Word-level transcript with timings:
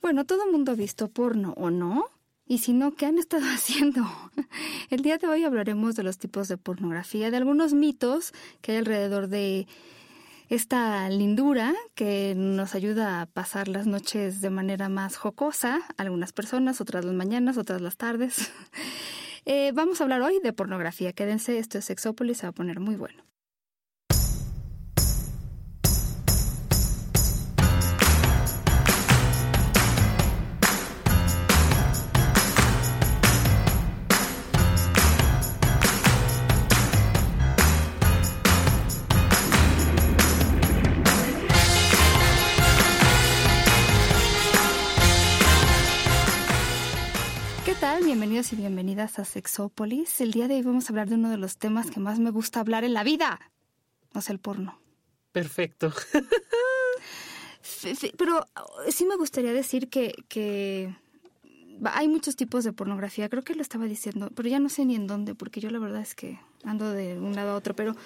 Bueno, 0.00 0.24
todo 0.24 0.44
el 0.44 0.52
mundo 0.52 0.72
ha 0.72 0.74
visto 0.74 1.08
porno, 1.08 1.54
¿o 1.56 1.70
no? 1.70 2.06
Y 2.46 2.58
si 2.58 2.72
no, 2.72 2.94
¿qué 2.94 3.06
han 3.06 3.18
estado 3.18 3.44
haciendo? 3.54 4.02
El 4.90 5.02
día 5.02 5.18
de 5.18 5.26
hoy 5.26 5.44
hablaremos 5.44 5.96
de 5.96 6.02
los 6.02 6.18
tipos 6.18 6.48
de 6.48 6.56
pornografía, 6.56 7.30
de 7.30 7.36
algunos 7.36 7.74
mitos 7.74 8.32
que 8.62 8.72
hay 8.72 8.78
alrededor 8.78 9.28
de 9.28 9.66
esta 10.48 11.08
lindura 11.10 11.74
que 11.94 12.34
nos 12.34 12.74
ayuda 12.74 13.20
a 13.20 13.26
pasar 13.26 13.68
las 13.68 13.86
noches 13.86 14.40
de 14.40 14.48
manera 14.48 14.88
más 14.88 15.16
jocosa, 15.16 15.82
algunas 15.98 16.32
personas, 16.32 16.80
otras 16.80 17.04
las 17.04 17.14
mañanas, 17.14 17.58
otras 17.58 17.80
las 17.80 17.96
tardes. 17.96 18.50
Eh, 19.50 19.72
vamos 19.72 19.98
a 19.98 20.04
hablar 20.04 20.20
hoy 20.20 20.40
de 20.42 20.52
pornografía. 20.52 21.14
Quédense, 21.14 21.58
esto 21.58 21.78
es 21.78 21.86
Sexópolis, 21.86 22.36
se 22.36 22.42
va 22.42 22.50
a 22.50 22.52
poner 22.52 22.80
muy 22.80 22.96
bueno. 22.96 23.27
Bienvenidos 48.48 48.52
y 48.52 48.56
bienvenidas 48.56 49.18
a 49.18 49.24
Sexópolis. 49.26 50.20
El 50.22 50.30
día 50.30 50.48
de 50.48 50.54
hoy 50.54 50.62
vamos 50.62 50.86
a 50.86 50.92
hablar 50.92 51.08
de 51.08 51.16
uno 51.16 51.28
de 51.28 51.36
los 51.36 51.58
temas 51.58 51.90
que 51.90 52.00
más 52.00 52.18
me 52.18 52.30
gusta 52.30 52.60
hablar 52.60 52.82
en 52.82 52.94
la 52.94 53.04
vida. 53.04 53.40
No 54.14 54.20
es 54.20 54.30
el 54.30 54.38
porno. 54.38 54.80
Perfecto. 55.32 55.92
Pero 58.16 58.46
sí 58.88 59.04
me 59.04 59.16
gustaría 59.16 59.52
decir 59.52 59.90
que, 59.90 60.14
que 60.28 60.94
hay 61.84 62.08
muchos 62.08 62.36
tipos 62.36 62.64
de 62.64 62.72
pornografía. 62.72 63.28
Creo 63.28 63.42
que 63.42 63.54
lo 63.54 63.60
estaba 63.60 63.84
diciendo, 63.84 64.30
pero 64.34 64.48
ya 64.48 64.60
no 64.60 64.70
sé 64.70 64.86
ni 64.86 64.94
en 64.94 65.06
dónde, 65.06 65.34
porque 65.34 65.60
yo 65.60 65.70
la 65.70 65.78
verdad 65.78 66.00
es 66.00 66.14
que 66.14 66.40
ando 66.64 66.90
de 66.92 67.18
un 67.18 67.34
lado 67.34 67.50
a 67.50 67.56
otro. 67.56 67.74
Pero 67.76 67.96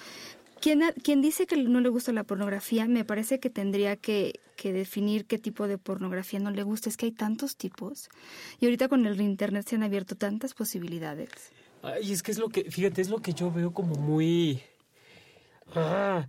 quien, 0.63 1.21
dice 1.21 1.45
que 1.45 1.57
no 1.57 1.81
le 1.81 1.89
gusta 1.89 2.13
la 2.13 2.23
pornografía, 2.23 2.87
me 2.87 3.03
parece 3.03 3.39
que 3.39 3.49
tendría 3.49 3.97
que, 3.97 4.39
definir 4.63 5.25
qué 5.25 5.37
tipo 5.37 5.67
de 5.67 5.77
pornografía 5.77 6.39
no 6.39 6.51
le 6.51 6.63
gusta. 6.63 6.87
Es 6.87 6.95
que 6.95 7.07
hay 7.07 7.11
tantos 7.11 7.57
tipos. 7.57 8.09
Y 8.61 8.65
ahorita 8.65 8.87
con 8.87 9.05
el 9.05 9.19
internet 9.19 9.67
se 9.67 9.75
han 9.75 9.83
abierto 9.83 10.15
tantas 10.15 10.53
posibilidades. 10.53 11.29
Ay, 11.81 12.13
es 12.13 12.23
que 12.23 12.31
es 12.31 12.39
lo 12.39 12.47
que, 12.47 12.71
fíjate, 12.71 13.01
es 13.01 13.09
lo 13.09 13.17
que 13.17 13.33
yo 13.33 13.51
veo 13.51 13.73
como 13.73 13.95
muy... 13.95 14.61
Ah, 15.75 16.27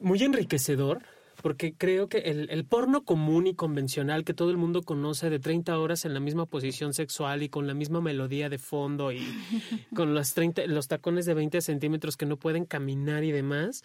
muy 0.00 0.22
enriquecedor 0.22 1.02
porque 1.46 1.74
creo 1.74 2.08
que 2.08 2.18
el, 2.18 2.64
porno 2.64 3.04
común 3.04 3.46
y 3.46 3.54
convencional 3.54 4.24
que 4.24 4.34
todo 4.34 4.50
el 4.50 4.56
mundo 4.56 4.82
conoce 4.82 5.30
de 5.30 5.38
30 5.38 5.78
horas 5.78 6.04
en 6.04 6.12
la 6.12 6.18
misma 6.18 6.46
posición 6.46 6.92
sexual 6.92 7.44
y 7.44 7.48
con 7.48 7.68
la 7.68 7.74
misma 7.74 8.00
melodía 8.00 8.48
de 8.48 8.58
fondo 8.58 9.12
y 9.12 9.20
con 9.94 10.12
los, 10.12 10.34
30, 10.34 10.66
los 10.66 10.88
tacones 10.88 11.24
de 11.24 11.34
20 11.34 11.60
centímetros 11.60 12.16
que 12.16 12.26
no 12.26 12.36
pueden 12.36 12.64
caminar 12.64 13.22
y 13.22 13.30
demás, 13.30 13.84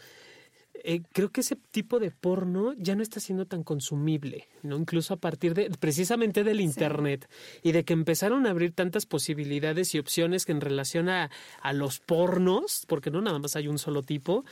eh, 0.83 1.01
creo 1.11 1.29
que 1.29 1.41
ese 1.41 1.55
tipo 1.55 1.99
de 1.99 2.09
porno 2.09 2.73
ya 2.79 2.95
no 2.95 3.03
está 3.03 3.19
siendo 3.19 3.45
tan 3.45 3.61
consumible, 3.61 4.47
¿no? 4.63 4.77
Incluso 4.77 5.13
a 5.13 5.17
partir 5.17 5.53
de 5.53 5.69
precisamente 5.69 6.43
del 6.43 6.61
internet 6.61 7.29
y 7.61 7.73
de 7.73 7.83
que 7.83 7.93
empezaron 7.93 8.47
a 8.47 8.49
abrir 8.49 8.71
tantas 8.71 9.05
posibilidades 9.05 9.93
y 9.93 9.99
opciones 9.99 10.47
que 10.47 10.51
en 10.51 10.61
relación 10.61 11.09
a, 11.09 11.29
a 11.61 11.73
los 11.73 11.99
pornos, 11.99 12.85
porque 12.87 13.11
no 13.11 13.21
nada 13.21 13.37
más 13.37 13.55
hay 13.55 13.67
un 13.67 13.77
solo 13.77 14.01
tipo, 14.01 14.45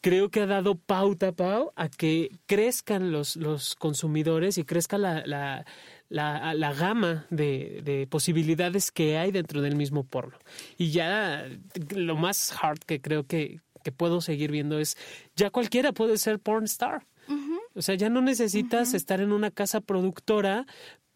creo 0.00 0.30
que 0.30 0.40
ha 0.40 0.46
dado 0.46 0.76
pauta, 0.76 1.32
Pau, 1.32 1.72
a 1.76 1.88
que 1.88 2.30
crezcan 2.46 3.12
los, 3.12 3.36
los 3.36 3.74
consumidores 3.76 4.58
y 4.58 4.64
crezca 4.64 4.98
la, 4.98 5.24
la, 5.26 5.64
la, 6.08 6.72
gama 6.72 7.26
de, 7.30 7.82
de, 7.84 8.06
posibilidades 8.06 8.90
que 8.90 9.18
hay 9.18 9.30
dentro 9.30 9.62
del 9.62 9.76
mismo 9.76 10.04
porno. 10.04 10.38
Y 10.76 10.90
ya 10.90 11.46
lo 11.94 12.16
más 12.16 12.54
hard 12.60 12.80
que 12.80 13.00
creo 13.00 13.26
que, 13.26 13.60
que 13.82 13.92
puedo 13.92 14.20
seguir 14.20 14.50
viendo 14.50 14.78
es, 14.78 14.96
ya 15.36 15.50
cualquiera 15.50 15.92
puede 15.92 16.18
ser 16.18 16.38
porn 16.38 16.64
star. 16.64 17.06
O 17.74 17.82
sea, 17.82 17.94
ya 17.94 18.08
no 18.08 18.20
necesitas 18.20 18.94
estar 18.94 19.20
en 19.20 19.30
una 19.32 19.52
casa 19.52 19.80
productora 19.80 20.66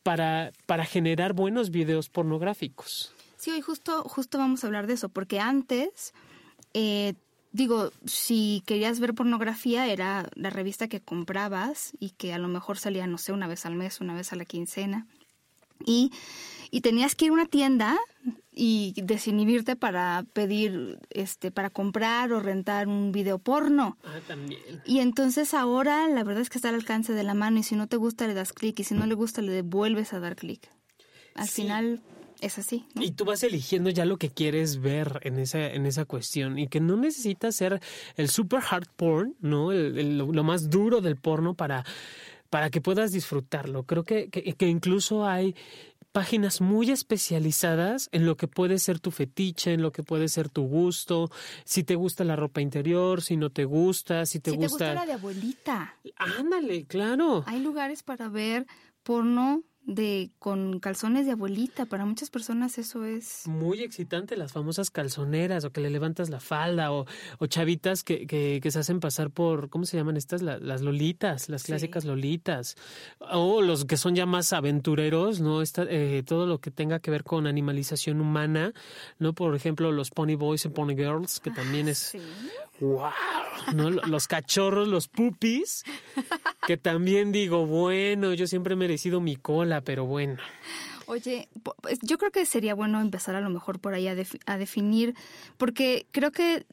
para, 0.04 0.52
para 0.66 0.84
generar 0.84 1.32
buenos 1.32 1.70
videos 1.70 2.08
pornográficos. 2.08 3.12
Sí, 3.36 3.50
hoy 3.50 3.60
justo, 3.60 4.04
justo 4.04 4.38
vamos 4.38 4.62
a 4.62 4.68
hablar 4.68 4.86
de 4.86 4.94
eso, 4.94 5.08
porque 5.08 5.40
antes 5.40 6.14
eh, 6.72 7.14
digo, 7.54 7.92
si 8.04 8.64
querías 8.66 8.98
ver 8.98 9.14
pornografía 9.14 9.86
era 9.86 10.28
la 10.34 10.50
revista 10.50 10.88
que 10.88 11.00
comprabas 11.00 11.92
y 12.00 12.10
que 12.10 12.34
a 12.34 12.38
lo 12.38 12.48
mejor 12.48 12.78
salía, 12.78 13.06
no 13.06 13.16
sé, 13.16 13.32
una 13.32 13.46
vez 13.46 13.64
al 13.64 13.76
mes, 13.76 14.00
una 14.00 14.12
vez 14.12 14.32
a 14.32 14.36
la 14.36 14.44
quincena. 14.44 15.06
Y, 15.86 16.10
y 16.72 16.80
tenías 16.80 17.14
que 17.14 17.26
ir 17.26 17.30
a 17.30 17.34
una 17.34 17.46
tienda 17.46 17.96
y 18.52 18.94
desinhibirte 18.96 19.76
para 19.76 20.24
pedir, 20.32 20.98
este, 21.10 21.52
para 21.52 21.70
comprar 21.70 22.32
o 22.32 22.40
rentar 22.40 22.88
un 22.88 23.12
video 23.12 23.38
porno. 23.38 23.98
Ah, 24.04 24.18
también. 24.26 24.60
Y 24.84 24.98
entonces 24.98 25.54
ahora 25.54 26.08
la 26.08 26.24
verdad 26.24 26.42
es 26.42 26.50
que 26.50 26.58
está 26.58 26.70
al 26.70 26.74
alcance 26.74 27.12
de 27.12 27.22
la 27.22 27.34
mano 27.34 27.60
y 27.60 27.62
si 27.62 27.76
no 27.76 27.86
te 27.86 27.96
gusta 27.96 28.26
le 28.26 28.34
das 28.34 28.52
clic 28.52 28.80
y 28.80 28.84
si 28.84 28.94
no 28.94 29.06
le 29.06 29.14
gusta 29.14 29.42
le 29.42 29.52
devuelves 29.52 30.12
a 30.12 30.18
dar 30.18 30.34
clic. 30.34 30.68
Al 31.36 31.48
final 31.48 32.00
es 32.40 32.58
así. 32.58 32.86
Y 32.94 33.12
tú 33.12 33.24
vas 33.24 33.42
eligiendo 33.42 33.90
ya 33.90 34.04
lo 34.04 34.18
que 34.18 34.30
quieres 34.30 34.80
ver 34.80 35.20
en 35.22 35.38
esa, 35.38 35.66
en 35.66 35.86
esa 35.86 36.04
cuestión 36.04 36.58
y 36.58 36.68
que 36.68 36.80
no 36.80 36.96
necesitas 36.96 37.56
ser 37.56 37.80
el 38.16 38.28
super 38.28 38.60
hard 38.68 38.88
porn, 38.96 39.34
¿no? 39.40 39.72
lo, 39.72 40.44
más 40.44 40.70
duro 40.70 41.00
del 41.00 41.16
porno 41.16 41.54
para, 41.54 41.84
para 42.50 42.70
que 42.70 42.80
puedas 42.80 43.12
disfrutarlo. 43.12 43.84
Creo 43.84 44.04
que, 44.04 44.28
que, 44.28 44.68
incluso 44.68 45.26
hay 45.26 45.54
páginas 46.12 46.60
muy 46.60 46.90
especializadas 46.90 48.08
en 48.12 48.26
lo 48.26 48.36
que 48.36 48.46
puede 48.46 48.78
ser 48.78 49.00
tu 49.00 49.10
fetiche, 49.10 49.72
en 49.72 49.82
lo 49.82 49.90
que 49.90 50.02
puede 50.02 50.28
ser 50.28 50.48
tu 50.48 50.62
gusto, 50.62 51.30
si 51.64 51.82
te 51.82 51.96
gusta 51.96 52.24
la 52.24 52.36
ropa 52.36 52.60
interior, 52.60 53.22
si 53.22 53.36
no 53.36 53.50
te 53.50 53.64
gusta, 53.64 54.24
si 54.26 54.38
te 54.38 54.52
si 54.52 54.56
gusta... 54.56 54.78
te 54.78 54.84
gusta 54.84 54.94
la 54.94 55.06
de 55.06 55.12
abuelita. 55.14 55.96
Ándale, 56.16 56.84
claro. 56.84 57.42
Hay 57.46 57.60
lugares 57.60 58.02
para 58.02 58.28
ver 58.28 58.66
porno 59.02 59.64
de 59.86 60.30
con 60.38 60.80
calzones 60.80 61.26
de 61.26 61.32
abuelita. 61.32 61.86
Para 61.86 62.04
muchas 62.06 62.30
personas 62.30 62.78
eso 62.78 63.04
es 63.04 63.46
muy 63.46 63.82
excitante, 63.82 64.36
las 64.36 64.52
famosas 64.52 64.90
calzoneras 64.90 65.64
o 65.64 65.72
que 65.72 65.80
le 65.80 65.90
levantas 65.90 66.30
la 66.30 66.40
falda 66.40 66.92
o, 66.92 67.06
o 67.38 67.46
chavitas 67.46 68.02
que, 68.02 68.26
que, 68.26 68.60
que, 68.62 68.70
se 68.70 68.78
hacen 68.78 69.00
pasar 69.00 69.30
por, 69.30 69.68
¿cómo 69.68 69.84
se 69.84 69.96
llaman 69.96 70.16
estas? 70.16 70.42
las 70.42 70.82
lolitas, 70.82 71.48
las 71.48 71.64
clásicas 71.64 72.04
lolitas. 72.04 72.76
O 73.18 73.62
los 73.62 73.84
que 73.84 73.96
son 73.96 74.14
ya 74.14 74.26
más 74.26 74.52
aventureros, 74.52 75.40
¿no? 75.40 75.62
Esta, 75.62 75.84
eh, 75.88 76.22
todo 76.26 76.46
lo 76.46 76.60
que 76.60 76.70
tenga 76.70 76.98
que 77.00 77.10
ver 77.10 77.24
con 77.24 77.46
animalización 77.46 78.20
humana, 78.20 78.72
¿no? 79.18 79.34
Por 79.34 79.54
ejemplo, 79.54 79.92
los 79.92 80.10
pony 80.10 80.36
boys 80.36 80.64
y 80.64 80.68
pony 80.68 80.94
girls, 80.94 81.40
que 81.40 81.50
también 81.50 81.88
es... 81.88 82.16
¡Wow! 82.80 83.10
¿no? 83.74 83.90
Los 83.90 84.26
cachorros, 84.26 84.88
los 84.88 85.08
pupis, 85.08 85.84
que 86.66 86.76
también 86.76 87.32
digo, 87.32 87.66
bueno, 87.66 88.34
yo 88.34 88.46
siempre 88.46 88.74
he 88.74 88.76
merecido 88.76 89.20
mi 89.20 89.36
cola, 89.36 89.80
pero 89.80 90.06
bueno. 90.06 90.38
Oye, 91.06 91.48
pues, 91.62 91.98
yo 92.02 92.18
creo 92.18 92.30
que 92.30 92.46
sería 92.46 92.74
bueno 92.74 93.00
empezar 93.00 93.34
a 93.34 93.40
lo 93.40 93.50
mejor 93.50 93.78
por 93.78 93.94
ahí 93.94 94.08
a, 94.08 94.16
a 94.46 94.58
definir, 94.58 95.14
porque 95.56 96.06
creo 96.10 96.32
que 96.32 96.66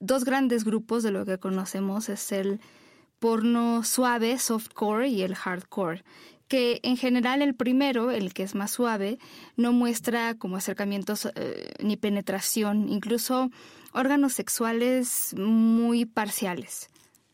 dos 0.00 0.24
grandes 0.24 0.64
grupos 0.64 1.02
de 1.02 1.10
lo 1.10 1.24
que 1.24 1.38
conocemos 1.38 2.08
es 2.08 2.32
el 2.32 2.60
porno 3.18 3.82
suave, 3.82 4.38
softcore, 4.38 5.08
y 5.08 5.22
el 5.22 5.34
hardcore 5.34 6.04
que 6.48 6.80
en 6.82 6.96
general 6.96 7.42
el 7.42 7.54
primero, 7.54 8.10
el 8.10 8.32
que 8.32 8.42
es 8.42 8.54
más 8.54 8.70
suave, 8.70 9.18
no 9.56 9.72
muestra 9.72 10.36
como 10.36 10.56
acercamientos 10.56 11.28
eh, 11.34 11.72
ni 11.80 11.96
penetración, 11.96 12.88
incluso 12.88 13.50
órganos 13.96 14.34
sexuales 14.34 15.34
muy 15.36 16.04
parciales, 16.04 16.90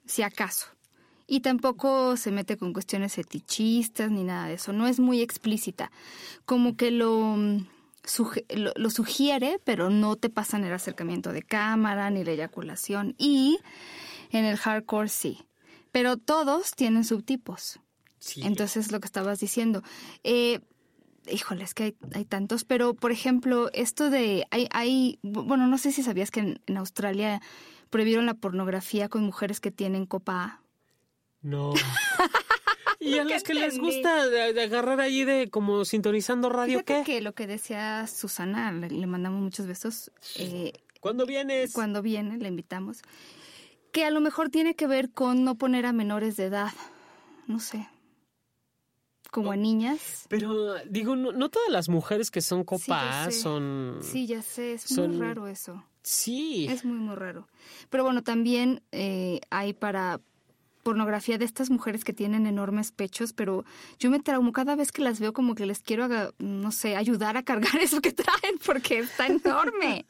si 0.06 0.22
acaso. 0.22 0.68
Y 1.26 1.40
tampoco 1.40 2.16
se 2.16 2.30
mete 2.30 2.56
con 2.56 2.72
cuestiones 2.72 3.14
fetichistas 3.14 4.10
ni 4.10 4.22
nada 4.22 4.48
de 4.48 4.54
eso, 4.54 4.72
no 4.72 4.86
es 4.86 5.00
muy 5.00 5.20
explícita. 5.20 5.90
Como 6.44 6.76
que 6.76 6.90
lo, 6.90 7.36
lo, 8.76 8.90
sugiere, 8.90 9.60
pero 9.64 9.90
no 9.90 10.16
te 10.16 10.30
pasan 10.30 10.64
el 10.64 10.72
acercamiento 10.72 11.32
de 11.32 11.42
cámara 11.42 12.10
ni 12.10 12.24
la 12.24 12.32
eyaculación. 12.32 13.14
Y 13.18 13.58
en 14.30 14.44
el 14.44 14.56
hardcore 14.56 15.08
sí. 15.08 15.46
Pero 15.90 16.16
todos 16.16 16.72
tienen 16.72 17.04
subtipos. 17.04 17.80
Sí. 18.18 18.42
Entonces, 18.44 18.92
lo 18.92 19.00
que 19.00 19.06
estabas 19.06 19.40
diciendo. 19.40 19.82
Eh, 20.24 20.60
híjole, 21.30 21.64
es 21.64 21.74
que 21.74 21.84
hay, 21.84 21.96
hay, 22.14 22.24
tantos, 22.24 22.64
pero 22.64 22.94
por 22.94 23.12
ejemplo, 23.12 23.70
esto 23.72 24.10
de, 24.10 24.46
hay, 24.50 24.68
hay, 24.72 25.18
bueno, 25.22 25.66
no 25.66 25.78
sé 25.78 25.92
si 25.92 26.02
sabías 26.02 26.30
que 26.30 26.58
en, 26.66 26.76
Australia 26.76 27.40
prohibieron 27.90 28.26
la 28.26 28.34
pornografía 28.34 29.08
con 29.08 29.24
mujeres 29.24 29.60
que 29.60 29.70
tienen 29.70 30.06
copa 30.06 30.44
A. 30.44 30.60
No. 31.42 31.74
y 33.00 33.18
a 33.18 33.24
los 33.24 33.42
que 33.42 33.54
les 33.54 33.78
gusta 33.78 34.22
agarrar 34.22 35.00
ahí 35.00 35.24
de 35.24 35.50
como 35.50 35.84
sintonizando 35.84 36.48
radio, 36.48 36.80
Fíjate 36.80 37.04
que 37.04 37.20
lo 37.20 37.34
que 37.34 37.46
decía 37.46 38.06
Susana, 38.06 38.72
le, 38.72 39.06
mandamos 39.06 39.42
muchos 39.42 39.66
besos. 39.66 40.10
Eh, 40.36 40.72
¿Cuándo 41.00 41.26
vienes? 41.26 41.72
Cuando 41.72 42.00
viene, 42.00 42.38
le 42.38 42.48
invitamos. 42.48 43.02
Que 43.92 44.04
a 44.04 44.10
lo 44.10 44.20
mejor 44.20 44.48
tiene 44.48 44.74
que 44.74 44.86
ver 44.86 45.10
con 45.10 45.44
no 45.44 45.56
poner 45.56 45.84
a 45.84 45.92
menores 45.92 46.36
de 46.36 46.44
edad. 46.44 46.72
No 47.46 47.60
sé 47.60 47.88
como 49.32 49.50
a 49.50 49.56
niñas. 49.56 50.26
Pero 50.28 50.76
digo, 50.88 51.16
no, 51.16 51.32
no 51.32 51.48
todas 51.48 51.70
las 51.70 51.88
mujeres 51.88 52.30
que 52.30 52.40
son 52.40 52.60
Sí, 52.60 52.64
copas 52.66 53.34
son... 53.34 53.98
Sí, 54.00 54.26
ya 54.28 54.42
sé, 54.42 54.74
es 54.74 54.82
son- 54.82 55.10
muy 55.16 55.20
raro 55.20 55.48
eso. 55.48 55.82
Sí. 56.04 56.66
Es 56.70 56.84
muy, 56.84 56.98
muy 56.98 57.16
raro. 57.16 57.48
Pero 57.90 58.04
bueno, 58.04 58.22
también 58.22 58.82
eh, 58.92 59.40
hay 59.50 59.72
para 59.72 60.20
pornografía 60.82 61.38
de 61.38 61.44
estas 61.44 61.70
mujeres 61.70 62.02
que 62.04 62.12
tienen 62.12 62.44
enormes 62.46 62.90
pechos, 62.92 63.32
pero 63.32 63.64
yo 64.00 64.10
me 64.10 64.18
traumo 64.20 64.50
cada 64.52 64.74
vez 64.74 64.90
que 64.90 65.00
las 65.00 65.20
veo 65.20 65.32
como 65.32 65.54
que 65.54 65.64
les 65.64 65.78
quiero, 65.80 66.08
no 66.38 66.72
sé, 66.72 66.96
ayudar 66.96 67.36
a 67.36 67.42
cargar 67.44 67.76
eso 67.80 68.00
que 68.00 68.12
traen 68.12 68.58
porque 68.66 68.98
está 68.98 69.26
enorme. 69.28 70.04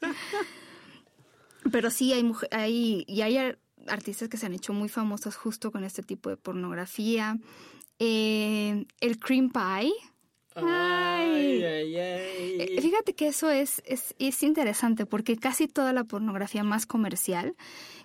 Pero 1.71 1.89
sí 1.91 2.11
hay, 2.11 2.29
hay 2.51 3.05
y 3.07 3.21
hay 3.21 3.37
ar- 3.37 3.59
artistas 3.87 4.29
que 4.29 4.37
se 4.37 4.47
han 4.47 4.53
hecho 4.53 4.73
muy 4.73 4.89
famosos 4.89 5.35
justo 5.35 5.71
con 5.71 5.83
este 5.83 6.03
tipo 6.03 6.29
de 6.29 6.37
pornografía. 6.37 7.37
Eh, 7.99 8.85
el 8.99 9.19
cream 9.19 9.49
pie. 9.49 9.91
Ay, 10.55 11.63
Ay. 11.63 11.63
ay. 11.63 11.95
Eh, 11.97 12.79
Fíjate 12.81 13.15
que 13.15 13.27
eso 13.27 13.49
es, 13.49 13.81
es, 13.85 14.13
es 14.19 14.43
interesante 14.43 15.05
porque 15.05 15.37
casi 15.37 15.67
toda 15.67 15.93
la 15.93 16.03
pornografía 16.03 16.63
más 16.63 16.85
comercial, 16.85 17.55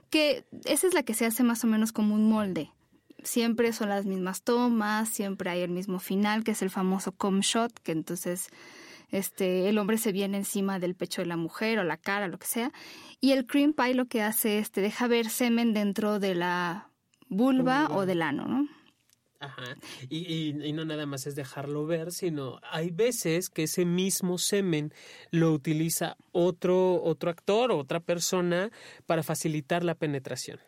que 0.08 0.44
esa 0.64 0.87
es 0.87 0.94
la 0.94 1.02
que 1.02 1.12
se 1.14 1.26
hace 1.26 1.43
más 1.43 1.62
o 1.64 1.67
menos 1.67 1.93
como 1.93 2.14
un 2.14 2.29
molde. 2.29 2.70
Siempre 3.23 3.73
son 3.73 3.90
las 3.90 4.06
mismas 4.06 4.43
tomas, 4.43 5.08
siempre 5.08 5.50
hay 5.50 5.61
el 5.61 5.70
mismo 5.70 5.99
final, 5.99 6.44
que 6.44 6.52
es 6.52 6.62
el 6.62 6.70
famoso 6.70 7.12
com 7.12 7.41
shot, 7.41 7.73
que 7.81 7.93
entonces 7.93 8.49
este, 9.11 9.69
el 9.69 9.76
hombre 9.76 9.99
se 9.99 10.12
viene 10.12 10.38
encima 10.38 10.79
del 10.79 10.94
pecho 10.94 11.20
de 11.20 11.26
la 11.26 11.37
mujer 11.37 11.79
o 11.81 11.84
la 11.84 11.96
cara, 11.96 12.29
lo 12.29 12.38
que 12.38 12.46
sea. 12.46 12.73
Y 13.20 13.32
el 13.32 13.46
cream 13.46 13.75
pie 13.75 13.94
lo 13.94 14.06
que 14.06 14.23
hace 14.23 14.58
es 14.58 14.70
te 14.70 14.81
deja 14.81 15.08
ver 15.08 15.29
semen 15.29 15.75
dentro 15.75 16.19
de 16.20 16.34
la 16.34 16.88
vulva 17.29 17.88
o 17.91 18.06
del 18.06 18.23
ano, 18.23 18.46
¿no? 18.46 18.69
Ajá. 19.40 19.76
Y, 20.08 20.19
y, 20.32 20.67
y 20.67 20.73
no 20.73 20.85
nada 20.85 21.06
más 21.06 21.26
es 21.26 21.37
dejarlo 21.37 21.87
ver, 21.87 22.11
sino 22.11 22.61
hay 22.70 22.90
veces 22.90 23.50
que 23.50 23.64
ese 23.64 23.85
mismo 23.85 24.37
semen 24.38 24.93
lo 25.31 25.52
utiliza 25.52 26.17
otro, 26.32 27.00
otro 27.02 27.31
actor 27.31 27.70
o 27.70 27.79
otra 27.79 28.00
persona 28.00 28.70
para 29.06 29.23
facilitar 29.23 29.85
la 29.85 29.94
penetración. 29.94 30.58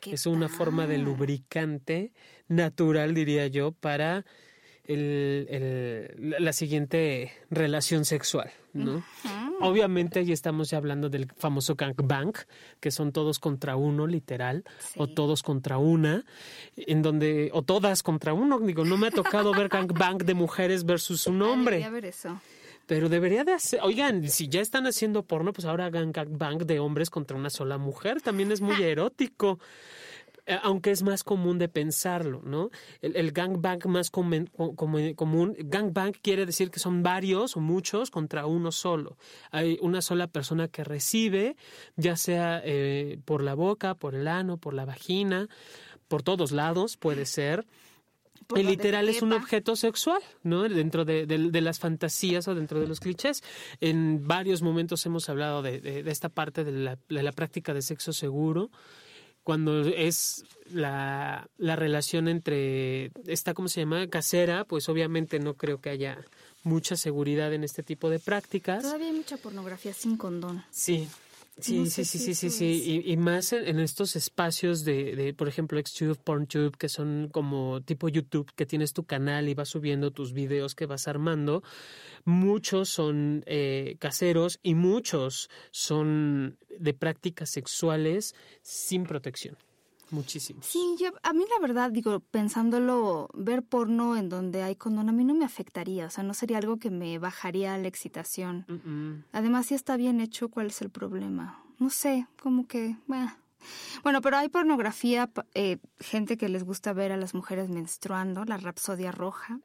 ¿Qué 0.00 0.12
Es 0.12 0.26
una 0.26 0.48
forma 0.48 0.86
de 0.86 0.98
lubricante 0.98 2.12
natural, 2.48 3.14
diría 3.14 3.46
yo, 3.46 3.72
para 3.72 4.24
el, 4.84 5.46
el- 5.50 6.36
la 6.44 6.52
siguiente 6.52 7.32
relación 7.50 8.04
sexual, 8.04 8.50
¿no? 8.78 9.02
Obviamente 9.60 10.20
ahí 10.20 10.32
estamos 10.32 10.70
ya 10.70 10.78
hablando 10.78 11.08
del 11.08 11.30
famoso 11.36 11.74
gangbang, 11.74 12.32
que 12.80 12.90
son 12.90 13.12
todos 13.12 13.38
contra 13.38 13.76
uno, 13.76 14.06
literal, 14.06 14.64
o 14.96 15.08
todos 15.08 15.42
contra 15.42 15.78
una, 15.78 16.24
en 16.76 17.02
donde, 17.02 17.50
o 17.52 17.62
todas 17.62 18.02
contra 18.02 18.32
uno. 18.32 18.60
Digo, 18.60 18.84
no 18.84 18.96
me 18.96 19.08
ha 19.08 19.10
tocado 19.10 19.52
ver 19.52 19.68
gangbang 19.68 20.18
de 20.18 20.34
mujeres 20.34 20.84
versus 20.84 21.26
un 21.26 21.42
hombre. 21.42 21.76
debería 21.76 21.90
ver 21.90 22.04
eso. 22.06 22.40
Pero 22.86 23.10
debería 23.10 23.44
de 23.44 23.52
hacer, 23.52 23.80
oigan, 23.82 24.30
si 24.30 24.48
ya 24.48 24.62
están 24.62 24.86
haciendo 24.86 25.22
porno, 25.22 25.52
pues 25.52 25.66
ahora 25.66 25.84
hagan 25.84 26.10
gangbang 26.10 26.58
de 26.66 26.78
hombres 26.78 27.10
contra 27.10 27.36
una 27.36 27.50
sola 27.50 27.76
mujer, 27.76 28.22
también 28.22 28.50
es 28.50 28.62
muy 28.62 28.82
erótico. 28.82 29.58
Eh, 30.48 30.58
Aunque 30.62 30.90
es 30.90 31.02
más 31.02 31.22
común 31.22 31.58
de 31.58 31.68
pensarlo, 31.68 32.40
¿no? 32.42 32.70
El, 33.02 33.14
el 33.16 33.32
gangbang 33.32 33.80
más 33.86 34.10
comen- 34.10 34.50
co- 34.50 34.74
como- 34.74 35.14
común, 35.14 35.54
gangbang 35.58 36.12
quiere 36.22 36.46
decir 36.46 36.70
que 36.70 36.80
son 36.80 37.02
varios 37.02 37.56
o 37.56 37.60
muchos 37.60 38.10
contra 38.10 38.46
uno 38.46 38.72
solo. 38.72 39.18
Hay 39.50 39.78
una 39.82 40.00
sola 40.00 40.26
persona 40.26 40.66
que 40.68 40.84
recibe, 40.84 41.54
ya 41.96 42.16
sea 42.16 42.62
eh, 42.64 43.18
por 43.26 43.42
la 43.42 43.54
boca, 43.54 43.94
por 43.94 44.14
el 44.14 44.26
ano, 44.26 44.56
por 44.56 44.72
la 44.72 44.84
vagina, 44.86 45.48
por 46.08 46.22
todos 46.22 46.50
lados 46.50 46.96
puede 46.96 47.26
ser. 47.26 47.66
Donde 48.48 48.64
literal 48.70 49.06
es 49.10 49.20
un 49.20 49.34
objeto 49.34 49.76
sexual, 49.76 50.22
¿no? 50.42 50.62
Dentro 50.62 51.04
de, 51.04 51.26
de- 51.26 51.50
de 51.50 51.60
las 51.60 51.78
fantasías 51.78 52.48
o 52.48 52.54
dentro 52.54 52.80
de 52.80 52.86
los 52.86 52.98
clichés. 53.00 53.42
En 53.82 54.26
varios 54.26 54.62
momentos 54.62 55.04
hemos 55.04 55.28
hablado 55.28 55.60
de, 55.60 56.02
esta 56.06 56.30
parte 56.30 56.64
la, 56.64 56.96
de 57.10 57.22
la 57.22 57.32
práctica 57.32 57.74
de 57.74 57.82
sexo 57.82 58.14
seguro, 58.14 58.70
cuando 59.48 59.80
es 59.80 60.44
la, 60.70 61.48
la 61.56 61.74
relación 61.74 62.28
entre 62.28 63.10
esta, 63.26 63.54
¿cómo 63.54 63.68
se 63.68 63.80
llama? 63.80 64.06
Casera, 64.08 64.66
pues 64.66 64.90
obviamente 64.90 65.38
no 65.38 65.54
creo 65.54 65.80
que 65.80 65.88
haya 65.88 66.18
mucha 66.64 66.98
seguridad 66.98 67.54
en 67.54 67.64
este 67.64 67.82
tipo 67.82 68.10
de 68.10 68.18
prácticas. 68.18 68.82
Todavía 68.82 69.06
hay 69.06 69.14
mucha 69.14 69.38
pornografía 69.38 69.94
sin 69.94 70.18
condón. 70.18 70.62
Sí. 70.70 71.08
Sí, 71.60 71.78
No 71.78 71.86
sí, 71.86 72.04
sí, 72.04 72.18
si 72.18 72.18
sí, 72.18 72.34
sí, 72.34 72.50
sí. 72.50 73.02
Y, 73.06 73.12
y 73.12 73.16
más 73.16 73.52
en, 73.52 73.66
en 73.66 73.80
estos 73.80 74.14
espacios 74.16 74.84
de, 74.84 75.16
de, 75.16 75.34
por 75.34 75.48
ejemplo, 75.48 75.80
Xtube, 75.80 76.14
PornTube, 76.14 76.76
que 76.76 76.88
son 76.88 77.28
como 77.32 77.80
tipo 77.82 78.08
YouTube, 78.08 78.52
que 78.54 78.66
tienes 78.66 78.92
tu 78.92 79.04
canal 79.04 79.48
y 79.48 79.54
vas 79.54 79.68
subiendo 79.68 80.12
tus 80.12 80.32
videos 80.32 80.74
que 80.74 80.86
vas 80.86 81.08
armando. 81.08 81.62
Muchos 82.24 82.88
son 82.88 83.42
eh, 83.46 83.96
caseros 83.98 84.60
y 84.62 84.74
muchos 84.74 85.50
son 85.72 86.58
de 86.78 86.94
prácticas 86.94 87.50
sexuales 87.50 88.34
sin 88.62 89.04
protección. 89.04 89.56
Muchísimos. 90.10 90.64
Sí, 90.66 90.96
yo, 90.98 91.10
a 91.22 91.32
mí 91.32 91.44
la 91.50 91.60
verdad, 91.60 91.90
digo, 91.90 92.20
pensándolo, 92.20 93.28
ver 93.34 93.62
porno 93.62 94.16
en 94.16 94.28
donde 94.28 94.62
hay 94.62 94.74
condón 94.74 95.08
a 95.08 95.12
mí 95.12 95.24
no 95.24 95.34
me 95.34 95.44
afectaría, 95.44 96.06
o 96.06 96.10
sea, 96.10 96.24
no 96.24 96.32
sería 96.34 96.58
algo 96.58 96.78
que 96.78 96.90
me 96.90 97.18
bajaría 97.18 97.76
la 97.76 97.88
excitación. 97.88 99.24
Además, 99.32 99.66
si 99.66 99.74
está 99.74 99.96
bien 99.96 100.20
hecho, 100.20 100.48
¿cuál 100.48 100.68
es 100.68 100.80
el 100.82 100.90
problema? 100.90 101.62
No 101.78 101.90
sé, 101.90 102.26
como 102.42 102.66
que... 102.66 102.96
bah. 103.06 103.38
Bueno, 104.04 104.20
pero 104.22 104.36
hay 104.38 104.48
pornografía, 104.48 105.30
eh, 105.54 105.78
gente 105.98 106.36
que 106.36 106.48
les 106.48 106.62
gusta 106.64 106.92
ver 106.92 107.10
a 107.12 107.16
las 107.16 107.34
mujeres 107.34 107.68
menstruando, 107.68 108.44
la 108.44 108.56
rapsodia 108.56 109.10
roja. 109.12 109.58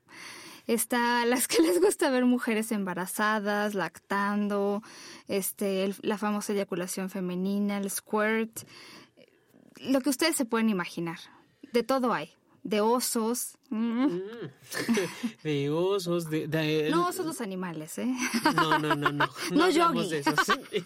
Está 0.66 1.26
las 1.26 1.48
que 1.48 1.62
les 1.62 1.80
gusta 1.80 2.10
ver 2.10 2.26
mujeres 2.26 2.72
embarazadas, 2.72 3.76
lactando, 3.76 4.82
este, 5.28 5.84
el- 5.86 5.96
la 6.02 6.18
famosa 6.18 6.54
eyaculación 6.54 7.10
femenina, 7.10 7.78
el 7.78 7.90
squirt, 7.90 8.62
lo 9.84 10.02
que 10.02 10.10
ustedes 10.10 10.36
se 10.36 10.46
pueden 10.46 10.70
imaginar. 10.70 11.20
De 11.72 11.84
todo 11.84 12.14
hay. 12.14 12.30
De 12.64 12.80
osos. 12.82 13.58
Mm. 13.70 14.20
De 15.44 15.70
osos, 15.70 16.30
de... 16.30 16.48
de- 16.48 16.90
No 16.92 17.08
osos 17.08 17.26
los 17.26 17.42
animales, 17.42 17.98
¿eh? 17.98 18.14
No, 18.56 18.80
no, 18.80 18.96
no, 18.96 19.12
no. 19.12 19.28
No 19.52 19.64
hablamos 19.66 20.06
yogi. 20.06 20.10
de 20.10 20.20
eso, 20.20 20.34
sí. 20.46 20.84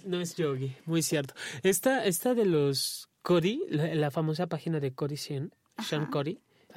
No 0.04 0.20
es 0.20 0.36
yogi, 0.36 0.76
muy 0.86 1.02
cierto. 1.02 1.34
Esta, 1.62 2.04
esta 2.04 2.34
de 2.34 2.44
los 2.44 3.08
Cody, 3.22 3.62
la, 3.70 3.94
la 3.94 4.10
famosa 4.10 4.46
página 4.46 4.78
de 4.80 4.92
Cody 4.94 5.16
Sean, 5.16 5.54
Sean. 5.82 6.10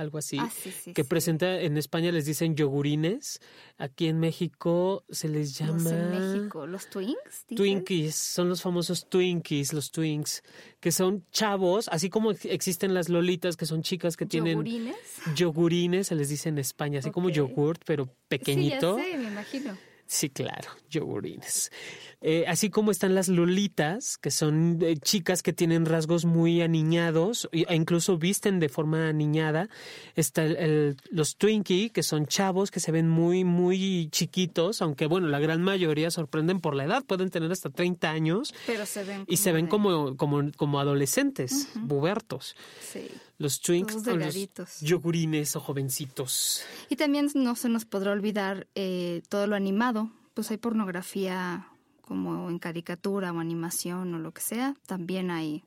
Algo 0.01 0.17
así, 0.17 0.37
Ah, 0.39 0.49
sí, 0.49 0.71
sí, 0.71 0.93
que 0.93 1.03
sí. 1.03 1.07
presenta 1.09 1.61
en 1.61 1.77
España 1.77 2.11
les 2.11 2.25
dicen 2.25 2.55
yogurines, 2.55 3.39
aquí 3.77 4.07
en 4.07 4.19
México 4.19 5.03
se 5.09 5.29
les 5.29 5.57
llama 5.57 5.73
Los 5.73 5.91
en 5.93 6.09
México. 6.09 6.65
¿Los 6.65 6.89
Twinks? 6.89 7.45
Twinkies, 7.55 8.15
son 8.15 8.49
los 8.49 8.61
famosos 8.61 9.07
Twinkies, 9.09 9.73
los 9.73 9.91
Twinks, 9.91 10.41
que 10.79 10.91
son 10.91 11.23
chavos, 11.31 11.87
así 11.89 12.09
como 12.09 12.31
ex- 12.31 12.45
existen 12.45 12.93
las 12.93 13.09
lolitas, 13.09 13.55
que 13.57 13.65
son 13.65 13.83
chicas 13.83 14.17
que 14.17 14.25
tienen 14.25 14.53
¿Yogurines? 14.53 14.95
yogurines, 15.35 16.07
se 16.07 16.15
les 16.15 16.29
dice 16.29 16.49
en 16.49 16.57
España, 16.57 16.99
así 16.99 17.11
como 17.11 17.29
yogurt, 17.29 17.83
pero 17.85 18.09
pequeñito. 18.27 18.97
Sí, 18.97 19.03
ya 19.03 19.11
sé, 19.11 19.17
me 19.17 19.27
imagino. 19.29 19.77
Sí, 20.13 20.29
claro, 20.29 20.67
yogurines. 20.89 21.71
Eh, 22.19 22.43
así 22.45 22.69
como 22.69 22.91
están 22.91 23.15
las 23.15 23.29
lolitas, 23.29 24.17
que 24.17 24.29
son 24.29 24.77
eh, 24.81 24.97
chicas 24.97 25.41
que 25.41 25.53
tienen 25.53 25.85
rasgos 25.85 26.25
muy 26.25 26.61
aniñados 26.61 27.47
e 27.53 27.73
incluso 27.73 28.17
visten 28.17 28.59
de 28.59 28.67
forma 28.67 29.07
aniñada. 29.07 29.69
Está 30.17 30.43
el- 30.43 30.57
el- 30.57 30.97
los 31.11 31.37
Twinkie, 31.37 31.91
que 31.91 32.03
son 32.03 32.25
chavos 32.25 32.71
que 32.71 32.81
se 32.81 32.91
ven 32.91 33.07
muy, 33.07 33.45
muy 33.45 34.09
chiquitos, 34.11 34.81
aunque 34.81 35.05
bueno, 35.05 35.27
la 35.29 35.39
gran 35.39 35.61
mayoría 35.63 36.11
sorprenden 36.11 36.59
por 36.59 36.75
la 36.75 36.83
edad, 36.83 37.05
pueden 37.05 37.29
tener 37.29 37.49
hasta 37.49 37.69
30 37.69 38.11
años 38.11 38.53
Pero 38.67 38.85
se 38.85 39.05
ven 39.05 39.23
y 39.29 39.37
se 39.37 39.53
ven 39.53 39.65
de- 39.65 39.69
como, 39.69 40.17
como, 40.17 40.51
como 40.57 40.81
adolescentes, 40.81 41.69
bubertos. 41.75 42.57
Sí. 42.81 43.07
Los 43.41 43.59
Twinks 43.59 44.03
Todos 44.03 44.07
o 44.07 44.17
los 44.17 44.81
yogurines 44.81 45.55
o 45.55 45.59
jovencitos. 45.59 46.63
Y 46.89 46.95
también 46.95 47.29
no 47.33 47.55
se 47.55 47.69
nos 47.69 47.85
podrá 47.85 48.11
olvidar 48.11 48.67
eh, 48.75 49.23
todo 49.29 49.47
lo 49.47 49.55
animado. 49.55 50.11
Pues 50.35 50.51
hay 50.51 50.57
pornografía 50.57 51.67
como 52.01 52.49
en 52.49 52.59
caricatura 52.59 53.33
o 53.33 53.39
animación 53.39 54.13
o 54.13 54.19
lo 54.19 54.31
que 54.31 54.41
sea. 54.41 54.75
También 54.85 55.31
hay. 55.31 55.63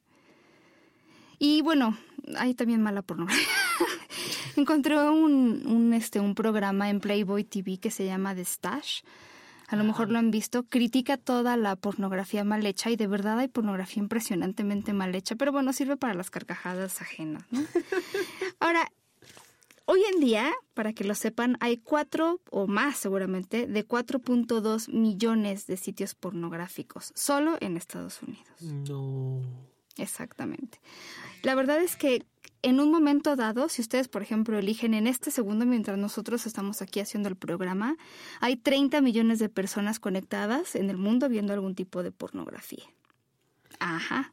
Y 1.40 1.62
bueno, 1.62 1.98
hay 2.36 2.54
también 2.54 2.80
mala 2.80 3.02
pornografía. 3.02 3.44
Encontré 4.56 4.96
un, 5.10 5.66
un, 5.66 5.92
este, 5.94 6.20
un 6.20 6.36
programa 6.36 6.90
en 6.90 7.00
Playboy 7.00 7.42
TV 7.42 7.78
que 7.78 7.90
se 7.90 8.06
llama 8.06 8.36
The 8.36 8.44
Stash. 8.44 9.02
A 9.68 9.76
lo 9.76 9.84
mejor 9.84 10.10
lo 10.10 10.18
han 10.18 10.30
visto. 10.30 10.64
Critica 10.64 11.16
toda 11.16 11.56
la 11.56 11.76
pornografía 11.76 12.44
mal 12.44 12.64
hecha 12.66 12.90
y 12.90 12.96
de 12.96 13.06
verdad 13.06 13.38
hay 13.38 13.48
pornografía 13.48 14.02
impresionantemente 14.02 14.92
mal 14.92 15.14
hecha. 15.14 15.36
Pero 15.36 15.52
bueno, 15.52 15.72
sirve 15.72 15.96
para 15.96 16.14
las 16.14 16.30
carcajadas 16.30 17.00
ajenas. 17.00 17.44
¿no? 17.50 17.60
Ahora, 18.60 18.90
Hoy 19.86 20.02
en 20.14 20.18
día, 20.18 20.50
para 20.72 20.94
que 20.94 21.04
lo 21.04 21.14
sepan, 21.14 21.58
hay 21.60 21.76
cuatro 21.76 22.40
o 22.50 22.66
más 22.66 22.96
seguramente 22.96 23.66
de 23.66 23.86
4.2 23.86 24.90
millones 24.90 25.66
de 25.66 25.76
sitios 25.76 26.14
pornográficos 26.14 27.12
solo 27.14 27.58
en 27.60 27.76
Estados 27.76 28.22
Unidos. 28.22 28.62
No. 28.62 29.42
Exactamente. 29.96 30.80
La 31.42 31.54
verdad 31.54 31.82
es 31.82 31.96
que 31.96 32.24
en 32.64 32.80
un 32.80 32.90
momento 32.90 33.36
dado, 33.36 33.68
si 33.68 33.82
ustedes, 33.82 34.08
por 34.08 34.22
ejemplo, 34.22 34.58
eligen 34.58 34.94
en 34.94 35.06
este 35.06 35.30
segundo, 35.30 35.66
mientras 35.66 35.98
nosotros 35.98 36.46
estamos 36.46 36.80
aquí 36.80 36.98
haciendo 36.98 37.28
el 37.28 37.36
programa, 37.36 37.96
hay 38.40 38.56
30 38.56 39.02
millones 39.02 39.38
de 39.38 39.50
personas 39.50 40.00
conectadas 40.00 40.74
en 40.74 40.88
el 40.88 40.96
mundo 40.96 41.28
viendo 41.28 41.52
algún 41.52 41.74
tipo 41.74 42.02
de 42.02 42.10
pornografía. 42.10 42.84
Ajá. 43.80 44.32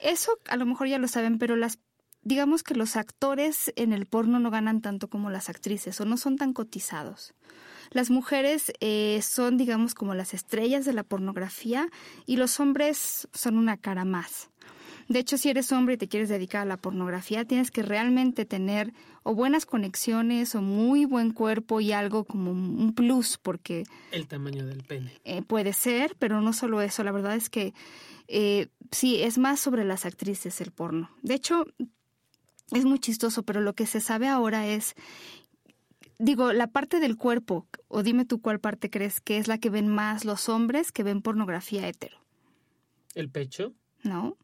Eso 0.00 0.38
a 0.48 0.56
lo 0.56 0.64
mejor 0.64 0.88
ya 0.88 0.98
lo 0.98 1.06
saben, 1.06 1.38
pero 1.38 1.56
las 1.56 1.78
digamos 2.22 2.62
que 2.62 2.74
los 2.74 2.96
actores 2.96 3.70
en 3.76 3.92
el 3.92 4.06
porno 4.06 4.38
no 4.38 4.50
ganan 4.50 4.80
tanto 4.80 5.08
como 5.08 5.28
las 5.28 5.50
actrices 5.50 6.00
o 6.00 6.06
no 6.06 6.16
son 6.16 6.38
tan 6.38 6.54
cotizados. 6.54 7.34
Las 7.90 8.08
mujeres 8.08 8.72
eh, 8.80 9.20
son, 9.22 9.58
digamos, 9.58 9.94
como 9.94 10.14
las 10.14 10.32
estrellas 10.32 10.86
de 10.86 10.94
la 10.94 11.02
pornografía 11.02 11.88
y 12.24 12.36
los 12.36 12.60
hombres 12.60 13.28
son 13.34 13.58
una 13.58 13.76
cara 13.76 14.06
más. 14.06 14.48
De 15.08 15.18
hecho, 15.18 15.36
si 15.36 15.50
eres 15.50 15.70
hombre 15.72 15.94
y 15.94 15.98
te 15.98 16.08
quieres 16.08 16.28
dedicar 16.28 16.62
a 16.62 16.64
la 16.64 16.76
pornografía, 16.76 17.44
tienes 17.44 17.70
que 17.70 17.82
realmente 17.82 18.44
tener 18.44 18.92
o 19.22 19.34
buenas 19.34 19.66
conexiones 19.66 20.54
o 20.54 20.62
muy 20.62 21.04
buen 21.04 21.32
cuerpo 21.32 21.80
y 21.80 21.92
algo 21.92 22.24
como 22.24 22.52
un 22.52 22.94
plus, 22.94 23.38
porque... 23.38 23.84
El 24.12 24.26
tamaño 24.26 24.66
del 24.66 24.82
pene. 24.82 25.12
Eh, 25.24 25.42
puede 25.42 25.72
ser, 25.72 26.16
pero 26.18 26.40
no 26.40 26.52
solo 26.52 26.80
eso. 26.80 27.04
La 27.04 27.12
verdad 27.12 27.34
es 27.36 27.50
que 27.50 27.74
eh, 28.28 28.68
sí, 28.90 29.22
es 29.22 29.38
más 29.38 29.60
sobre 29.60 29.84
las 29.84 30.06
actrices 30.06 30.60
el 30.60 30.70
porno. 30.70 31.10
De 31.22 31.34
hecho, 31.34 31.64
es 32.72 32.84
muy 32.84 32.98
chistoso, 32.98 33.42
pero 33.42 33.60
lo 33.60 33.74
que 33.74 33.86
se 33.86 34.00
sabe 34.00 34.28
ahora 34.28 34.66
es, 34.66 34.94
digo, 36.18 36.52
la 36.52 36.68
parte 36.68 37.00
del 37.00 37.16
cuerpo, 37.16 37.66
o 37.88 38.02
dime 38.02 38.24
tú 38.24 38.40
cuál 38.40 38.60
parte 38.60 38.90
crees 38.90 39.20
que 39.20 39.38
es 39.38 39.48
la 39.48 39.58
que 39.58 39.70
ven 39.70 39.88
más 39.88 40.24
los 40.24 40.48
hombres 40.48 40.92
que 40.92 41.02
ven 41.02 41.22
pornografía 41.22 41.86
hetero. 41.86 42.18
¿El 43.14 43.30
pecho? 43.30 43.74
No. 44.02 44.36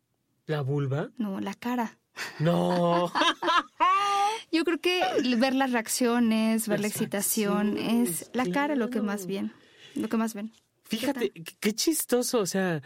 ¿La 0.51 0.63
vulva? 0.63 1.11
No, 1.17 1.39
la 1.39 1.55
cara. 1.55 1.97
No. 2.41 3.13
Yo 4.51 4.65
creo 4.65 4.81
que 4.81 5.01
ver 5.39 5.55
las 5.55 5.71
reacciones, 5.71 6.67
ver 6.67 6.81
la 6.81 6.89
excitación, 6.89 7.79
es 7.79 8.33
la 8.35 8.45
cara 8.47 8.75
lo 8.75 8.91
que 8.91 9.01
más 9.01 9.27
bien, 9.27 9.53
lo 9.95 10.09
que 10.09 10.17
más 10.17 10.35
ven. 10.35 10.53
Fíjate, 10.83 11.31
qué, 11.61 11.73
chistoso, 11.73 12.41
o 12.41 12.47
sea, 12.47 12.83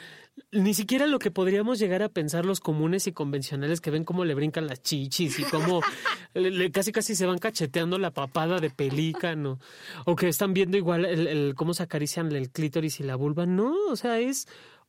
ni 0.53 0.75
siquiera 0.75 1.07
lo 1.07 1.19
que 1.19 1.31
podríamos 1.31 1.79
llegar 1.79 2.03
a 2.03 2.11
pensar 2.11 2.45
los 2.45 2.61
comunes 2.61 3.07
y 3.07 3.13
convencionales 3.13 3.81
que 3.81 3.91
ven 3.91 4.05
cómo 4.05 4.27
le 4.27 4.35
brincan 4.35 4.67
las 4.67 4.83
chichis 4.83 5.39
y 5.39 5.45
cómo 5.45 5.81
le, 6.35 6.71
casi 6.71 6.93
casi 6.93 7.15
se 7.15 7.25
van 7.25 7.39
cacheteando 7.39 7.97
la 7.97 8.11
papada 8.11 8.61
de 8.61 8.69
pelícano, 8.69 9.59
o 10.05 10.17
que 10.17 10.29
están 10.29 10.53
viendo 10.53 10.77
igual 10.77 11.07
el, 11.07 11.55
cómo 11.55 11.73
se 11.73 11.85
acarician 11.85 12.31
el 12.33 12.51
clítoris 12.51 13.01
y 13.01 13.05
la 13.05 13.17
vulva. 13.17 13.47
No, 13.47 13.75
o 13.89 13.97
sea, 13.97 14.19
es 14.19 14.49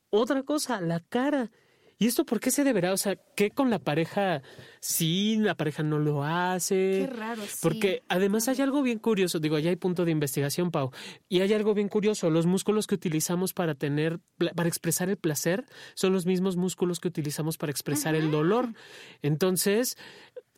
otra 0.09 0.43
cosa, 0.43 0.81
la 0.81 0.99
cara. 0.99 1.51
¿Y 1.97 2.07
esto 2.07 2.25
por 2.25 2.39
qué 2.39 2.51
se 2.51 2.63
deberá? 2.63 2.91
O 2.91 2.97
sea, 2.97 3.15
¿qué 3.35 3.51
con 3.51 3.69
la 3.69 3.79
pareja 3.79 4.41
sí, 4.81 5.37
la 5.39 5.55
pareja 5.55 5.83
no 5.83 5.99
lo 5.99 6.23
hace? 6.23 7.07
Qué 7.07 7.13
raro, 7.15 7.41
sí. 7.43 7.59
Porque 7.61 8.03
además 8.09 8.47
hay 8.49 8.61
algo 8.61 8.81
bien 8.81 8.99
curioso, 8.99 9.39
digo, 9.39 9.57
ya 9.59 9.69
hay 9.69 9.77
punto 9.77 10.03
de 10.03 10.11
investigación, 10.11 10.71
Pau, 10.71 10.91
y 11.29 11.39
hay 11.39 11.53
algo 11.53 11.73
bien 11.73 11.87
curioso, 11.87 12.29
los 12.29 12.45
músculos 12.45 12.87
que 12.87 12.95
utilizamos 12.95 13.53
para 13.53 13.75
tener, 13.75 14.19
para 14.55 14.67
expresar 14.67 15.09
el 15.09 15.17
placer, 15.17 15.65
son 15.93 16.11
los 16.11 16.25
mismos 16.25 16.57
músculos 16.57 16.99
que 16.99 17.07
utilizamos 17.07 17.57
para 17.57 17.71
expresar 17.71 18.15
el 18.15 18.29
dolor. 18.29 18.73
Entonces, 19.21 19.97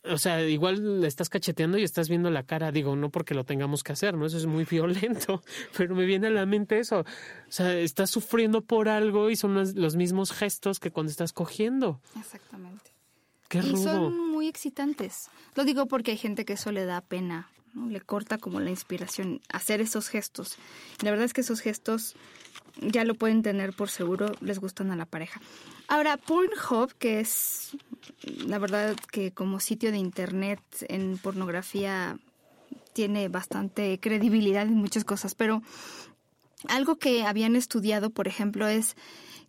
o 0.10 0.18
sea, 0.18 0.44
igual 0.48 1.02
le 1.02 1.08
estás 1.08 1.30
cacheteando 1.30 1.78
y 1.78 1.84
estás 1.84 2.10
viendo 2.10 2.30
la 2.30 2.44
cara, 2.44 2.72
digo, 2.72 2.96
no 2.96 3.10
porque 3.10 3.34
lo 3.34 3.44
tengamos 3.44 3.84
que 3.84 3.94
hacer, 3.94 4.16
¿no? 4.16 4.26
Eso 4.26 4.38
es 4.38 4.46
muy 4.46 4.66
violento, 4.66 5.44
pero 5.78 5.96
me 5.96 6.06
viene 6.06 6.28
a 6.28 6.32
la 6.32 6.46
mente 6.46 6.80
eso. 6.80 7.00
O 7.00 7.06
sea, 7.52 7.78
estás 7.78 8.10
sufriendo 8.10 8.62
por 8.62 8.90
algo 8.90 9.30
y 9.30 9.36
son 9.36 9.56
los, 9.56 9.96
mismos 9.96 10.32
gestos 10.32 10.80
que 10.80 10.92
cuando 10.92 11.12
estás 11.12 11.34
cogiendo. 11.34 12.02
Exactamente. 12.20 12.92
Qué 13.50 13.62
rudo. 13.62 13.74
Y 13.74 13.84
son 13.84 14.32
muy 14.32 14.48
excitantes. 14.48 15.30
Lo 15.56 15.64
digo 15.64 15.88
porque 15.88 16.12
hay 16.12 16.18
gente 16.18 16.46
que 16.46 16.54
eso 16.54 16.72
le 16.72 16.86
da 16.86 17.02
pena, 17.02 17.50
¿no? 17.74 17.88
Le 17.88 18.02
corta 18.02 18.38
como 18.38 18.60
la 18.60 18.70
inspiración 18.70 19.42
hacer 19.50 19.82
esos 19.82 20.10
gestos. 20.10 20.58
la 21.02 21.12
verdad 21.12 21.26
es 21.26 21.34
que 21.34 21.42
esos 21.42 21.62
gestos 21.62 22.16
ya 22.82 23.04
lo 23.04 23.16
pueden 23.16 23.42
tener 23.42 23.74
por 23.74 23.90
seguro, 23.90 24.32
les 24.42 24.60
gustan 24.60 24.92
a 24.92 24.96
la 24.96 25.06
pareja. 25.06 25.42
Ahora, 25.88 26.18
Pornhub, 26.18 26.94
que 26.98 27.20
es 27.20 27.76
la 28.46 28.60
verdad 28.60 28.96
que 29.12 29.32
como 29.32 29.60
sitio 29.60 29.92
de 29.92 29.98
internet 29.98 30.60
en 30.90 31.18
pornografía 31.18 32.18
tiene 32.94 33.30
bastante 33.30 34.00
credibilidad 34.00 34.64
en 34.64 34.76
muchas 34.76 35.06
cosas, 35.06 35.36
pero 35.36 35.62
algo 36.68 36.98
que 36.98 37.24
habían 37.24 37.56
estudiado, 37.56 38.10
por 38.10 38.28
ejemplo, 38.28 38.68
es 38.68 38.96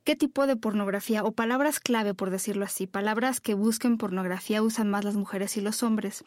qué 0.04 0.16
tipo 0.16 0.46
de 0.46 0.56
pornografía 0.56 1.24
o 1.24 1.32
palabras 1.32 1.80
clave, 1.80 2.14
por 2.14 2.30
decirlo 2.30 2.64
así, 2.64 2.86
palabras 2.86 3.40
que 3.40 3.54
busquen 3.54 3.98
pornografía 3.98 4.62
usan 4.62 4.90
más 4.90 5.04
las 5.04 5.16
mujeres 5.16 5.56
y 5.56 5.60
los 5.60 5.82
hombres. 5.82 6.24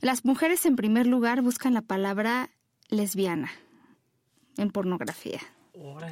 Las 0.00 0.24
mujeres 0.24 0.64
en 0.66 0.76
primer 0.76 1.06
lugar 1.06 1.42
buscan 1.42 1.74
la 1.74 1.82
palabra 1.82 2.50
lesbiana 2.88 3.50
en 4.56 4.70
pornografía 4.70 5.40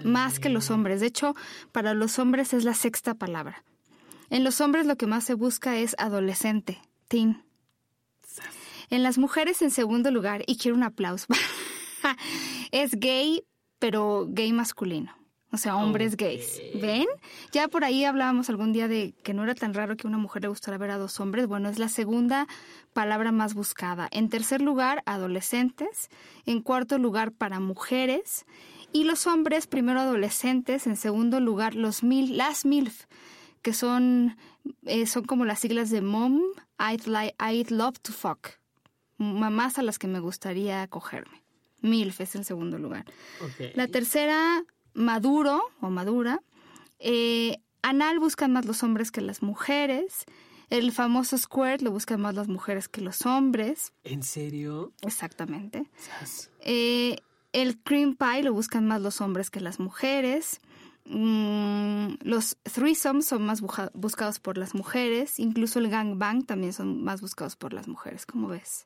más 0.04 0.38
que 0.38 0.48
los 0.48 0.70
hombres. 0.70 1.00
De 1.00 1.06
hecho, 1.06 1.34
para 1.72 1.94
los 1.94 2.18
hombres 2.18 2.52
es 2.52 2.64
la 2.64 2.74
sexta 2.74 3.14
palabra. 3.14 3.64
En 4.30 4.44
los 4.44 4.60
hombres 4.60 4.86
lo 4.86 4.96
que 4.96 5.06
más 5.06 5.24
se 5.24 5.34
busca 5.34 5.76
es 5.76 5.94
adolescente, 5.98 6.80
teen. 7.08 7.44
En 8.90 9.02
las 9.02 9.18
mujeres, 9.18 9.62
en 9.62 9.70
segundo 9.70 10.10
lugar, 10.10 10.42
y 10.46 10.56
quiero 10.56 10.76
un 10.76 10.82
aplauso, 10.84 11.26
es 12.70 12.92
gay, 12.98 13.44
pero 13.78 14.26
gay 14.28 14.52
masculino. 14.52 15.12
O 15.52 15.58
sea, 15.58 15.76
hombres 15.76 16.16
gays. 16.16 16.60
¿Ven? 16.82 17.06
Ya 17.52 17.68
por 17.68 17.84
ahí 17.84 18.04
hablábamos 18.04 18.50
algún 18.50 18.72
día 18.72 18.88
de 18.88 19.14
que 19.22 19.32
no 19.32 19.44
era 19.44 19.54
tan 19.54 19.74
raro 19.74 19.96
que 19.96 20.06
una 20.06 20.18
mujer 20.18 20.42
le 20.42 20.48
gustara 20.48 20.76
ver 20.76 20.90
a 20.90 20.98
dos 20.98 21.18
hombres. 21.20 21.46
Bueno, 21.46 21.68
es 21.68 21.78
la 21.78 21.88
segunda 21.88 22.46
palabra 22.92 23.32
más 23.32 23.54
buscada. 23.54 24.08
En 24.10 24.28
tercer 24.28 24.60
lugar, 24.60 25.02
adolescentes. 25.06 26.10
En 26.44 26.60
cuarto 26.60 26.98
lugar, 26.98 27.32
para 27.32 27.60
mujeres. 27.60 28.44
Y 28.96 29.04
los 29.04 29.26
hombres, 29.26 29.66
primero 29.66 30.00
adolescentes, 30.00 30.86
en 30.86 30.96
segundo 30.96 31.38
lugar 31.38 31.74
los 31.74 32.02
mil, 32.02 32.38
las 32.38 32.64
MILF, 32.64 33.04
que 33.60 33.74
son, 33.74 34.38
eh, 34.86 35.04
son 35.06 35.24
como 35.24 35.44
las 35.44 35.58
siglas 35.58 35.90
de 35.90 36.00
Mom, 36.00 36.40
I'd, 36.78 37.04
like, 37.04 37.36
I'd 37.38 37.68
love 37.68 37.98
to 38.00 38.10
fuck. 38.10 38.52
Mamás 39.18 39.78
a 39.78 39.82
las 39.82 39.98
que 39.98 40.06
me 40.06 40.18
gustaría 40.18 40.88
cogerme. 40.88 41.42
MILF 41.82 42.22
es 42.22 42.36
en 42.36 42.44
segundo 42.44 42.78
lugar. 42.78 43.04
La 43.74 43.86
tercera, 43.86 44.64
maduro 44.94 45.60
o 45.82 45.90
madura. 45.90 46.40
Eh, 46.98 47.58
anal 47.82 48.18
buscan 48.18 48.50
más 48.54 48.64
los 48.64 48.82
hombres 48.82 49.10
que 49.10 49.20
las 49.20 49.42
mujeres. 49.42 50.24
El 50.70 50.90
famoso 50.90 51.36
squirt 51.36 51.82
lo 51.82 51.90
buscan 51.90 52.22
más 52.22 52.34
las 52.34 52.48
mujeres 52.48 52.88
que 52.88 53.02
los 53.02 53.26
hombres. 53.26 53.92
¿En 54.04 54.22
serio? 54.22 54.94
Exactamente. 55.02 55.86
Eh, 56.60 57.18
el 57.56 57.78
cream 57.78 58.16
pie 58.16 58.42
lo 58.42 58.52
buscan 58.52 58.86
más 58.86 59.00
los 59.00 59.22
hombres 59.22 59.48
que 59.48 59.60
las 59.60 59.80
mujeres. 59.80 60.60
Mm, 61.06 62.16
los 62.20 62.58
threesomes 62.64 63.24
son 63.24 63.46
más 63.46 63.62
buscados 63.94 64.40
por 64.40 64.58
las 64.58 64.74
mujeres. 64.74 65.38
Incluso 65.38 65.78
el 65.78 65.88
gangbang 65.88 66.44
también 66.44 66.74
son 66.74 67.02
más 67.02 67.22
buscados 67.22 67.56
por 67.56 67.72
las 67.72 67.88
mujeres. 67.88 68.26
¿Cómo 68.26 68.48
ves? 68.48 68.84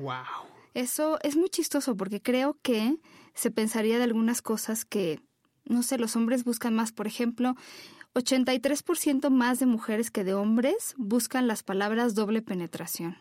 Wow. 0.00 0.48
Eso 0.74 1.20
es 1.22 1.36
muy 1.36 1.50
chistoso 1.50 1.96
porque 1.96 2.20
creo 2.20 2.56
que 2.62 2.96
se 3.34 3.52
pensaría 3.52 3.98
de 3.98 4.04
algunas 4.04 4.42
cosas 4.42 4.84
que, 4.84 5.20
no 5.64 5.84
sé, 5.84 5.96
los 5.96 6.16
hombres 6.16 6.42
buscan 6.42 6.74
más. 6.74 6.90
Por 6.90 7.06
ejemplo, 7.06 7.54
83% 8.14 9.30
más 9.30 9.60
de 9.60 9.66
mujeres 9.66 10.10
que 10.10 10.24
de 10.24 10.34
hombres 10.34 10.94
buscan 10.96 11.46
las 11.46 11.62
palabras 11.62 12.16
doble 12.16 12.42
penetración. 12.42 13.18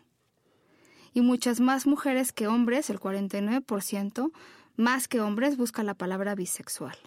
Y 1.14 1.22
muchas 1.22 1.60
más 1.60 1.86
mujeres 1.86 2.32
que 2.32 2.48
hombres, 2.48 2.90
el 2.90 3.00
49%, 3.00 4.32
más 4.80 5.10
que 5.10 5.20
hombres 5.20 5.58
busca 5.58 5.84
la 5.84 5.94
palabra 5.94 6.36
bisexual. 6.36 6.98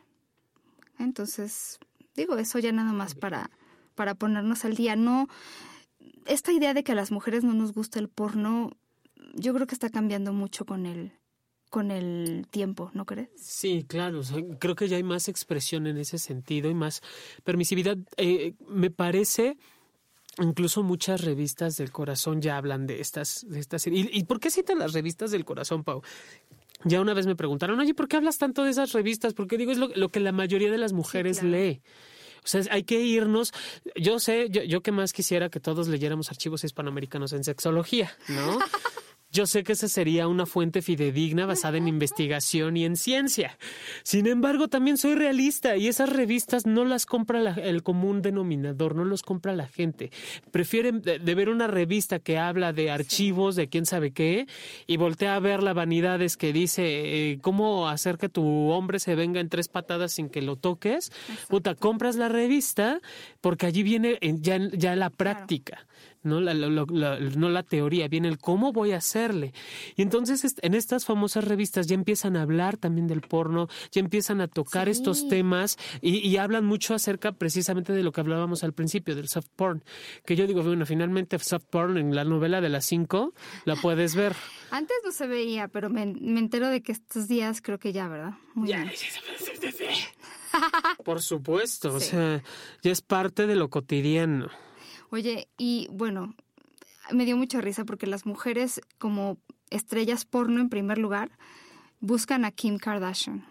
Entonces, 0.98 1.78
digo, 2.14 2.36
eso 2.36 2.58
ya 2.58 2.70
nada 2.70 2.92
más 2.92 3.14
para, 3.14 3.50
para 3.94 4.14
ponernos 4.14 4.66
al 4.66 4.76
día. 4.76 4.94
No, 4.94 5.26
esta 6.26 6.52
idea 6.52 6.74
de 6.74 6.84
que 6.84 6.92
a 6.92 6.94
las 6.94 7.10
mujeres 7.10 7.44
no 7.44 7.54
nos 7.54 7.72
gusta 7.72 7.98
el 7.98 8.08
porno, 8.08 8.72
yo 9.34 9.54
creo 9.54 9.66
que 9.66 9.74
está 9.74 9.88
cambiando 9.88 10.34
mucho 10.34 10.66
con 10.66 10.84
el, 10.84 11.12
con 11.70 11.90
el 11.90 12.46
tiempo, 12.50 12.90
¿no 12.92 13.06
crees? 13.06 13.30
Sí, 13.36 13.86
claro. 13.88 14.20
creo 14.58 14.76
que 14.76 14.88
ya 14.88 14.98
hay 14.98 15.02
más 15.02 15.28
expresión 15.28 15.86
en 15.86 15.96
ese 15.96 16.18
sentido 16.18 16.68
y 16.68 16.74
más 16.74 17.00
permisividad. 17.42 17.96
Eh, 18.18 18.52
me 18.68 18.90
parece 18.90 19.56
incluso 20.38 20.82
muchas 20.82 21.22
revistas 21.22 21.78
del 21.78 21.90
corazón 21.90 22.42
ya 22.42 22.58
hablan 22.58 22.86
de 22.86 23.00
estas, 23.00 23.46
de 23.48 23.60
estas. 23.60 23.86
¿Y, 23.86 24.10
¿Y 24.12 24.24
por 24.24 24.40
qué 24.40 24.50
citan 24.50 24.78
las 24.78 24.92
revistas 24.92 25.30
del 25.30 25.46
corazón, 25.46 25.84
Pau? 25.84 26.02
Ya 26.84 27.00
una 27.00 27.14
vez 27.14 27.26
me 27.26 27.36
preguntaron, 27.36 27.78
oye, 27.78 27.94
¿por 27.94 28.08
qué 28.08 28.16
hablas 28.16 28.38
tanto 28.38 28.64
de 28.64 28.70
esas 28.70 28.92
revistas? 28.92 29.34
Porque 29.34 29.56
digo, 29.56 29.72
es 29.72 29.78
lo, 29.78 30.08
que 30.08 30.20
la 30.20 30.32
mayoría 30.32 30.70
de 30.70 30.78
las 30.78 30.92
mujeres 30.92 31.42
lee. 31.42 31.82
O 32.44 32.48
sea, 32.48 32.62
hay 32.70 32.82
que 32.82 33.00
irnos. 33.00 33.52
Yo 33.94 34.18
sé, 34.18 34.48
yo, 34.50 34.62
yo 34.62 34.82
que 34.82 34.90
más 34.90 35.12
quisiera 35.12 35.48
que 35.48 35.60
todos 35.60 35.88
leyéramos 35.88 36.30
archivos 36.30 36.64
hispanoamericanos 36.64 37.32
en 37.32 37.44
sexología, 37.44 38.12
¿no? 38.28 38.58
yo 39.32 39.46
sé 39.46 39.64
que 39.64 39.72
esa 39.72 39.88
sería 39.88 40.28
una 40.28 40.44
fuente 40.44 40.82
fidedigna 40.82 41.46
basada 41.46 41.78
en 41.78 41.88
investigación 41.88 42.76
y 42.76 42.84
en 42.84 42.96
ciencia. 42.96 43.56
Sin 44.02 44.26
embargo, 44.26 44.68
también 44.68 44.98
soy 44.98 45.14
realista 45.14 45.76
y 45.76 45.88
esas 45.88 46.10
revistas 46.10 46.66
no 46.66 46.84
las 46.84 47.06
compra 47.06 47.54
el 47.54 47.82
común 47.82 48.20
denominador, 48.20 48.94
no 48.94 49.04
los 49.06 49.22
compra 49.22 49.54
la 49.54 49.66
gente. 49.66 50.10
Prefieren 50.50 51.00
de, 51.00 51.18
ver 51.18 51.48
una 51.48 51.66
revista 51.66 52.18
que 52.18 52.38
habla 52.38 52.74
de 52.74 52.90
archivos, 52.90 53.56
de 53.56 53.68
quién 53.68 53.86
sabe 53.86 54.12
qué, 54.12 54.46
y 54.86 54.98
voltea 54.98 55.34
a 55.34 55.40
ver 55.40 55.62
la 55.62 55.72
vanidades 55.72 56.36
que 56.36 56.52
dice 56.52 56.82
eh, 57.32 57.38
cómo 57.40 57.88
hacer 57.88 58.18
que 58.18 58.28
tu 58.28 58.68
hombre 58.68 58.98
se 58.98 59.14
venga 59.14 59.40
en 59.40 59.48
tres 59.48 59.68
patadas 59.68 60.12
sin 60.12 60.28
que 60.28 60.42
lo 60.42 60.56
toques. 60.56 61.10
Puta, 61.48 61.74
compras 61.74 62.16
la 62.16 62.28
revista 62.28 63.00
porque 63.40 63.64
allí 63.64 63.82
viene 63.82 64.18
ya, 64.20 64.58
ya 64.58 64.94
la 64.94 65.08
práctica 65.08 65.86
no 66.22 66.40
la, 66.40 66.54
no 66.54 67.48
la 67.48 67.62
teoría, 67.62 68.08
viene 68.08 68.28
el 68.28 68.38
cómo 68.38 68.72
voy 68.72 68.92
a 68.92 68.98
hacerle. 68.98 69.52
Y 69.96 70.02
entonces 70.02 70.54
en 70.62 70.74
estas 70.74 71.04
famosas 71.04 71.44
revistas 71.44 71.86
ya 71.86 71.94
empiezan 71.94 72.36
a 72.36 72.42
hablar 72.42 72.76
también 72.76 73.06
del 73.06 73.20
porno, 73.20 73.68
ya 73.90 74.00
empiezan 74.00 74.40
a 74.40 74.48
tocar 74.48 74.88
estos 74.88 75.28
temas 75.28 75.78
y, 76.00 76.32
hablan 76.42 76.64
mucho 76.64 76.94
acerca 76.94 77.32
precisamente 77.32 77.92
de 77.92 78.02
lo 78.02 78.10
que 78.10 78.20
hablábamos 78.20 78.64
al 78.64 78.72
principio, 78.72 79.14
del 79.14 79.28
soft 79.28 79.48
porn. 79.54 79.84
Que 80.24 80.34
yo 80.34 80.46
digo, 80.46 80.62
bueno, 80.62 80.86
finalmente 80.86 81.38
soft 81.38 81.66
porn 81.70 81.98
en 81.98 82.14
la 82.14 82.24
novela 82.24 82.60
de 82.60 82.68
las 82.68 82.86
cinco 82.86 83.34
la 83.64 83.76
puedes 83.76 84.14
ver. 84.14 84.34
Antes 84.70 84.96
no 85.04 85.12
se 85.12 85.26
veía, 85.26 85.68
pero 85.68 85.90
me, 85.90 86.02
entero 86.02 86.68
de 86.68 86.82
que 86.82 86.92
estos 86.92 87.28
días 87.28 87.60
creo 87.62 87.78
que 87.78 87.92
ya, 87.92 88.08
¿verdad? 88.08 88.32
ya. 88.56 88.90
Por 91.04 91.22
supuesto, 91.22 91.94
o 91.94 92.00
sea, 92.00 92.42
ya 92.82 92.92
es 92.92 93.00
parte 93.00 93.46
de 93.46 93.56
lo 93.56 93.70
cotidiano. 93.70 94.48
Oye, 95.12 95.46
y 95.58 95.88
bueno, 95.90 96.34
me 97.12 97.26
dio 97.26 97.36
mucha 97.36 97.60
risa 97.60 97.84
porque 97.84 98.06
las 98.06 98.24
mujeres 98.24 98.80
como 98.96 99.36
estrellas 99.68 100.24
porno 100.24 100.58
en 100.58 100.70
primer 100.70 100.96
lugar 100.96 101.30
buscan 102.00 102.46
a 102.46 102.50
Kim 102.50 102.78
Kardashian. 102.78 103.44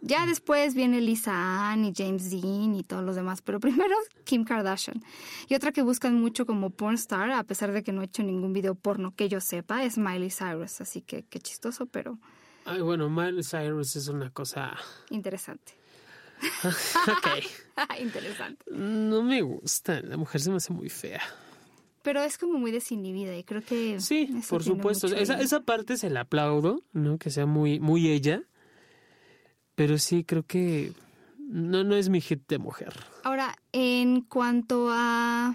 Ya 0.00 0.26
después 0.26 0.76
viene 0.76 1.00
Lisa 1.00 1.72
Ann 1.72 1.84
y 1.84 1.92
James 1.92 2.30
Dean 2.30 2.76
y 2.76 2.84
todos 2.84 3.02
los 3.02 3.16
demás, 3.16 3.42
pero 3.42 3.58
primero 3.60 3.96
Kim 4.22 4.44
Kardashian. 4.44 5.02
Y 5.48 5.56
otra 5.56 5.72
que 5.72 5.82
buscan 5.82 6.20
mucho 6.20 6.46
como 6.46 6.70
porn 6.70 6.94
star, 6.94 7.32
a 7.32 7.42
pesar 7.42 7.72
de 7.72 7.82
que 7.82 7.92
no 7.92 8.02
he 8.02 8.04
hecho 8.04 8.22
ningún 8.22 8.52
video 8.52 8.76
porno 8.76 9.12
que 9.12 9.28
yo 9.28 9.40
sepa, 9.40 9.82
es 9.82 9.98
Miley 9.98 10.30
Cyrus. 10.30 10.80
Así 10.80 11.02
que 11.02 11.24
qué 11.24 11.40
chistoso, 11.40 11.86
pero... 11.86 12.20
Ay, 12.64 12.80
bueno, 12.80 13.10
Miley 13.10 13.42
Cyrus 13.42 13.96
es 13.96 14.06
una 14.06 14.30
cosa... 14.30 14.76
Interesante. 15.10 15.81
ok. 16.64 17.98
Interesante. 18.00 18.64
No 18.70 19.22
me 19.22 19.42
gusta, 19.42 20.00
la 20.00 20.16
mujer 20.16 20.40
se 20.40 20.50
me 20.50 20.56
hace 20.56 20.72
muy 20.72 20.88
fea. 20.88 21.22
Pero 22.02 22.22
es 22.22 22.36
como 22.36 22.58
muy 22.58 22.72
desinhibida 22.72 23.36
y 23.36 23.44
creo 23.44 23.62
que... 23.62 24.00
Sí, 24.00 24.28
por 24.48 24.64
supuesto. 24.64 25.06
Esa, 25.06 25.40
esa 25.40 25.60
parte 25.60 25.96
se 25.96 26.10
la 26.10 26.22
aplaudo, 26.22 26.82
¿no? 26.92 27.18
Que 27.18 27.30
sea 27.30 27.46
muy, 27.46 27.78
muy 27.78 28.08
ella. 28.08 28.42
Pero 29.76 29.98
sí, 29.98 30.24
creo 30.24 30.44
que 30.44 30.92
no, 31.38 31.84
no 31.84 31.94
es 31.94 32.08
mi 32.08 32.20
hit 32.20 32.48
de 32.48 32.58
mujer. 32.58 32.92
Ahora, 33.22 33.54
en 33.72 34.22
cuanto 34.22 34.88
a... 34.90 35.54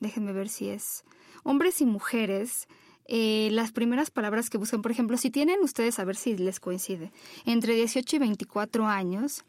Déjenme 0.00 0.32
ver 0.32 0.48
si 0.48 0.68
es... 0.68 1.04
Hombres 1.44 1.80
y 1.80 1.86
mujeres, 1.86 2.66
eh, 3.06 3.48
las 3.52 3.70
primeras 3.70 4.10
palabras 4.10 4.50
que 4.50 4.58
buscan, 4.58 4.82
por 4.82 4.90
ejemplo, 4.90 5.16
si 5.16 5.30
tienen 5.30 5.60
ustedes, 5.62 6.00
a 6.00 6.04
ver 6.04 6.16
si 6.16 6.36
les 6.36 6.58
coincide, 6.58 7.12
entre 7.44 7.74
18 7.74 8.16
y 8.16 8.18
24 8.18 8.86
años, 8.86 9.44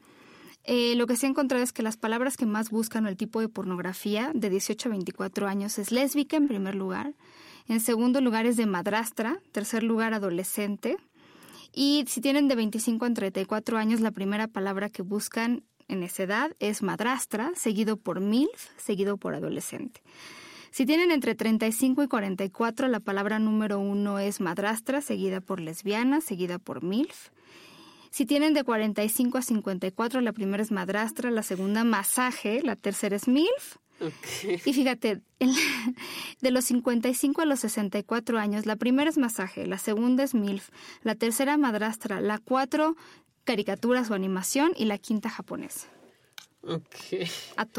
eh, 0.67 0.95
lo 0.95 1.07
que 1.07 1.15
se 1.15 1.25
ha 1.25 1.29
encontrado 1.29 1.63
es 1.63 1.74
que 1.74 1.81
las 1.81 1.97
palabras 1.97 2.38
que 2.38 2.45
más 2.45 2.69
buscan 2.69 3.07
el 3.07 3.17
tipo 3.17 3.41
de 3.41 3.50
pornografía 3.50 4.31
de 4.33 4.50
18 4.50 4.89
a 4.89 4.91
24 4.91 5.47
años 5.47 5.79
es 5.79 5.91
lésbica 5.91 6.38
en 6.38 6.47
primer 6.47 6.75
lugar, 6.75 7.13
en 7.67 7.79
segundo 7.79 8.21
lugar 8.21 8.45
es 8.45 8.57
de 8.57 8.65
madrastra, 8.65 9.39
tercer 9.51 9.81
lugar 9.81 10.13
adolescente, 10.13 10.97
y 11.74 12.05
si 12.07 12.21
tienen 12.21 12.47
de 12.47 12.55
25 12.55 13.05
a 13.05 13.13
34 13.13 13.77
años, 13.77 14.01
la 14.01 14.12
primera 14.12 14.47
palabra 14.47 14.89
que 14.89 15.03
buscan 15.03 15.63
en 15.88 16.03
esa 16.03 16.24
edad 16.24 16.51
es 16.59 16.81
madrastra, 16.81 17.51
seguido 17.55 17.97
por 17.97 18.19
MILF, 18.19 18.69
seguido 18.77 19.17
por 19.17 19.36
adolescente. 19.36 20.01
Si 20.71 20.86
tienen 20.86 21.12
entre 21.12 21.33
35 21.33 22.03
y 22.03 22.07
44, 22.07 22.88
la 22.88 23.00
palabra 23.00 23.39
número 23.39 23.79
uno 23.79 24.19
es 24.19 24.41
madrastra, 24.41 25.01
seguida 25.01 25.39
por 25.39 25.59
lesbiana, 25.59 26.19
seguida 26.19 26.59
por 26.59 26.83
MILF. 26.83 27.29
Si 28.17 28.25
tienen 28.25 28.55
de 28.55 28.63
45 28.63 29.37
a 29.37 29.42
54, 29.44 30.22
la 30.22 30.33
primera 30.33 30.63
es 30.63 30.72
madrastra, 30.72 31.29
la 31.29 31.44
segunda 31.44 31.83
masaje, 31.83 32.63
la 32.63 32.75
tercera 32.75 33.15
es 33.15 33.27
MILF. 33.27 33.77
Y 34.65 34.74
fíjate, 34.74 35.22
de 36.42 36.50
los 36.50 36.65
55 36.65 37.42
a 37.44 37.46
los 37.46 37.59
64 37.59 38.39
años, 38.39 38.65
la 38.65 38.75
primera 38.75 39.07
es 39.07 39.20
masaje, 39.20 39.68
la 39.68 39.77
segunda 39.77 40.24
es 40.24 40.33
MILF, 40.33 40.70
la 41.03 41.13
tercera 41.13 41.57
madrastra, 41.57 42.20
la 42.20 42.39
cuatro 42.39 42.96
caricaturas 43.44 44.09
o 44.09 44.15
animación 44.15 44.72
y 44.75 44.85
la 44.85 44.98
quinta 44.98 45.29
japonesa. 45.29 45.87
Okay. 46.63 47.27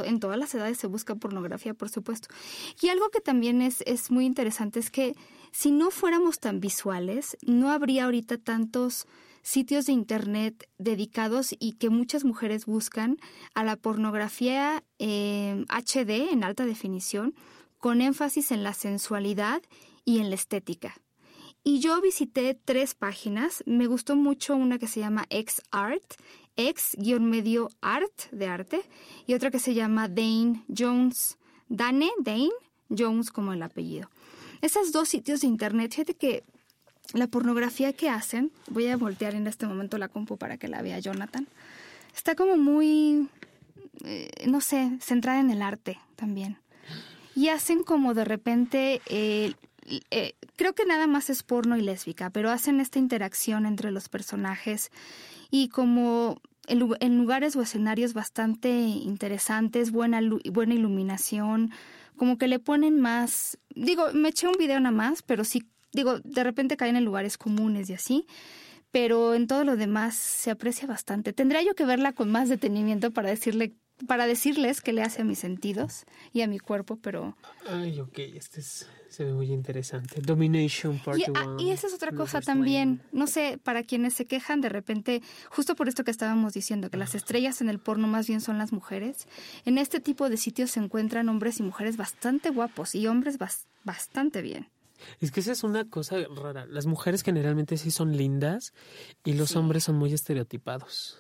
en 0.05 0.21
todas 0.21 0.39
las 0.39 0.55
edades 0.55 0.79
se 0.79 0.87
busca 0.87 1.17
pornografía, 1.17 1.75
por 1.75 1.89
supuesto. 1.89 2.29
Y 2.81 2.91
algo 2.91 3.09
que 3.09 3.21
también 3.21 3.61
es, 3.61 3.83
es 3.87 4.13
muy 4.13 4.25
interesante 4.25 4.79
es 4.79 4.93
que 4.93 5.17
si 5.51 5.73
no 5.73 5.91
fuéramos 5.91 6.39
tan 6.39 6.61
visuales, 6.61 7.37
no 7.43 7.73
habría 7.73 8.05
ahorita 8.05 8.39
tantos 8.39 9.09
sitios 9.43 9.87
de 9.87 9.93
Internet 9.93 10.69
dedicados 10.79 11.55
y 11.59 11.73
que 11.73 11.91
muchas 11.91 12.25
mujeres 12.25 12.67
buscan 12.67 13.19
a 13.55 13.65
la 13.65 13.77
pornografía 13.77 14.83
HD 14.99 16.11
eh, 16.11 16.29
en 16.33 16.45
alta 16.45 16.67
definición, 16.67 17.35
con 17.79 18.01
énfasis 18.01 18.51
en 18.51 18.63
la 18.63 18.75
sensualidad 18.75 19.63
y 20.05 20.19
en 20.19 20.31
la 20.31 20.37
estética. 20.37 20.95
Y 21.65 21.81
yo 21.81 22.01
visité 22.01 22.55
tres 22.55 22.95
páginas. 22.95 23.63
Me 23.67 23.87
gustó 23.87 24.17
mucho 24.17 24.57
una 24.57 24.79
que 24.79 24.87
se 24.87 25.01
llama 25.01 25.27
XArt, 25.31 26.15
X-medio 26.57 27.69
art 27.81 28.31
de 28.33 28.47
arte, 28.47 28.81
y 29.27 29.35
otra 29.35 29.51
que 29.51 29.59
se 29.59 29.75
llama 29.75 30.09
Dane 30.09 30.65
Jones, 30.77 31.39
Dane, 31.69 32.11
Dane 32.21 32.51
Jones 32.89 33.31
como 33.31 33.53
el 33.53 33.63
apellido. 33.63 34.11
Esos 34.61 34.93
dos 34.93 35.09
sitios 35.09 35.43
de 35.43 35.47
internet, 35.47 35.93
fíjate 35.93 36.15
que 36.15 36.43
la 37.15 37.27
pornografía 37.27 37.93
que 37.93 38.09
hacen, 38.09 38.53
voy 38.69 38.87
a 38.89 38.97
voltear 38.97 39.35
en 39.35 39.47
este 39.47 39.67
momento 39.67 39.99
la 39.99 40.09
compu 40.09 40.37
para 40.37 40.59
que 40.59 40.69
la 40.69 40.83
vea 40.83 40.99
Jonathan, 40.99 41.47
está 42.15 42.35
como 42.35 42.57
muy, 42.57 43.29
eh, 44.05 44.31
no 44.47 44.61
sé, 44.61 44.99
centrada 45.01 45.41
en 45.41 45.51
el 45.51 45.63
arte 45.63 45.99
también. 46.17 46.59
Y 47.35 47.49
hacen 47.49 47.83
como 47.83 48.15
de 48.15 48.25
repente, 48.25 49.01
eh, 49.07 49.55
eh, 50.11 50.35
creo 50.57 50.75
que 50.75 50.85
nada 50.85 51.07
más 51.07 51.31
es 51.31 51.43
porno 51.43 51.77
y 51.77 51.83
lésbica, 51.83 52.31
pero 52.31 52.51
hacen 52.51 52.81
esta 52.81 52.99
interacción 52.99 53.65
entre 53.65 53.91
los 53.91 54.09
personajes 54.09 54.91
y 55.51 55.69
como 55.69 56.41
en, 56.67 57.19
lugares 57.19 57.57
o 57.57 57.63
escenarios 57.63 58.13
bastante 58.13 58.69
interesantes, 58.71 59.91
buena, 59.91 60.21
buena 60.53 60.75
iluminación, 60.75 61.71
como 62.17 62.37
que 62.37 62.49
le 62.49 62.59
ponen 62.59 63.01
más, 63.01 63.59
digo, 63.75 64.13
me 64.13 64.31
eché 64.31 64.49
un 64.49 64.59
video 64.59 64.79
nada 64.81 64.95
más, 64.95 65.23
pero 65.23 65.45
sí 65.45 65.67
digo, 66.01 66.21
de 66.21 66.45
repente 66.45 66.77
caen 66.77 66.97
en 66.97 67.05
lugares 67.05 67.39
comunes 67.39 67.91
y 67.91 67.95
así, 67.95 68.27
pero 68.91 69.35
en 69.35 69.47
todo 69.47 69.65
lo 69.65 69.77
demás 69.77 70.15
se 70.15 70.51
aprecia 70.51 70.87
bastante. 70.87 71.33
Tendría 71.33 71.63
yo 71.63 71.75
que 71.75 71.85
verla 71.85 72.13
con 72.13 72.31
más 72.31 72.49
detenimiento 72.49 73.11
para 73.11 73.29
decirle 73.29 73.75
para 74.07 74.27
decirles 74.27 74.81
qué 74.81 74.93
le 74.93 75.03
hace 75.03 75.23
a 75.23 75.25
mis 75.25 75.41
sentidos 75.41 76.05
y 76.33 76.43
a 76.43 76.47
mi 76.47 76.59
cuerpo, 76.59 76.97
pero... 76.97 77.37
Ay, 77.67 77.99
ok, 77.99 78.19
este 78.35 78.61
es, 78.61 78.87
se 79.09 79.25
ve 79.25 79.33
muy 79.33 79.51
interesante. 79.53 80.21
Domination 80.21 80.99
Part 81.01 81.19
y, 81.19 81.25
ah, 81.35 81.57
y 81.59 81.71
esa 81.71 81.89
es 81.89 81.95
otra 81.95 82.13
cosa 82.13 82.41
también. 82.41 83.03
No 83.11 83.27
sé, 83.27 83.59
para 83.63 83.83
quienes 83.83 84.15
se 84.15 84.27
quejan 84.27 84.61
de 84.61 84.69
repente, 84.69 85.23
justo 85.51 85.75
por 85.75 85.89
esto 85.89 86.05
que 86.05 86.11
estábamos 86.11 86.53
diciendo, 86.55 86.91
que 86.91 86.97
las 86.97 87.15
estrellas 87.15 87.61
en 87.61 87.69
el 87.69 87.81
porno 87.81 88.07
más 88.07 88.29
bien 88.29 88.41
son 88.41 88.59
las 88.59 88.73
mujeres, 88.73 89.27
en 89.65 89.79
este 89.79 90.01
tipo 90.01 90.29
de 90.29 90.37
sitios 90.37 90.71
se 90.71 90.81
encuentran 90.81 91.29
hombres 91.29 91.59
y 91.59 91.65
mujeres 91.65 91.97
bastante 91.97 92.51
guapos 92.51 92.95
y 92.95 93.07
hombres 93.09 93.37
bastante 93.85 94.43
bien. 94.43 94.69
Es 95.21 95.31
que 95.31 95.41
esa 95.41 95.53
es 95.53 95.65
una 95.65 95.85
cosa 95.85 96.17
rara. 96.35 96.67
Las 96.67 96.87
mujeres 96.87 97.23
generalmente 97.23 97.77
sí 97.77 97.91
son 97.91 98.17
lindas 98.17 98.73
y 99.25 99.35
los 99.35 99.57
hombres 99.57 99.85
son 99.85 99.97
muy 99.97 100.13
estereotipados. 100.13 101.19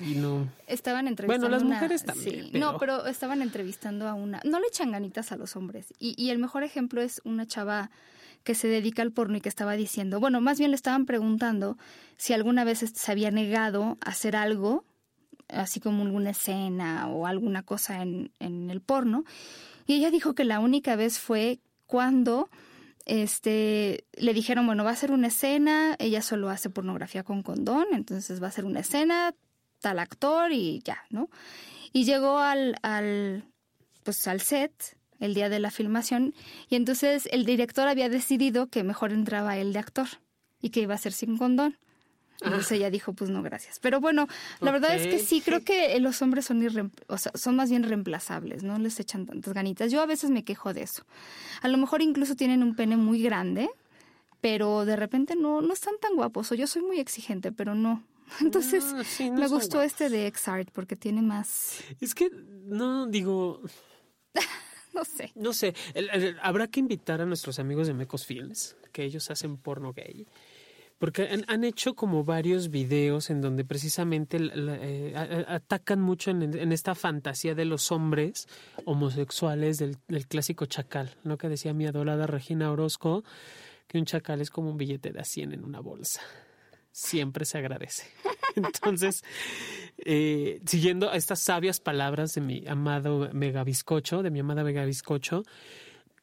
Y 0.00 0.14
no. 0.14 0.48
Estaban 0.66 1.08
entrevistando. 1.08 1.48
Bueno, 1.48 1.64
las 1.64 1.64
mujeres 1.64 2.04
también. 2.04 2.50
No, 2.52 2.78
pero 2.78 3.06
estaban 3.06 3.42
entrevistando 3.42 4.08
a 4.08 4.14
una. 4.14 4.40
No 4.44 4.60
le 4.60 4.68
echan 4.68 4.92
ganitas 4.92 5.32
a 5.32 5.36
los 5.36 5.56
hombres. 5.56 5.92
Y, 5.98 6.14
y 6.22 6.30
el 6.30 6.38
mejor 6.38 6.62
ejemplo 6.62 7.02
es 7.02 7.20
una 7.24 7.46
chava 7.46 7.90
que 8.44 8.54
se 8.54 8.68
dedica 8.68 9.02
al 9.02 9.10
porno 9.10 9.36
y 9.36 9.40
que 9.40 9.48
estaba 9.48 9.74
diciendo. 9.74 10.20
Bueno, 10.20 10.40
más 10.40 10.58
bien 10.58 10.70
le 10.70 10.76
estaban 10.76 11.04
preguntando 11.04 11.76
si 12.16 12.32
alguna 12.32 12.62
vez 12.62 12.78
se 12.78 13.12
había 13.12 13.32
negado 13.32 13.98
a 14.00 14.10
hacer 14.10 14.36
algo, 14.36 14.84
así 15.48 15.80
como 15.80 16.04
alguna 16.04 16.30
escena 16.30 17.08
o 17.08 17.26
alguna 17.26 17.64
cosa 17.64 18.02
en, 18.02 18.30
en 18.38 18.70
el 18.70 18.80
porno. 18.80 19.24
Y 19.86 19.94
ella 19.94 20.12
dijo 20.12 20.34
que 20.34 20.44
la 20.44 20.60
única 20.60 20.94
vez 20.94 21.18
fue 21.18 21.58
cuando 21.86 22.48
este, 23.06 24.04
le 24.12 24.34
dijeron, 24.34 24.66
bueno, 24.66 24.84
va 24.84 24.90
a 24.90 24.96
ser 24.96 25.12
una 25.12 25.28
escena, 25.28 25.96
ella 25.98 26.22
solo 26.22 26.50
hace 26.50 26.70
pornografía 26.70 27.22
con 27.22 27.42
condón, 27.42 27.86
entonces 27.92 28.42
va 28.42 28.48
a 28.48 28.52
ser 28.52 28.64
una 28.64 28.80
escena, 28.80 29.34
tal 29.80 29.98
actor 29.98 30.52
y 30.52 30.80
ya, 30.84 30.98
¿no? 31.10 31.30
Y 31.92 32.04
llegó 32.04 32.38
al, 32.38 32.76
al, 32.82 33.44
pues 34.02 34.26
al 34.26 34.40
set, 34.40 34.96
el 35.20 35.34
día 35.34 35.48
de 35.48 35.60
la 35.60 35.70
filmación 35.70 36.34
y 36.68 36.76
entonces 36.76 37.28
el 37.32 37.46
director 37.46 37.88
había 37.88 38.08
decidido 38.08 38.66
que 38.68 38.84
mejor 38.84 39.12
entraba 39.12 39.56
él 39.56 39.72
de 39.72 39.78
actor 39.78 40.08
y 40.60 40.70
que 40.70 40.80
iba 40.80 40.94
a 40.94 40.98
ser 40.98 41.12
sin 41.12 41.38
condón. 41.38 41.78
Entonces 42.42 42.72
ella 42.72 42.90
dijo, 42.90 43.12
pues 43.12 43.30
no, 43.30 43.42
gracias. 43.42 43.78
Pero 43.80 44.00
bueno, 44.00 44.26
la 44.60 44.70
verdad 44.70 44.94
es 44.94 45.06
que 45.06 45.18
sí, 45.18 45.40
creo 45.40 45.62
que 45.62 45.98
los 46.00 46.20
hombres 46.22 46.44
son, 46.44 46.92
o 47.08 47.18
sea, 47.18 47.32
son 47.34 47.56
más 47.56 47.70
bien 47.70 47.82
reemplazables, 47.82 48.62
no 48.62 48.78
les 48.78 49.00
echan 49.00 49.26
tantas 49.26 49.54
ganitas. 49.54 49.90
Yo 49.90 50.00
a 50.00 50.06
veces 50.06 50.30
me 50.30 50.44
quejo 50.44 50.74
de 50.74 50.82
eso. 50.82 51.04
A 51.62 51.68
lo 51.68 51.78
mejor 51.78 52.02
incluso 52.02 52.36
tienen 52.36 52.62
un 52.62 52.74
pene 52.74 52.96
muy 52.96 53.22
grande, 53.22 53.70
pero 54.40 54.84
de 54.84 54.96
repente 54.96 55.34
no, 55.34 55.62
no 55.62 55.72
están 55.72 55.94
tan 56.00 56.14
guapos. 56.14 56.52
O 56.52 56.54
yo 56.54 56.66
soy 56.66 56.82
muy 56.82 57.00
exigente, 57.00 57.52
pero 57.52 57.74
no. 57.74 58.04
Entonces, 58.40 58.84
me 59.20 59.48
gustó 59.48 59.82
este 59.82 60.10
de 60.10 60.26
X-Art 60.26 60.70
porque 60.72 60.96
tiene 60.96 61.22
más... 61.22 61.80
Es 62.00 62.14
que, 62.14 62.30
no, 62.64 63.06
digo... 63.06 63.62
no 64.94 65.04
sé. 65.04 65.32
No 65.34 65.52
sé. 65.52 65.74
habrá 66.42 66.66
que 66.66 66.80
invitar 66.80 67.20
a 67.20 67.26
nuestros 67.26 67.58
amigos 67.58 67.86
de 67.86 67.94
Mecos 67.94 68.26
Films, 68.26 68.76
que 68.92 69.04
ellos 69.04 69.30
hacen 69.30 69.56
porno 69.56 69.92
gay 69.92 70.26
porque 70.98 71.28
han, 71.46 71.64
hecho 71.64 71.94
como 71.94 72.24
varios 72.24 72.70
videos 72.70 73.28
en 73.28 73.42
donde 73.42 73.64
precisamente 73.64 74.38
eh, 74.40 75.44
atacan 75.46 76.00
mucho 76.00 76.30
en, 76.30 76.72
esta 76.72 76.94
fantasía 76.94 77.54
de 77.54 77.66
los 77.66 77.92
hombres 77.92 78.48
homosexuales 78.86 79.78
del, 79.78 79.98
clásico 80.26 80.64
chacal, 80.64 81.14
¿no? 81.22 81.36
Que 81.36 81.48
decía 81.48 81.74
mi 81.74 81.86
adorada 81.86 82.26
Regina 82.26 82.70
Orozco, 82.72 83.24
que 83.86 83.98
un 83.98 84.06
chacal 84.06 84.40
es 84.40 84.50
como 84.50 84.70
un 84.70 84.78
billete 84.78 85.12
de 85.12 85.20
a 85.20 85.24
100 85.24 85.52
en 85.52 85.64
una 85.64 85.80
bolsa. 85.80 86.22
Siempre 86.92 87.44
se 87.44 87.58
agradece. 87.58 88.04
Entonces, 88.56 89.22
eh, 89.98 90.62
siguiendo 90.64 91.12
estas 91.12 91.40
sabias 91.40 91.78
palabras 91.78 92.34
de 92.34 92.40
mi 92.40 92.66
amado 92.66 93.28
Mega 93.34 93.64
Bizcocho, 93.64 94.22
de 94.22 94.30
mi 94.30 94.40
amada 94.40 94.64
Mega 94.64 94.86
Bizcocho, 94.86 95.42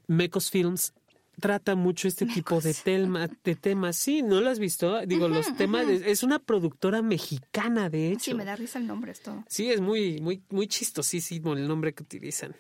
Mecos 0.08 0.50
Films 0.50 0.94
trata 1.40 1.76
mucho 1.76 2.08
este 2.08 2.26
tipo 2.26 2.62
de, 2.62 2.74
tema, 2.74 3.30
de 3.44 3.56
temas. 3.56 3.96
Sí, 3.96 4.22
¿no 4.22 4.42
lo 4.42 4.50
has 4.50 4.60
visto? 4.60 5.06
Digo, 5.06 5.28
los 5.28 5.56
temas, 5.56 5.88
es 5.88 6.24
una 6.24 6.40
productora 6.40 7.02
mexicana, 7.02 7.90
de 7.90 8.12
hecho. 8.12 8.32
Sí, 8.32 8.34
me 8.34 8.46
da 8.46 8.56
risa 8.56 8.80
el 8.80 8.88
nombre 8.88 9.12
esto. 9.12 9.44
Sí, 9.48 9.72
es 9.72 9.82
muy, 9.82 10.22
muy, 10.22 10.42
muy 10.50 10.68
chistosísimo 10.68 11.54
el 11.54 11.68
nombre 11.68 11.94
que 11.94 12.04
utilizan. 12.04 12.56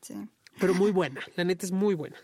Sí. 0.00 0.14
Pero 0.58 0.74
muy 0.74 0.90
buena, 0.90 1.20
la 1.36 1.44
neta 1.44 1.64
es 1.64 1.72
muy 1.72 1.94
buena. 1.94 2.16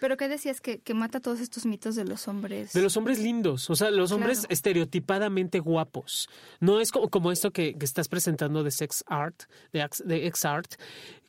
Pero 0.00 0.16
¿qué 0.16 0.28
decías? 0.28 0.60
Que, 0.60 0.80
que 0.80 0.94
mata 0.94 1.20
todos 1.20 1.40
estos 1.40 1.66
mitos 1.66 1.94
de 1.94 2.04
los 2.04 2.28
hombres. 2.28 2.72
De 2.72 2.82
los 2.82 2.96
hombres 2.96 3.18
lindos, 3.18 3.70
o 3.70 3.76
sea, 3.76 3.90
los 3.90 4.12
hombres 4.12 4.46
estereotipadamente 4.48 5.60
guapos. 5.60 6.28
No 6.60 6.80
es 6.80 6.90
como, 6.90 7.08
como 7.08 7.32
esto 7.32 7.50
que, 7.50 7.74
que, 7.74 7.84
estás 7.84 8.08
presentando 8.08 8.62
de 8.62 8.70
sex 8.70 9.04
art, 9.06 9.44
de, 9.72 9.88
de 10.04 10.26
ex 10.26 10.44
art, 10.44 10.74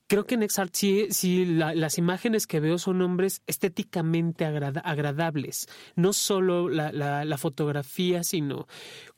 creo 0.07 0.25
que 0.25 0.35
en 0.35 0.43
Exart 0.43 0.73
sí, 0.73 1.07
sí 1.09 1.45
las 1.45 1.97
imágenes 1.97 2.47
que 2.47 2.59
veo 2.59 2.77
son 2.77 3.01
hombres 3.01 3.41
estéticamente 3.47 4.45
agradables. 4.45 5.67
No 5.95 6.13
solo 6.13 6.69
la, 6.69 6.91
la, 6.91 7.37
fotografía, 7.37 8.23
sino 8.23 8.67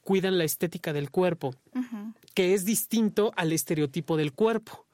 cuidan 0.01 0.37
la 0.37 0.43
estética 0.43 0.93
del 0.93 1.11
cuerpo, 1.11 1.53
que 2.33 2.53
es 2.53 2.65
distinto 2.65 3.31
al 3.35 3.51
estereotipo 3.51 4.17
del 4.17 4.33
cuerpo. 4.33 4.84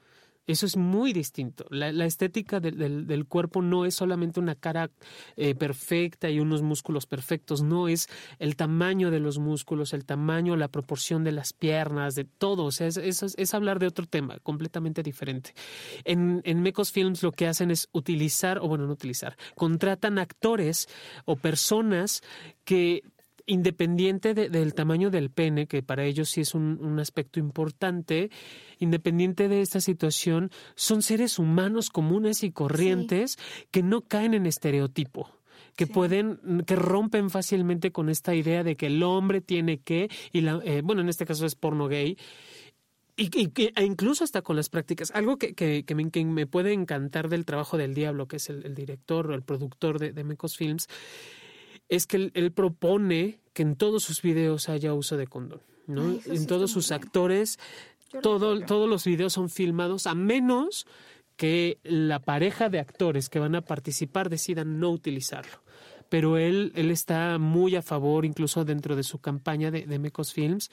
Eso 0.47 0.65
es 0.65 0.75
muy 0.75 1.13
distinto. 1.13 1.65
La, 1.69 2.05
estética 2.05 2.59
del, 2.59 3.25
cuerpo 3.27 3.61
no 3.61 3.85
es 3.85 3.95
solamente 3.95 4.39
una 4.39 4.55
cara 4.55 4.89
eh, 5.37 5.53
perfecta 5.53 6.29
y 6.29 6.39
unos 6.39 6.61
músculos 6.63 7.05
perfectos, 7.05 7.61
no 7.61 7.87
es 7.87 8.07
el 8.39 8.55
tamaño 8.55 9.11
de 9.11 9.19
los 9.19 9.37
músculos, 9.37 9.93
el 9.93 10.03
tamaño, 10.03 10.55
la 10.55 10.67
proporción 10.67 11.23
de 11.23 11.31
las 11.31 11.53
piernas, 11.53 12.15
de 12.15 12.25
todo. 12.25 12.65
O 12.65 12.71
sea, 12.71 12.87
es, 12.87 12.97
es, 12.97 13.53
hablar 13.53 13.79
de 13.79 13.87
otro 13.87 14.07
tema 14.07 14.39
completamente 14.39 15.03
diferente. 15.03 15.53
En, 16.05 16.41
en 16.43 16.61
Mecos 16.61 16.91
Films 16.91 17.21
lo 17.21 17.31
que 17.31 17.47
hacen 17.47 17.69
es 17.69 17.87
utilizar, 17.91 18.59
o 18.59 18.67
bueno, 18.67 18.87
no 18.87 18.93
utilizar, 18.93 19.37
contratan 19.55 20.17
actores 20.17 20.87
o 21.25 21.35
personas 21.35 22.21
que 22.65 23.03
independiente 23.45 24.33
del 24.33 24.73
tamaño 24.73 25.09
del 25.09 25.29
pene, 25.29 25.67
que 25.67 25.83
para 25.83 26.03
ellos 26.05 26.29
sí 26.29 26.41
es 26.41 26.53
un, 26.55 26.99
aspecto 26.99 27.39
importante, 27.39 28.29
independiente 28.79 29.47
de 29.47 29.61
esta 29.61 29.81
situación, 29.81 30.51
son 30.75 31.01
seres 31.01 31.39
humanos 31.39 31.89
comunes 31.89 32.43
y 32.43 32.51
corrientes 32.51 33.37
que 33.71 33.83
no 33.83 34.01
caen 34.01 34.33
en 34.33 34.45
estereotipo 34.45 35.29
que 35.75 35.87
pueden, 35.87 36.63
que 36.67 36.75
rompen 36.75 37.29
fácilmente 37.29 37.91
con 37.91 38.09
esta 38.09 38.35
idea 38.35 38.63
de 38.63 38.75
que 38.75 38.87
el 38.87 39.01
hombre 39.03 39.39
tiene 39.39 39.79
que, 39.79 40.09
y 40.33 40.41
la, 40.41 40.59
eh, 40.65 40.81
bueno, 40.83 41.01
en 41.01 41.09
este 41.09 41.25
caso 41.25 41.45
es 41.45 41.55
porno 41.55 41.87
gay, 41.87 42.17
y, 43.15 43.51
e 43.75 43.83
incluso 43.85 44.23
hasta 44.23 44.41
con 44.41 44.55
las 44.55 44.69
prácticas. 44.69 45.11
Algo 45.11 45.37
que, 45.37 45.53
que, 45.53 45.83
que, 45.85 45.95
me, 45.95 46.47
puede 46.47 46.73
encantar 46.73 47.29
del 47.29 47.45
trabajo 47.45 47.77
del 47.77 47.93
diablo, 47.93 48.27
que 48.27 48.37
es 48.37 48.49
el, 48.49 48.73
director 48.73 49.29
o 49.29 49.35
el 49.35 49.43
productor 49.43 49.99
de, 49.99 50.11
de 50.11 50.23
Mecos 50.23 50.57
Films, 50.57 50.87
es 51.91 52.07
que 52.07 52.31
él, 52.33 52.51
propone 52.53 53.41
que 53.53 53.61
en 53.61 53.75
todos 53.75 54.03
sus 54.03 54.21
videos 54.21 54.69
haya 54.69 54.93
uso 54.93 55.17
de 55.17 55.27
condón, 55.27 55.61
¿no? 55.87 56.17
en 56.25 56.47
todos 56.47 56.71
sus 56.71 56.91
actores, 56.91 57.59
todo, 58.23 58.61
todos 58.61 58.89
los 58.89 59.03
videos 59.03 59.33
son 59.33 59.49
filmados 59.49 60.07
a 60.07 60.15
menos 60.15 60.87
que 61.35 61.79
la 61.83 62.19
pareja 62.19 62.69
de 62.69 62.79
actores 62.79 63.27
que 63.27 63.39
van 63.39 63.55
a 63.55 63.61
participar 63.61 64.29
decidan 64.29 64.79
no 64.79 64.89
utilizarlo. 64.89 65.61
Pero 66.07 66.37
él, 66.37 66.71
él 66.75 66.91
está 66.91 67.37
muy 67.37 67.75
a 67.75 67.81
favor, 67.81 68.25
incluso 68.25 68.63
dentro 68.63 68.95
de 68.95 69.03
su 69.03 69.19
campaña 69.19 69.69
de, 69.69 69.85
de 69.85 69.99
Mecos 69.99 70.31
Films, 70.31 70.71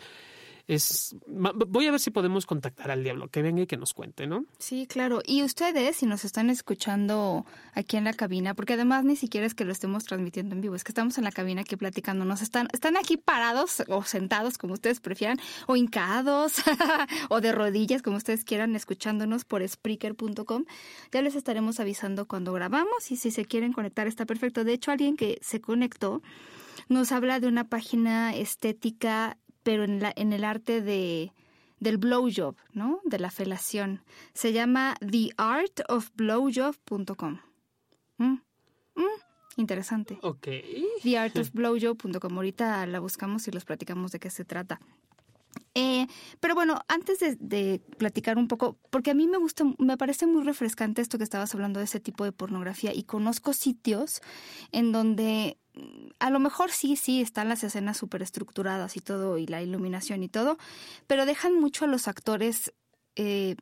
es 0.68 1.16
voy 1.26 1.86
a 1.86 1.90
ver 1.90 1.98
si 1.98 2.10
podemos 2.10 2.44
contactar 2.44 2.90
al 2.90 3.02
diablo, 3.02 3.28
que 3.28 3.40
venga 3.40 3.62
y 3.62 3.66
que 3.66 3.78
nos 3.78 3.94
cuente, 3.94 4.26
¿no? 4.26 4.44
Sí, 4.58 4.86
claro. 4.86 5.22
Y 5.24 5.42
ustedes, 5.42 5.96
si 5.96 6.06
nos 6.06 6.26
están 6.26 6.50
escuchando 6.50 7.46
aquí 7.72 7.96
en 7.96 8.04
la 8.04 8.12
cabina, 8.12 8.52
porque 8.52 8.74
además 8.74 9.04
ni 9.04 9.16
siquiera 9.16 9.46
es 9.46 9.54
que 9.54 9.64
lo 9.64 9.72
estemos 9.72 10.04
transmitiendo 10.04 10.54
en 10.54 10.60
vivo, 10.60 10.74
es 10.74 10.84
que 10.84 10.92
estamos 10.92 11.16
en 11.16 11.24
la 11.24 11.32
cabina 11.32 11.62
aquí 11.62 11.76
platicando, 11.76 12.26
nos 12.26 12.42
están, 12.42 12.68
están 12.74 12.98
aquí 12.98 13.16
parados 13.16 13.82
o 13.88 14.02
sentados, 14.02 14.58
como 14.58 14.74
ustedes 14.74 15.00
prefieran, 15.00 15.38
o 15.66 15.74
hincados, 15.74 16.56
o 17.30 17.40
de 17.40 17.52
rodillas, 17.52 18.02
como 18.02 18.18
ustedes 18.18 18.44
quieran, 18.44 18.76
escuchándonos 18.76 19.46
por 19.46 19.66
Spreaker.com. 19.66 20.66
Ya 21.12 21.22
les 21.22 21.34
estaremos 21.34 21.80
avisando 21.80 22.28
cuando 22.28 22.52
grabamos 22.52 23.10
y 23.10 23.16
si 23.16 23.30
se 23.30 23.46
quieren 23.46 23.72
conectar 23.72 24.06
está 24.06 24.26
perfecto. 24.26 24.64
De 24.64 24.74
hecho, 24.74 24.90
alguien 24.90 25.16
que 25.16 25.38
se 25.40 25.62
conectó 25.62 26.20
nos 26.90 27.10
habla 27.10 27.40
de 27.40 27.48
una 27.48 27.68
página 27.68 28.34
estética 28.34 29.38
pero 29.62 29.84
en, 29.84 30.00
la, 30.00 30.10
en 30.16 30.32
el 30.32 30.44
arte 30.44 30.80
de, 30.80 31.34
del 31.80 31.98
blowjob, 31.98 32.56
¿no? 32.72 33.00
De 33.04 33.18
la 33.18 33.30
felación. 33.30 34.02
Se 34.34 34.52
llama 34.52 34.94
theartofblowjob.com. 35.00 37.40
Mm, 38.18 38.38
mm, 38.94 39.20
interesante. 39.56 40.20
Ok. 40.22 40.46
Theartofblowjob.com. 41.02 42.36
Ahorita 42.36 42.86
la 42.86 43.00
buscamos 43.00 43.48
y 43.48 43.50
los 43.50 43.64
platicamos 43.64 44.12
de 44.12 44.20
qué 44.20 44.30
se 44.30 44.44
trata. 44.44 44.80
Eh, 45.74 46.06
pero 46.40 46.54
bueno, 46.54 46.80
antes 46.88 47.18
de, 47.20 47.80
platicar 47.98 48.36
un 48.36 48.48
poco, 48.48 48.78
porque 48.90 49.12
a 49.12 49.14
mí 49.14 49.28
me 49.28 49.38
gusta, 49.38 49.64
me 49.78 49.96
parece 49.96 50.26
muy 50.26 50.42
refrescante 50.42 51.02
esto 51.02 51.18
que 51.18 51.24
estabas 51.24 51.54
hablando 51.54 51.78
de 51.78 51.84
ese 51.84 52.00
tipo 52.00 52.24
de 52.24 52.32
pornografía 52.32 52.92
y 52.94 53.04
conozco 53.04 53.52
sitios 53.52 54.20
en 54.72 54.92
donde 54.92 55.56
a 56.18 56.30
lo 56.30 56.40
mejor 56.40 56.72
sí, 56.72 56.96
sí, 56.96 57.20
están 57.20 57.48
las 57.48 57.62
escenas 57.62 57.96
súper 57.96 58.22
estructuradas 58.22 58.96
y 58.96 59.00
todo, 59.00 59.38
y 59.38 59.46
la 59.46 59.62
iluminación 59.62 60.22
y 60.22 60.28
todo, 60.28 60.58
pero 61.06 61.26
dejan 61.26 61.54
mucho 61.54 61.84
a 61.84 61.88
los 61.88 62.08
actores 62.08 62.72
eh, 63.14 63.54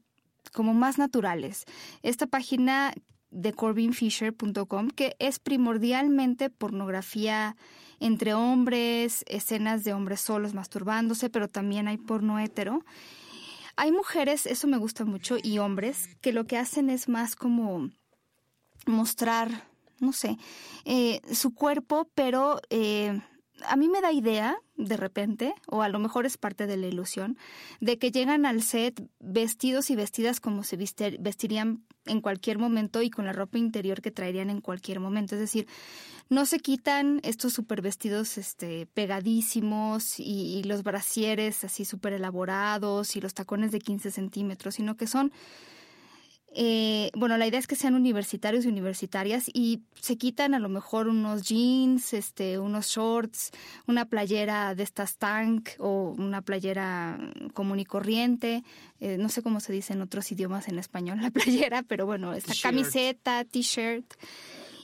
como 0.52 0.72
más 0.72 0.96
naturales. 0.96 1.64
Esta 2.02 2.26
página 2.26 2.94
de 3.30 3.52
corbinfisher.com, 3.52 4.88
que 4.88 5.16
es 5.18 5.38
primordialmente 5.38 6.48
pornografía 6.48 7.56
entre 8.00 8.34
hombres, 8.34 9.24
escenas 9.28 9.84
de 9.84 9.92
hombres 9.92 10.20
solos 10.20 10.54
masturbándose, 10.54 11.30
pero 11.30 11.48
también 11.48 11.88
hay 11.88 11.96
porno 11.96 12.38
hetero. 12.38 12.84
Hay 13.76 13.92
mujeres, 13.92 14.46
eso 14.46 14.66
me 14.66 14.78
gusta 14.78 15.04
mucho, 15.04 15.36
y 15.42 15.58
hombres, 15.58 16.08
que 16.20 16.32
lo 16.32 16.46
que 16.46 16.56
hacen 16.56 16.90
es 16.90 17.08
más 17.08 17.36
como 17.36 17.90
mostrar 18.86 19.66
no 19.98 20.12
sé, 20.12 20.36
eh, 20.84 21.20
su 21.32 21.54
cuerpo, 21.54 22.10
pero 22.14 22.60
eh, 22.70 23.20
a 23.64 23.76
mí 23.76 23.88
me 23.88 24.00
da 24.00 24.12
idea, 24.12 24.58
de 24.76 24.96
repente, 24.96 25.54
o 25.66 25.82
a 25.82 25.88
lo 25.88 25.98
mejor 25.98 26.26
es 26.26 26.36
parte 26.36 26.66
de 26.66 26.76
la 26.76 26.86
ilusión, 26.86 27.38
de 27.80 27.98
que 27.98 28.10
llegan 28.10 28.46
al 28.46 28.62
set 28.62 29.02
vestidos 29.20 29.90
y 29.90 29.96
vestidas 29.96 30.40
como 30.40 30.64
se 30.64 30.76
vestirían 30.76 31.84
en 32.04 32.20
cualquier 32.20 32.58
momento 32.58 33.02
y 33.02 33.10
con 33.10 33.26
la 33.26 33.32
ropa 33.32 33.58
interior 33.58 34.02
que 34.02 34.10
traerían 34.10 34.50
en 34.50 34.60
cualquier 34.60 35.00
momento. 35.00 35.34
Es 35.34 35.40
decir, 35.40 35.66
no 36.28 36.46
se 36.46 36.58
quitan 36.58 37.20
estos 37.22 37.52
super 37.52 37.82
vestidos 37.82 38.38
este, 38.38 38.86
pegadísimos 38.86 40.20
y, 40.20 40.58
y 40.58 40.62
los 40.64 40.82
brasieres 40.82 41.64
así 41.64 41.84
súper 41.84 42.12
elaborados 42.12 43.16
y 43.16 43.20
los 43.20 43.34
tacones 43.34 43.72
de 43.72 43.80
15 43.80 44.10
centímetros, 44.10 44.74
sino 44.74 44.96
que 44.96 45.06
son 45.06 45.32
eh, 46.58 47.10
bueno, 47.14 47.36
la 47.36 47.46
idea 47.46 47.60
es 47.60 47.66
que 47.66 47.76
sean 47.76 47.94
universitarios 47.94 48.64
y 48.64 48.68
universitarias 48.68 49.44
y 49.52 49.82
se 50.00 50.16
quitan 50.16 50.54
a 50.54 50.58
lo 50.58 50.70
mejor 50.70 51.06
unos 51.06 51.42
jeans, 51.42 52.14
este, 52.14 52.58
unos 52.58 52.86
shorts, 52.86 53.50
una 53.86 54.06
playera 54.06 54.74
de 54.74 54.82
estas 54.82 55.18
tank 55.18 55.68
o 55.78 56.14
una 56.16 56.40
playera 56.40 57.18
común 57.52 57.78
y 57.78 57.84
corriente, 57.84 58.64
eh, 59.00 59.18
no 59.18 59.28
sé 59.28 59.42
cómo 59.42 59.60
se 59.60 59.70
dice 59.70 59.92
en 59.92 60.00
otros 60.00 60.32
idiomas 60.32 60.68
en 60.68 60.78
español 60.78 61.20
la 61.20 61.30
playera, 61.30 61.82
pero 61.82 62.06
bueno, 62.06 62.32
esta 62.32 62.54
camiseta, 62.62 63.44
t-shirt 63.44 64.14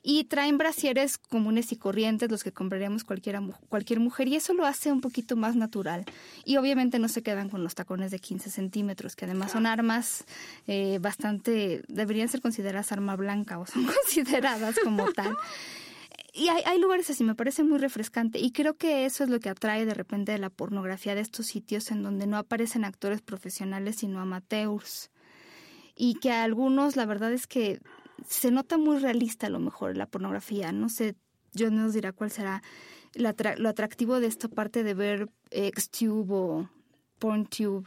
y 0.03 0.25
traen 0.25 0.59
brasieres 0.59 1.17
comunes 1.17 1.71
y 1.71 1.77
corrientes, 1.77 2.31
los 2.31 2.43
que 2.43 2.51
compraríamos 2.51 3.05
cualquier 3.05 4.01
mujer, 4.01 4.29
y 4.29 4.37
eso 4.37 4.53
lo 4.53 4.67
hace 4.67 4.91
un 4.91 5.01
poquito 5.01 5.37
más 5.37 5.55
natural. 5.55 6.05
Y 6.45 6.57
obviamente 6.57 6.99
no 6.99 7.09
se 7.09 7.23
quedan 7.23 7.49
con 7.49 7.63
los 7.63 7.77
tacones 7.77 8.11
de 8.11 8.19
15 8.19 8.51
centímetros, 8.51 9.15
que 9.15 9.27
además 9.27 9.53
son 9.53 9.65
armas 9.65 10.25
eh, 10.67 10.99
bastante, 11.01 11.83
deberían 11.87 12.29
ser 12.29 12.41
consideradas 12.41 12.91
arma 12.91 13.15
blanca 13.15 13.61
o 13.61 13.67
son 13.67 13.87
consideradas 14.05 14.77
como 14.83 15.13
tal. 15.13 15.37
Y 16.35 16.49
hay, 16.49 16.63
hay, 16.65 16.81
lugares 16.81 17.09
así, 17.11 17.23
me 17.23 17.35
parece 17.35 17.63
muy 17.63 17.79
refrescante. 17.79 18.41
Y 18.41 18.51
creo 18.53 18.75
que 18.75 19.05
eso 19.05 19.23
es 19.23 19.31
lo 19.31 19.39
que 19.39 19.51
atrae 19.51 19.85
de 19.85 19.95
repente 19.95 20.33
de 20.33 20.39
la 20.39 20.51
pornografía 20.51 21.15
de 21.15 21.21
estos 21.21 21.47
sitios 21.47 21.91
en 21.91 22.03
donde 22.03 22.27
no 22.27 22.39
aparecen 22.39 22.85
actores 22.85 23.21
profesionales, 23.21 23.97
sino 23.97 24.19
amateurs. 24.19 25.11
Y 25.95 26.15
que 26.15 26.33
a 26.33 26.43
algunos, 26.43 26.97
la 26.97 27.05
verdad 27.05 27.33
es 27.35 27.47
que 27.47 27.81
se 28.29 28.51
nota 28.51 28.79
muy 28.79 28.99
realista 28.99 29.47
a 29.47 29.51
lo 29.51 29.59
mejor 29.59 29.97
la 29.97 30.07
pornografía. 30.07 30.73
No 30.73 30.89
sé, 30.89 31.15
yo 31.53 31.71
no 31.71 31.87
os 31.87 31.95
dirá 31.95 32.13
cuál 32.13 32.31
será 32.31 32.63
lo 33.15 33.69
atractivo 33.69 34.21
de 34.21 34.27
esta 34.27 34.49
parte 34.49 34.83
de 34.83 34.95
ver 34.95 35.29
Xtube 35.51 36.35
o 36.35 36.71
PornTube. 37.19 37.87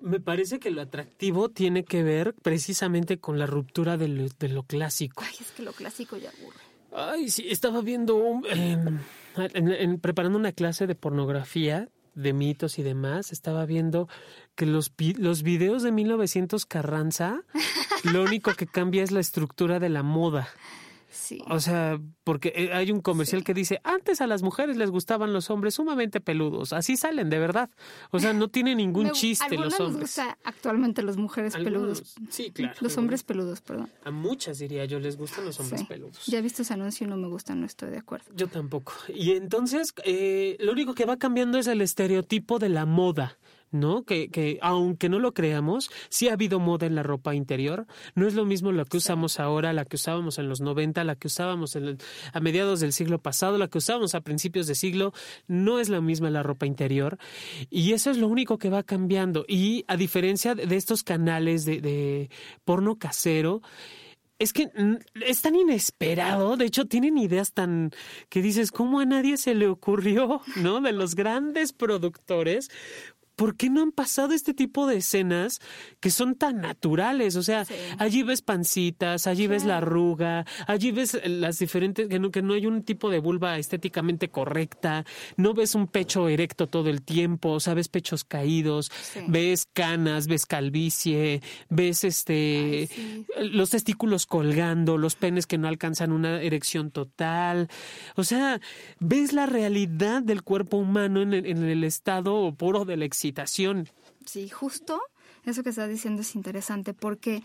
Me 0.00 0.20
parece 0.20 0.58
que 0.58 0.70
lo 0.70 0.82
atractivo 0.82 1.48
tiene 1.48 1.84
que 1.84 2.02
ver 2.02 2.34
precisamente 2.34 3.18
con 3.18 3.38
la 3.38 3.46
ruptura 3.46 3.96
de 3.96 4.08
lo, 4.08 4.62
clásico. 4.64 5.22
Ay, 5.26 5.34
es 5.40 5.50
que 5.52 5.62
lo 5.62 5.72
clásico 5.72 6.16
ya 6.16 6.30
aburre. 6.30 6.60
Ay, 6.92 7.30
sí, 7.30 7.46
estaba 7.48 7.80
viendo, 7.80 8.40
em, 8.50 9.98
preparando 9.98 10.38
una 10.38 10.52
clase 10.52 10.86
de 10.86 10.94
pornografía, 10.94 11.88
de 12.14 12.32
mitos 12.32 12.78
y 12.78 12.82
demás, 12.82 13.32
estaba 13.32 13.66
viendo 13.66 14.08
que 14.54 14.66
los, 14.66 14.92
los 15.16 15.42
videos 15.42 15.82
de 15.82 15.92
1900 15.92 16.66
Carranza, 16.66 17.42
lo 18.04 18.22
único 18.22 18.54
que 18.54 18.66
cambia 18.66 19.02
es 19.02 19.10
la 19.10 19.20
estructura 19.20 19.80
de 19.80 19.88
la 19.88 20.02
moda. 20.02 20.48
O 21.48 21.60
sea, 21.60 22.00
porque 22.24 22.52
eh, 22.54 22.72
hay 22.72 22.90
un 22.90 23.00
comercial 23.00 23.44
que 23.44 23.54
dice, 23.54 23.80
antes 23.84 24.20
a 24.20 24.26
las 24.26 24.42
mujeres 24.42 24.76
les 24.76 24.90
gustaban 24.90 25.32
los 25.32 25.50
hombres 25.50 25.74
sumamente 25.74 26.20
peludos. 26.20 26.72
Así 26.72 26.96
salen, 26.96 27.30
de 27.30 27.38
verdad. 27.38 27.70
O 28.10 28.18
sea, 28.18 28.32
no 28.32 28.48
tiene 28.48 28.74
ningún 28.74 29.10
chiste 29.12 29.56
los 29.56 29.78
hombres. 29.80 30.16
Les 30.16 30.16
gusta 30.16 30.38
actualmente 30.44 31.02
las 31.02 31.16
mujeres 31.16 31.54
peludos. 31.54 32.14
Sí, 32.28 32.50
claro. 32.50 32.74
Los 32.80 32.96
hombres 32.96 33.22
peludos, 33.22 33.60
perdón. 33.60 33.90
A 34.04 34.10
muchas, 34.10 34.58
diría 34.58 34.84
yo, 34.84 34.98
les 34.98 35.16
gustan 35.16 35.44
los 35.44 35.58
hombres 35.60 35.84
peludos. 35.84 36.26
Ya 36.26 36.38
he 36.38 36.42
visto 36.42 36.62
ese 36.62 36.74
anuncio 36.74 37.06
y 37.06 37.10
no 37.10 37.16
me 37.16 37.28
gusta, 37.28 37.54
no 37.54 37.66
estoy 37.66 37.90
de 37.90 37.98
acuerdo. 37.98 38.26
Yo 38.34 38.48
tampoco. 38.48 38.92
Y 39.08 39.32
entonces, 39.32 39.94
eh, 40.04 40.56
lo 40.60 40.72
único 40.72 40.94
que 40.94 41.04
va 41.04 41.16
cambiando 41.16 41.58
es 41.58 41.66
el 41.66 41.80
estereotipo 41.80 42.58
de 42.58 42.68
la 42.68 42.86
moda. 42.86 43.38
¿No? 43.74 44.04
Que, 44.04 44.30
que 44.30 44.58
aunque 44.62 45.08
no 45.08 45.18
lo 45.18 45.34
creamos, 45.34 45.90
sí 46.08 46.28
ha 46.28 46.34
habido 46.34 46.60
moda 46.60 46.86
en 46.86 46.94
la 46.94 47.02
ropa 47.02 47.34
interior. 47.34 47.86
No 48.14 48.26
es 48.26 48.34
lo 48.34 48.44
mismo 48.44 48.72
la 48.72 48.84
que 48.84 48.96
usamos 48.96 49.40
ahora, 49.40 49.72
la 49.72 49.84
que 49.84 49.96
usábamos 49.96 50.38
en 50.38 50.48
los 50.48 50.60
90, 50.60 51.04
la 51.04 51.16
que 51.16 51.26
usábamos 51.26 51.76
a 52.32 52.40
mediados 52.40 52.80
del 52.80 52.92
siglo 52.92 53.18
pasado, 53.18 53.58
la 53.58 53.68
que 53.68 53.78
usábamos 53.78 54.14
a 54.14 54.20
principios 54.20 54.66
de 54.66 54.74
siglo. 54.74 55.12
No 55.46 55.80
es 55.80 55.88
la 55.88 56.00
misma 56.00 56.30
la 56.30 56.42
ropa 56.42 56.66
interior. 56.66 57.18
Y 57.68 57.92
eso 57.92 58.10
es 58.10 58.16
lo 58.16 58.28
único 58.28 58.58
que 58.58 58.70
va 58.70 58.82
cambiando. 58.82 59.44
Y 59.48 59.84
a 59.88 59.96
diferencia 59.96 60.54
de 60.54 60.76
estos 60.76 61.02
canales 61.02 61.64
de, 61.64 61.80
de 61.80 62.30
porno 62.64 62.96
casero, 62.98 63.60
es 64.38 64.52
que 64.52 64.70
es 65.24 65.42
tan 65.42 65.54
inesperado, 65.54 66.56
de 66.56 66.64
hecho 66.66 66.86
tienen 66.86 67.18
ideas 67.18 67.52
tan 67.52 67.92
que 68.28 68.42
dices, 68.42 68.72
¿cómo 68.72 68.98
a 69.00 69.04
nadie 69.04 69.36
se 69.36 69.54
le 69.54 69.68
ocurrió, 69.68 70.40
no? 70.56 70.80
De 70.80 70.92
los 70.92 71.14
grandes 71.14 71.72
productores, 71.72 72.70
¿por 73.36 73.56
qué 73.56 73.70
no 73.70 73.82
han 73.82 73.92
pasado 73.92 74.32
este 74.32 74.54
tipo 74.54 74.86
de 74.86 74.96
escenas 74.96 75.60
que 76.00 76.10
son 76.10 76.34
tan 76.34 76.60
naturales? 76.60 77.36
O 77.36 77.42
sea, 77.42 77.64
allí 77.98 78.22
ves 78.22 78.42
pancitas, 78.42 79.26
allí 79.26 79.46
ves 79.46 79.64
la 79.64 79.78
arruga, 79.78 80.44
allí 80.66 80.92
ves 80.92 81.20
las 81.24 81.58
diferentes, 81.58 82.08
que 82.08 82.18
no, 82.18 82.30
que 82.30 82.42
no 82.42 82.54
hay 82.54 82.66
un 82.66 82.82
tipo 82.82 83.10
de 83.10 83.18
vulva 83.18 83.58
estéticamente 83.58 84.28
correcta, 84.28 85.04
no 85.36 85.54
ves 85.54 85.74
un 85.74 85.86
pecho 85.86 86.28
erecto 86.28 86.66
todo 86.66 86.90
el 86.90 87.02
tiempo, 87.02 87.50
o 87.50 87.60
sea, 87.60 87.74
ves 87.74 87.88
pechos 87.88 88.24
caídos, 88.24 88.90
ves 89.28 89.66
canas, 89.72 90.26
ves 90.26 90.46
calvicie, 90.46 91.42
ves 91.68 92.04
este 92.04 92.88
los 93.38 93.70
testículos 93.70 94.26
colgando, 94.26 94.98
los 94.98 95.16
penes 95.16 95.46
que 95.46 95.58
no 95.58 95.68
alcanzan 95.68 96.12
una 96.12 96.40
erección 96.40 96.90
total. 96.90 97.68
O 98.16 98.24
sea, 98.24 98.60
ves 98.98 99.32
la 99.32 99.46
realidad 99.46 100.22
del 100.22 100.42
cuerpo 100.42 100.76
humano 100.76 101.22
en 101.22 101.34
el, 101.34 101.46
en 101.46 101.62
el 101.64 101.84
estado 101.84 102.54
puro 102.54 102.84
del 102.84 103.00
la 103.00 103.04
Sí, 104.24 104.48
justo 104.48 105.00
eso 105.44 105.62
que 105.62 105.70
estás 105.70 105.88
diciendo 105.88 106.22
es 106.22 106.34
interesante 106.34 106.94
porque 106.94 107.42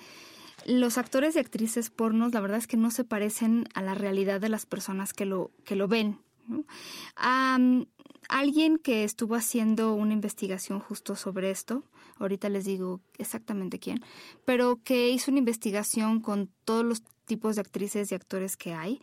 los 0.65 0.97
actores 0.97 1.35
y 1.35 1.39
actrices 1.39 1.89
pornos, 1.89 2.33
la 2.33 2.41
verdad 2.41 2.57
es 2.57 2.67
que 2.67 2.77
no 2.77 2.91
se 2.91 3.03
parecen 3.03 3.67
a 3.73 3.81
la 3.81 3.95
realidad 3.95 4.41
de 4.41 4.49
las 4.49 4.65
personas 4.65 5.13
que 5.13 5.25
lo, 5.25 5.51
que 5.65 5.75
lo 5.75 5.87
ven. 5.87 6.19
alguien 8.29 8.77
que 8.77 9.03
estuvo 9.03 9.35
haciendo 9.35 9.93
una 9.93 10.13
investigación 10.13 10.79
justo 10.79 11.15
sobre 11.15 11.51
esto, 11.51 11.83
ahorita 12.17 12.49
les 12.49 12.65
digo 12.65 13.01
exactamente 13.17 13.79
quién, 13.79 14.03
pero 14.45 14.79
que 14.83 15.09
hizo 15.09 15.31
una 15.31 15.39
investigación 15.39 16.19
con 16.19 16.49
todos 16.65 16.85
los 16.85 17.03
tipos 17.25 17.55
de 17.55 17.61
actrices 17.61 18.11
y 18.11 18.15
actores 18.15 18.57
que 18.57 18.73
hay, 18.73 19.01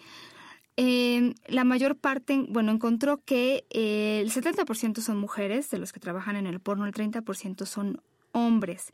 la 0.76 1.64
mayor 1.64 1.96
parte, 1.96 2.44
bueno, 2.48 2.70
encontró 2.72 3.22
que 3.24 3.64
eh, 3.70 4.20
el 4.22 4.30
70% 4.30 5.00
son 5.00 5.18
mujeres 5.18 5.70
de 5.70 5.78
los 5.78 5.92
que 5.92 6.00
trabajan 6.00 6.36
en 6.36 6.46
el 6.46 6.60
porno, 6.60 6.86
el 6.86 6.92
30% 6.92 7.64
son 7.64 8.02
hombres. 8.32 8.92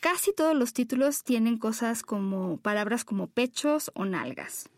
Casi 0.00 0.32
todos 0.32 0.54
los 0.54 0.72
títulos 0.72 1.24
tienen 1.24 1.56
cosas 1.56 2.02
como 2.02 2.58
palabras 2.58 3.04
como 3.04 3.28
pechos 3.28 3.90
o 3.94 4.04
nalgas. 4.04 4.68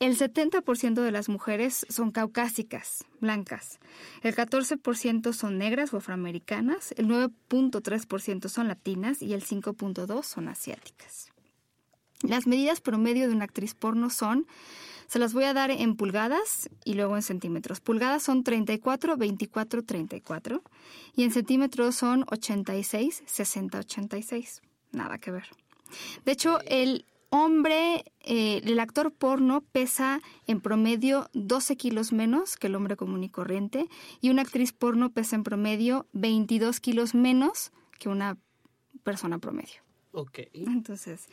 El 0.00 0.16
70% 0.16 1.02
de 1.02 1.10
las 1.10 1.28
mujeres 1.28 1.84
son 1.90 2.10
caucásicas, 2.10 3.04
blancas. 3.20 3.80
El 4.22 4.34
14% 4.34 5.34
son 5.34 5.58
negras 5.58 5.92
o 5.92 5.98
afroamericanas. 5.98 6.94
El 6.96 7.06
9.3% 7.06 8.48
son 8.48 8.68
latinas 8.68 9.20
y 9.20 9.34
el 9.34 9.44
5.2% 9.44 10.22
son 10.22 10.48
asiáticas. 10.48 11.32
Las 12.22 12.46
medidas 12.46 12.80
promedio 12.80 13.28
de 13.28 13.34
una 13.34 13.44
actriz 13.44 13.74
porno 13.74 14.08
son 14.08 14.46
se 15.10 15.18
las 15.18 15.34
voy 15.34 15.42
a 15.42 15.52
dar 15.52 15.72
en 15.72 15.96
pulgadas 15.96 16.70
y 16.84 16.94
luego 16.94 17.16
en 17.16 17.22
centímetros. 17.22 17.80
Pulgadas 17.80 18.22
son 18.22 18.44
34, 18.44 19.16
24, 19.16 19.82
34 19.82 20.62
y 21.16 21.24
en 21.24 21.32
centímetros 21.32 21.96
son 21.96 22.24
86, 22.30 23.24
60, 23.26 23.80
86. 23.80 24.62
Nada 24.92 25.18
que 25.18 25.32
ver. 25.32 25.48
De 26.24 26.30
hecho, 26.30 26.60
el 26.64 27.06
hombre, 27.28 28.04
eh, 28.20 28.60
el 28.64 28.78
actor 28.78 29.12
porno 29.12 29.62
pesa 29.72 30.20
en 30.46 30.60
promedio 30.60 31.28
12 31.32 31.76
kilos 31.76 32.12
menos 32.12 32.54
que 32.54 32.68
el 32.68 32.76
hombre 32.76 32.94
común 32.94 33.24
y 33.24 33.30
corriente 33.30 33.88
y 34.20 34.30
una 34.30 34.42
actriz 34.42 34.72
porno 34.72 35.10
pesa 35.10 35.34
en 35.34 35.42
promedio 35.42 36.06
22 36.12 36.78
kilos 36.78 37.16
menos 37.16 37.72
que 37.98 38.08
una 38.08 38.38
persona 39.02 39.40
promedio. 39.40 39.82
Ok. 40.12 40.38
Entonces, 40.52 41.26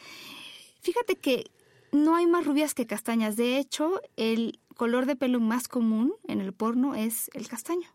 fíjate 0.82 1.18
que 1.18 1.52
no 1.92 2.16
hay 2.16 2.28
más 2.28 2.46
rubias 2.46 2.74
que 2.74 2.88
castañas. 2.88 3.36
De 3.36 3.58
hecho, 3.58 4.02
el 4.16 4.60
color 4.76 5.06
de 5.06 5.16
pelo 5.16 5.40
más 5.40 5.68
común 5.68 6.14
en 6.28 6.42
el 6.42 6.54
porno 6.54 6.96
es 6.96 7.30
el 7.34 7.48
castaño. 7.48 7.88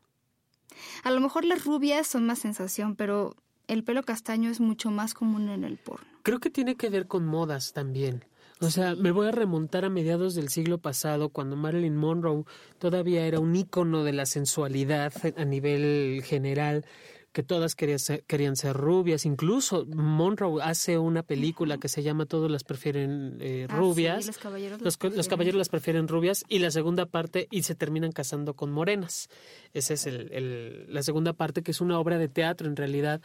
A 1.04 1.10
lo 1.10 1.20
mejor 1.20 1.44
las 1.44 1.64
rubias 1.64 2.06
son 2.06 2.26
más 2.26 2.38
sensación, 2.38 2.96
pero 2.96 3.36
el 3.68 3.84
pelo 3.84 4.02
castaño 4.02 4.50
es 4.50 4.60
mucho 4.60 4.90
más 4.90 5.14
común 5.14 5.48
en 5.48 5.64
el 5.64 5.78
porno. 5.78 6.06
Creo 6.22 6.40
que 6.40 6.50
tiene 6.50 6.76
que 6.76 6.88
ver 6.88 7.06
con 7.06 7.26
modas 7.26 7.72
también. 7.72 8.24
O 8.60 8.70
sea, 8.70 8.94
me 8.94 9.10
voy 9.10 9.26
a 9.26 9.32
remontar 9.32 9.84
a 9.84 9.90
mediados 9.90 10.36
del 10.36 10.48
siglo 10.48 10.78
pasado, 10.78 11.30
cuando 11.30 11.56
Marilyn 11.56 11.96
Monroe 11.96 12.44
todavía 12.78 13.26
era 13.26 13.40
un 13.40 13.56
ícono 13.56 14.04
de 14.04 14.12
la 14.12 14.24
sensualidad 14.24 15.12
a 15.36 15.44
nivel 15.44 16.22
general 16.24 16.84
que 17.32 17.42
todas 17.42 17.74
querían 17.74 17.98
ser, 17.98 18.24
querían 18.24 18.56
ser 18.56 18.76
rubias. 18.76 19.24
Incluso 19.24 19.86
Monroe 19.86 20.62
hace 20.62 20.98
una 20.98 21.22
película 21.22 21.78
que 21.78 21.88
se 21.88 22.02
llama 22.02 22.26
Todos 22.26 22.50
las 22.50 22.62
prefieren 22.62 23.38
eh, 23.40 23.66
ah, 23.68 23.76
rubias. 23.76 24.26
los, 24.26 24.38
caballeros 24.38 24.80
los, 24.80 25.28
caballeros 25.28 25.58
las 25.58 25.68
prefieren 25.68 26.08
rubias. 26.08 26.44
Y 26.48 26.58
la 26.58 26.70
segunda 26.70 27.06
parte, 27.06 27.48
y 27.50 27.62
se 27.62 27.74
terminan 27.74 28.12
casando 28.12 28.54
con 28.54 28.70
morenas. 28.70 29.28
Esa 29.72 29.94
es 29.94 30.06
el, 30.06 30.32
el, 30.32 30.86
la 30.92 31.02
segunda 31.02 31.32
parte, 31.32 31.62
que 31.62 31.70
es 31.70 31.80
una 31.80 31.98
obra 31.98 32.18
de 32.18 32.28
teatro 32.28 32.68
en 32.68 32.76
realidad 32.76 33.20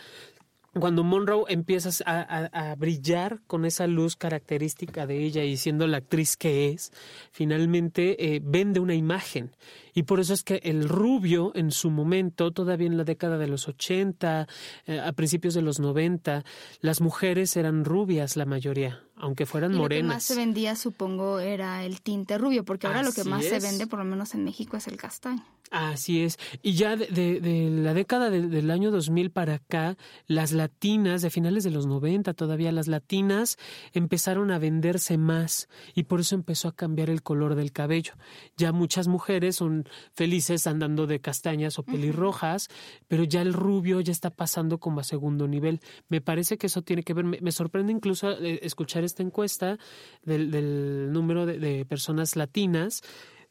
cuando 0.79 1.03
Monroe 1.03 1.45
empieza 1.47 1.89
a, 2.05 2.75
brillar 2.75 3.39
con 3.47 3.65
esa 3.65 3.87
luz 3.87 4.15
característica 4.15 5.07
de 5.07 5.23
ella 5.23 5.43
y 5.43 5.57
siendo 5.57 5.87
la 5.87 5.97
actriz 5.97 6.37
que 6.37 6.69
es, 6.69 6.91
finalmente 7.31 8.35
eh, 8.35 8.41
vende 8.43 8.79
una 8.79 8.95
imagen 8.95 9.55
Y 9.97 10.03
por 10.03 10.19
eso 10.19 10.35
es 10.35 10.43
que 10.43 10.59
el 10.63 10.87
rubio 10.87 11.51
en 11.55 11.71
su 11.71 11.89
momento, 11.89 12.51
todavía 12.51 12.85
en 12.85 12.97
la 12.97 13.03
década 13.03 13.39
de 13.39 13.47
los 13.47 13.67
80, 13.67 14.47
eh, 14.85 14.99
a 14.99 15.11
principios 15.13 15.55
de 15.55 15.63
los 15.63 15.79
90, 15.79 16.43
las 16.81 17.01
mujeres 17.01 17.57
eran 17.57 17.83
rubias 17.83 18.35
la 18.37 18.45
mayoría, 18.45 19.01
aunque 19.15 19.47
fueran 19.47 19.73
y 19.73 19.77
morenas. 19.79 20.03
Lo 20.05 20.09
que 20.09 20.13
más 20.15 20.23
se 20.23 20.35
vendía, 20.35 20.75
supongo, 20.75 21.39
era 21.39 21.83
el 21.83 22.01
tinte 22.01 22.37
rubio, 22.37 22.63
porque 22.63 22.85
ahora 22.85 23.01
lo 23.01 23.11
que 23.11 23.23
más 23.23 23.43
se 23.43 23.59
vende, 23.59 23.87
por 23.87 23.97
lo 23.97 24.05
menos 24.05 24.35
en 24.35 24.43
México, 24.43 24.77
es 24.77 24.85
el 24.87 24.97
castaño. 24.97 25.43
Así 25.69 26.21
es. 26.21 26.37
Y 26.61 26.73
ya 26.75 26.95
de, 26.95 27.07
de- 27.07 27.41
de 27.41 27.69
la 27.69 27.93
década 27.93 28.29
de- 28.29 28.47
del 28.47 28.71
año 28.71 28.89
2000 28.89 29.31
para 29.31 29.55
acá, 29.55 29.97
las 30.25 30.53
latinas, 30.53 31.21
de 31.21 31.29
finales 31.29 31.65
de 31.65 31.71
los 31.71 31.87
90 31.87 32.33
todavía, 32.35 32.71
las 32.71 32.87
latinas 32.87 33.57
empezaron 33.91 34.51
a 34.51 34.59
venderse 34.59 35.17
más 35.17 35.67
y 35.93 36.03
por 36.03 36.21
eso 36.21 36.35
empezó 36.35 36.69
a 36.69 36.71
cambiar 36.75 37.09
el 37.09 37.21
color 37.21 37.55
del 37.55 37.73
cabello. 37.73 38.13
Ya 38.55 38.71
muchas 38.71 39.09
mujeres 39.09 39.57
son 39.57 39.86
felices 40.13 40.67
andando 40.67 41.07
de 41.07 41.19
castañas 41.19 41.79
o 41.79 41.83
pelirrojas, 41.83 42.69
pero 43.07 43.23
ya 43.23 43.41
el 43.41 43.53
rubio 43.53 44.01
ya 44.01 44.11
está 44.11 44.29
pasando 44.29 44.79
como 44.79 44.99
a 44.99 45.03
segundo 45.03 45.47
nivel. 45.47 45.79
Me 46.09 46.21
parece 46.21 46.57
que 46.57 46.67
eso 46.67 46.81
tiene 46.81 47.03
que 47.03 47.13
ver, 47.13 47.25
me, 47.25 47.51
sorprende 47.51 47.91
incluso 47.91 48.31
eh, 48.31 48.59
escuchar 48.63 49.03
esta 49.03 49.23
encuesta 49.23 49.77
del, 50.23 51.11
número 51.11 51.45
de- 51.45 51.85
personas 51.85 52.35
latinas 52.35 53.01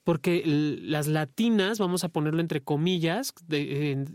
porque 0.05 0.43
las 0.45 1.09
latinas, 1.09 1.81
vamos 1.81 2.05
a 2.05 2.09
ponerlo 2.11 2.41
entre 2.41 2.63
comillas, 2.63 3.35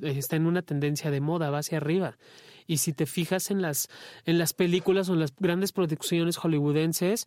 está 0.02 0.38
en 0.38 0.46
una 0.46 0.62
tendencia 0.62 1.12
de 1.12 1.20
moda, 1.20 1.50
va 1.50 1.58
hacia 1.60 1.80
arriba. 1.80 2.18
Y 2.66 2.78
si 2.78 2.94
te 2.94 3.06
fijas 3.06 3.52
en 3.52 3.62
las, 3.62 3.90
en 4.26 4.38
las 4.38 4.54
películas 4.54 5.10
o 5.10 5.14
en 5.14 5.20
las 5.20 5.36
grandes 5.36 5.74
producciones 5.74 6.38
hollywoodenses, 6.38 7.26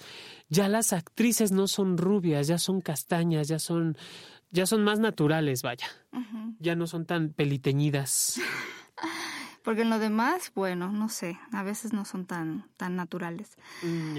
ya 0.48 0.70
las 0.70 0.94
actrices 0.94 1.52
no 1.52 1.68
son 1.68 1.98
rubias, 1.98 2.46
ya 2.46 2.56
son 2.56 2.80
castañas, 2.80 3.48
ya 3.48 3.58
son, 3.58 3.98
ya 4.54 4.66
son 4.66 4.84
más 4.84 5.00
naturales, 5.00 5.62
vaya. 5.62 5.88
Ya 6.60 6.76
no 6.76 6.86
son 6.86 7.06
tan 7.06 7.30
peliteñidas. 7.30 8.40
Porque 9.64 9.82
en 9.82 9.90
lo 9.90 9.98
demás, 9.98 10.52
bueno, 10.54 10.92
no 10.92 11.08
sé, 11.08 11.38
a 11.52 11.64
veces 11.64 11.92
no 11.92 12.04
son 12.04 12.24
tan, 12.24 12.64
tan 12.76 12.94
naturales. 12.94 13.56
Mm, 13.82 14.18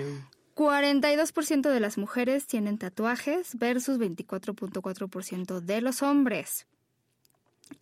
42% 0.54 1.70
de 1.70 1.80
las 1.80 1.98
mujeres 1.98 2.48
tienen 2.48 2.78
tatuajes 2.78 3.58
versus 3.58 3.98
24.4% 3.98 5.62
de 5.62 5.82
los 5.82 6.02
hombres. 6.02 6.68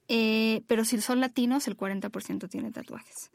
Eh, 0.07 0.63
pero 0.67 0.85
si 0.85 1.01
son 1.01 1.21
latinos, 1.21 1.67
el 1.67 1.75
40% 1.75 2.49
tiene 2.49 2.71
tatuajes. 2.71 3.31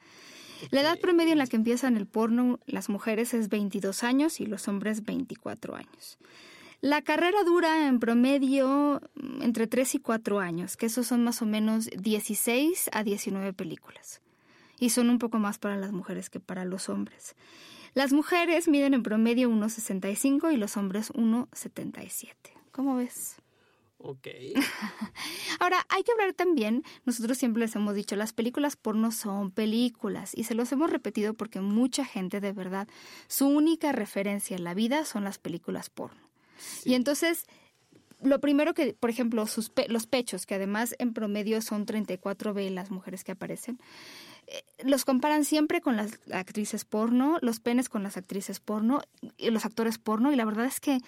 La 0.70 0.83
edad 0.83 0.98
promedio 1.00 1.33
en 1.33 1.38
la 1.38 1.46
que 1.46 1.57
empiezan 1.57 1.96
el 1.96 2.07
porno 2.07 2.61
las 2.66 2.88
mujeres 2.88 3.35
es 3.35 3.48
22 3.48 4.04
años 4.04 4.40
y 4.40 4.46
los 4.46 4.68
hombres 4.68 5.04
24 5.04 5.74
años. 5.74 6.18
La 6.81 7.03
carrera 7.03 7.43
dura 7.43 7.88
en 7.88 7.99
promedio 7.99 9.01
entre 9.41 9.67
3 9.67 9.97
y 9.97 9.99
4 9.99 10.38
años, 10.38 10.77
que 10.77 10.87
esos 10.87 11.09
son 11.09 11.25
más 11.25 11.43
o 11.43 11.47
menos 11.47 11.91
16 11.99 12.91
a 12.93 13.03
19 13.03 13.53
películas. 13.53 14.21
Y 14.79 14.91
son 14.91 15.11
un 15.11 15.19
poco 15.19 15.41
más 15.41 15.59
para 15.59 15.77
las 15.77 15.91
mujeres 15.91 16.31
que 16.31 16.38
para 16.38 16.64
los 16.64 16.88
hombres. 16.88 17.35
Las 17.95 18.12
mujeres 18.12 18.69
miden 18.69 18.95
en 18.95 19.03
promedio 19.03 19.51
1,65 19.51 20.55
y 20.55 20.57
los 20.57 20.77
hombres 20.77 21.12
1,77. 21.14 22.35
¿Cómo 22.71 22.95
ves? 22.95 23.37
Ok. 23.97 24.29
Ahora, 25.59 25.85
hay 25.88 26.05
que 26.05 26.12
hablar 26.12 26.33
también, 26.33 26.85
nosotros 27.05 27.37
siempre 27.37 27.62
les 27.62 27.75
hemos 27.75 27.97
dicho, 27.97 28.14
las 28.14 28.33
películas 28.33 28.77
porno 28.77 29.11
son 29.11 29.51
películas 29.51 30.31
y 30.33 30.45
se 30.45 30.55
los 30.55 30.71
hemos 30.71 30.91
repetido 30.91 31.35
porque 31.35 31.61
mucha 31.61 32.05
gente 32.05 32.41
de 32.41 32.53
verdad, 32.53 32.87
su 33.27 33.49
única 33.49 33.91
referencia 33.91 34.57
en 34.57 34.62
la 34.62 34.75
vida 34.75 35.05
son 35.05 35.25
las 35.25 35.38
películas 35.38 35.91
porno. 35.91 36.28
Y 36.85 36.94
entonces, 36.94 37.44
lo 38.23 38.40
primero 38.40 38.75
que, 38.75 38.94
por 38.94 39.11
ejemplo, 39.11 39.47
sus 39.47 39.71
pe- 39.71 39.88
los 39.88 40.07
pechos, 40.07 40.47
que 40.47 40.55
además 40.57 40.94
en 40.99 41.12
promedio 41.14 41.62
son 41.62 41.87
34B 41.87 42.71
las 42.71 42.90
mujeres 42.90 43.25
que 43.25 43.33
aparecen, 43.33 43.79
eh, 44.47 44.64
los 44.85 45.05
comparan 45.05 45.44
siempre 45.44 45.81
con 45.81 45.97
las 45.97 46.18
actrices 46.33 46.85
porno, 46.85 47.38
los 47.42 47.61
penes 47.61 47.88
con 47.88 48.03
las 48.03 48.16
actrices 48.16 48.61
porno, 48.61 49.01
y 49.37 49.51
los 49.51 49.64
actores 49.64 49.99
porno, 49.99 50.33
y 50.33 50.37
la 50.37 50.44
verdad 50.44 50.66
es 50.66 50.81
que 50.81 50.99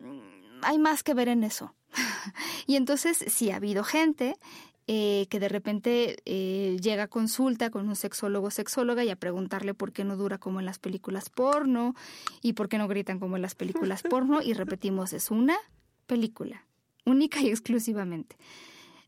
mm, 0.00 0.62
hay 0.62 0.78
más 0.78 1.02
que 1.02 1.14
ver 1.14 1.28
en 1.28 1.44
eso. 1.44 1.74
y 2.66 2.76
entonces, 2.76 3.24
sí 3.28 3.50
ha 3.50 3.56
habido 3.56 3.82
gente 3.84 4.36
eh, 4.86 5.26
que 5.30 5.40
de 5.40 5.48
repente 5.48 6.16
eh, 6.26 6.76
llega 6.82 7.04
a 7.04 7.08
consulta 7.08 7.70
con 7.70 7.88
un 7.88 7.96
sexólogo 7.96 8.48
o 8.48 8.50
sexóloga 8.50 9.02
y 9.02 9.08
a 9.08 9.16
preguntarle 9.16 9.72
por 9.72 9.92
qué 9.92 10.04
no 10.04 10.16
dura 10.16 10.36
como 10.36 10.60
en 10.60 10.66
las 10.66 10.78
películas 10.78 11.30
porno 11.30 11.94
y 12.42 12.52
por 12.52 12.68
qué 12.68 12.76
no 12.76 12.86
gritan 12.86 13.18
como 13.18 13.36
en 13.36 13.42
las 13.42 13.54
películas 13.54 14.02
porno 14.10 14.42
y 14.42 14.52
repetimos, 14.52 15.14
es 15.14 15.30
una 15.30 15.56
película, 16.06 16.66
única 17.06 17.40
y 17.40 17.48
exclusivamente. 17.48 18.36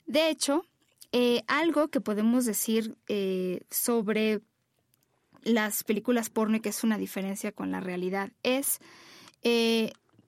De 0.06 0.30
hecho, 0.30 0.64
eh, 1.12 1.42
algo 1.46 1.88
que 1.88 2.00
podemos 2.00 2.46
decir 2.46 2.96
eh, 3.08 3.60
sobre 3.70 4.40
las 5.42 5.84
películas 5.84 6.30
porno 6.30 6.56
y 6.56 6.60
que 6.60 6.70
es 6.70 6.84
una 6.84 6.96
diferencia 6.96 7.52
con 7.52 7.70
la 7.70 7.80
realidad 7.80 8.32
es, 8.42 8.80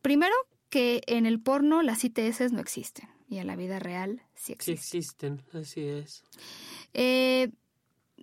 primero, 0.02 0.34
que 0.68 1.00
en 1.06 1.26
el 1.26 1.40
porno 1.40 1.82
las 1.82 2.04
ITS 2.04 2.52
no 2.52 2.60
existen 2.60 3.08
y 3.28 3.38
en 3.38 3.46
la 3.46 3.56
vida 3.56 3.78
real 3.78 4.22
sí 4.34 4.46
Sí 4.58 4.72
existen. 4.72 5.34
existen, 5.40 5.60
así 5.60 5.82
es. 5.86 6.24
Eh, 6.94 7.50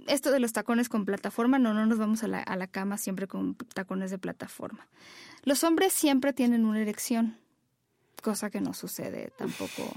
esto 0.07 0.31
de 0.31 0.39
los 0.39 0.51
tacones 0.53 0.89
con 0.89 1.05
plataforma, 1.05 1.57
no, 1.59 1.73
no 1.73 1.85
nos 1.85 1.97
vamos 1.97 2.23
a 2.23 2.27
la, 2.27 2.39
a 2.39 2.55
la 2.57 2.67
cama 2.67 2.97
siempre 2.97 3.27
con 3.27 3.55
tacones 3.55 4.11
de 4.11 4.17
plataforma. 4.17 4.87
Los 5.43 5.63
hombres 5.63 5.93
siempre 5.93 6.33
tienen 6.33 6.65
una 6.65 6.81
erección, 6.81 7.37
cosa 8.21 8.49
que 8.49 8.59
no 8.61 8.73
sucede 8.73 9.31
tampoco 9.37 9.93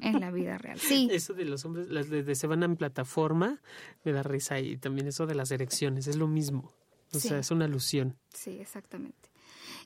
en 0.00 0.20
la 0.20 0.30
vida 0.30 0.58
real. 0.58 0.80
Sí, 0.80 1.08
Eso 1.12 1.34
de 1.34 1.44
los 1.44 1.64
hombres, 1.64 1.88
las 1.90 2.08
de, 2.08 2.22
de 2.22 2.34
se 2.34 2.46
van 2.46 2.62
en 2.62 2.76
plataforma, 2.76 3.60
me 4.04 4.12
da 4.12 4.22
risa 4.22 4.58
y 4.58 4.76
también 4.78 5.06
eso 5.06 5.26
de 5.26 5.34
las 5.34 5.50
erecciones, 5.50 6.06
es 6.06 6.16
lo 6.16 6.26
mismo. 6.26 6.72
O 7.12 7.20
Sí. 7.20 7.28
sea, 7.28 7.38
es 7.38 7.50
una 7.52 7.66
alusión. 7.66 8.16
Sí, 8.34 8.58
exactamente. 8.58 9.28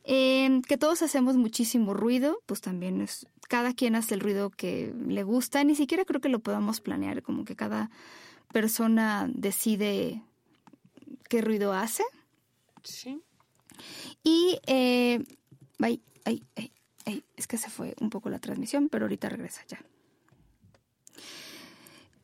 Eh, 0.05 0.63
que 0.67 0.79
todos 0.79 1.03
hacemos 1.03 1.37
muchísimo 1.37 1.95
ruido, 1.95 2.41
pues 2.47 2.61
también 2.61 3.01
es, 3.01 3.27
cada 3.49 3.75
quien 3.75 3.97
hace 3.97 4.15
el 4.15 4.21
ruido 4.21 4.51
que 4.51 4.95
le 5.07 5.23
gusta, 5.23 5.63
ni 5.65 5.75
siquiera 5.75 6.05
creo 6.05 6.21
que 6.21 6.29
lo 6.29 6.39
podamos 6.39 6.81
planear, 6.81 7.23
como 7.23 7.45
que 7.45 7.57
cada 7.57 7.91
persona 8.53 9.29
decide 9.33 10.23
qué 11.29 11.43
ruido 11.43 11.73
hace. 11.73 12.05
Sí. 12.83 13.21
Y, 14.23 14.59
eh, 14.67 15.23
ay, 15.81 16.03
ay, 16.25 16.43
ay, 16.57 16.73
ay, 17.07 17.25
es 17.37 17.47
que 17.47 17.59
se 17.59 17.71
fue 17.71 17.95
un 18.01 18.11
poco 18.11 18.31
la 18.31 18.39
transmisión, 18.39 18.89
pero 18.89 19.05
ahorita 19.05 19.29
regresa 19.29 19.63
ya. 19.67 19.81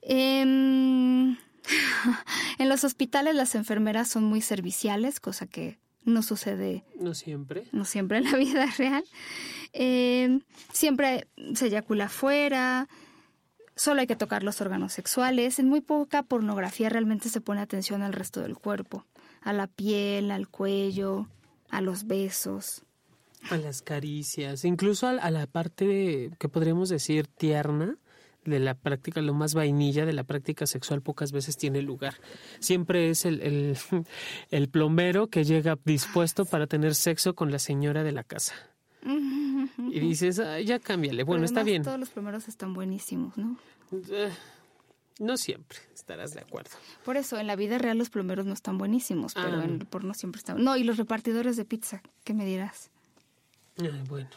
Em, 0.03 1.37
en 2.59 2.69
los 2.69 2.85
hospitales 2.85 3.35
las 3.35 3.55
enfermeras 3.55 4.09
son 4.09 4.25
muy 4.25 4.41
serviciales, 4.41 5.19
cosa 5.21 5.47
que 5.47 5.79
no 6.07 6.23
sucede 6.23 6.85
No 6.99 7.12
siempre. 7.14 7.64
no 7.73 7.85
siempre 7.85 8.19
en 8.19 8.25
la 8.25 8.37
vida 8.38 8.66
real. 8.79 9.05
Eh, 9.75 10.38
siempre 10.73 11.29
se 11.55 11.66
eyacula 11.66 12.07
afuera, 12.07 12.88
solo 13.75 14.01
hay 14.01 14.07
que 14.07 14.16
tocar 14.16 14.42
los 14.42 14.61
órganos 14.62 14.92
sexuales. 14.95 15.59
En 15.59 15.69
muy 15.69 15.83
poca 15.83 16.23
pornografía 16.23 16.88
realmente 16.88 17.29
se 17.29 17.40
pone 17.42 17.61
atención 17.61 18.03
al 18.03 18.14
resto 18.14 18.40
del 18.40 18.57
cuerpo, 18.57 19.05
a 19.42 19.53
la 19.53 19.66
piel, 19.66 20.31
al 20.31 20.49
cuello, 20.49 21.29
a 21.69 21.81
los 21.83 22.07
besos. 22.07 22.83
A 23.51 23.59
las 23.59 23.83
caricias, 23.83 24.64
incluso 24.64 25.07
a, 25.07 25.11
a 25.11 25.31
la 25.31 25.47
parte 25.47 26.31
que 26.38 26.49
podríamos 26.49 26.88
decir 26.88 27.27
tierna 27.27 27.97
de 28.47 28.59
la 28.61 28.75
práctica, 28.75 29.21
lo 29.21 29.35
más 29.35 29.55
vainilla 29.55 30.07
de 30.07 30.13
la 30.13 30.25
práctica 30.25 30.67
sexual 30.67 31.03
pocas 31.03 31.33
veces 31.33 31.57
tiene 31.57 31.83
lugar. 31.83 32.15
Siempre 32.61 33.11
es 33.11 33.25
el, 33.25 33.41
el, 33.43 33.77
el 34.51 34.69
plomero 34.69 35.27
que 35.29 35.45
llega 35.45 35.79
dispuesto 35.85 36.45
para 36.45 36.67
tener 36.67 36.95
sexo 36.95 37.35
con 37.35 37.51
la 37.51 37.59
señora 37.59 38.03
de 38.05 38.13
la 38.13 38.25
casa. 38.25 38.55
Y 39.89 40.01
dices, 40.01 40.39
"Ay, 40.41 40.65
ya 40.65 40.79
cámbiale. 40.79 41.23
Bueno, 41.23 41.41
Pero 41.41 41.45
está 41.47 41.61
además 41.61 41.71
bien. 41.73 41.83
Todos 41.85 42.01
los 42.01 42.11
primeros 42.11 42.49
están 42.49 42.75
buenísimos, 42.75 43.37
¿no? 43.37 43.57
Eh, 44.11 44.33
No 45.19 45.37
siempre, 45.39 45.79
estarás 45.95 46.35
de 46.35 46.41
acuerdo. 46.41 46.71
Por 47.05 47.17
eso, 47.17 47.39
en 47.39 47.47
la 47.47 47.57
vida 47.57 47.79
real 47.79 47.97
los 47.97 48.11
plomeros 48.11 48.45
no 48.45 48.53
están 48.53 48.77
buenísimos, 48.77 49.33
pero 49.33 49.61
Ah. 49.61 49.65
en 49.65 49.71
el 49.81 49.87
porno 49.87 50.13
siempre 50.13 50.41
están. 50.41 50.63
No, 50.63 50.77
y 50.77 50.85
los 50.85 50.99
repartidores 50.99 51.57
de 51.57 51.65
pizza, 51.65 52.03
¿qué 52.25 52.35
me 52.35 52.45
dirás? 52.45 52.91
Ay, 53.79 54.03
bueno. 54.09 54.29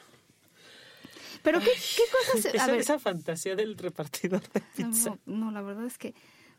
Pero 1.44 1.60
qué, 1.60 1.66
qué 1.72 2.04
cosas. 2.34 2.46
A 2.46 2.50
Esa, 2.58 2.68
ver, 2.68 2.80
esa 2.80 3.00
fantasía 3.00 3.56
del 3.56 3.78
repartidor 3.78 4.42
de 4.52 4.62
pizza. 4.76 5.18
No, 5.26 5.46
no, 5.46 5.52
la 5.52 5.62
verdad 5.62 5.86
es 5.86 5.98
que. 5.98 6.14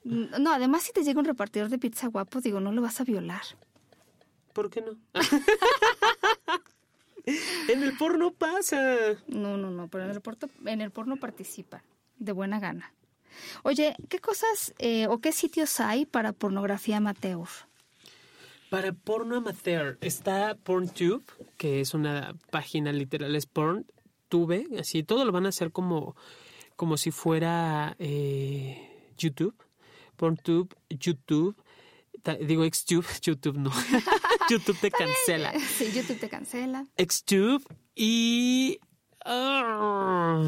No, 0.04 0.52
además, 0.52 0.82
si 0.82 0.92
te 0.92 1.04
llega 1.04 1.18
un 1.20 1.26
repartidor 1.26 1.68
de 1.68 1.78
pizza 1.78 2.06
guapo, 2.08 2.40
digo, 2.40 2.58
no 2.60 2.72
lo 2.72 2.80
vas 2.80 3.00
a 3.00 3.04
violar. 3.04 3.42
¿Por 4.54 4.70
qué 4.70 4.80
no? 4.80 4.96
en 7.68 7.82
el 7.82 7.96
porno 7.96 8.32
pasa. 8.32 8.96
No, 9.28 9.56
no, 9.56 9.70
no, 9.70 9.88
pero 9.88 10.04
en 10.04 10.10
el, 10.10 10.20
porto- 10.20 10.48
en 10.66 10.80
el 10.80 10.90
porno 10.90 11.16
participa, 11.16 11.82
de 12.18 12.32
buena 12.32 12.58
gana. 12.60 12.92
Oye, 13.62 13.94
¿qué 14.08 14.18
cosas 14.18 14.74
eh, 14.78 15.06
o 15.08 15.18
qué 15.18 15.32
sitios 15.32 15.80
hay 15.80 16.04
para 16.06 16.32
pornografía 16.32 16.96
amateur? 16.96 17.46
Para 18.70 18.92
porno 18.92 19.36
amateur 19.36 19.98
está 20.00 20.54
PornTube, 20.56 21.24
que 21.56 21.80
es 21.80 21.94
una 21.94 22.34
página 22.50 22.92
literal, 22.92 23.34
es 23.36 23.46
PornTube, 24.30 24.78
así 24.78 25.02
todo 25.02 25.24
lo 25.24 25.32
van 25.32 25.46
a 25.46 25.50
hacer 25.50 25.72
como 25.72 26.16
como 26.76 26.96
si 26.96 27.10
fuera 27.10 27.94
eh, 27.98 29.12
YouTube, 29.18 29.54
PornTube, 30.16 30.74
YouTube, 30.88 31.54
digo 32.40 32.64
Xtube, 32.64 33.06
YouTube 33.22 33.58
no, 33.58 33.70
YouTube 34.50 34.78
te 34.80 34.90
cancela. 34.90 35.52
Sí, 35.58 35.92
YouTube 35.92 36.18
te 36.18 36.28
cancela. 36.30 36.86
Xtube 36.96 37.62
y... 37.94 38.78
Ah, 39.26 40.40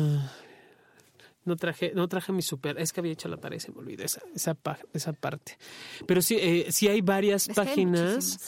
no 1.44 1.56
traje, 1.56 1.92
no 1.94 2.08
traje 2.08 2.32
mi 2.32 2.40
super, 2.40 2.78
es 2.78 2.94
que 2.94 3.00
había 3.00 3.12
hecho 3.12 3.28
la 3.28 3.36
pared, 3.36 3.58
se 3.58 3.70
me 3.70 3.80
olvidó 3.80 4.02
esa, 4.02 4.22
esa, 4.34 4.56
esa 4.94 5.12
parte. 5.12 5.58
Pero 6.06 6.22
sí, 6.22 6.38
eh, 6.40 6.68
sí 6.70 6.88
hay 6.88 7.02
varias 7.02 7.48
páginas 7.48 8.38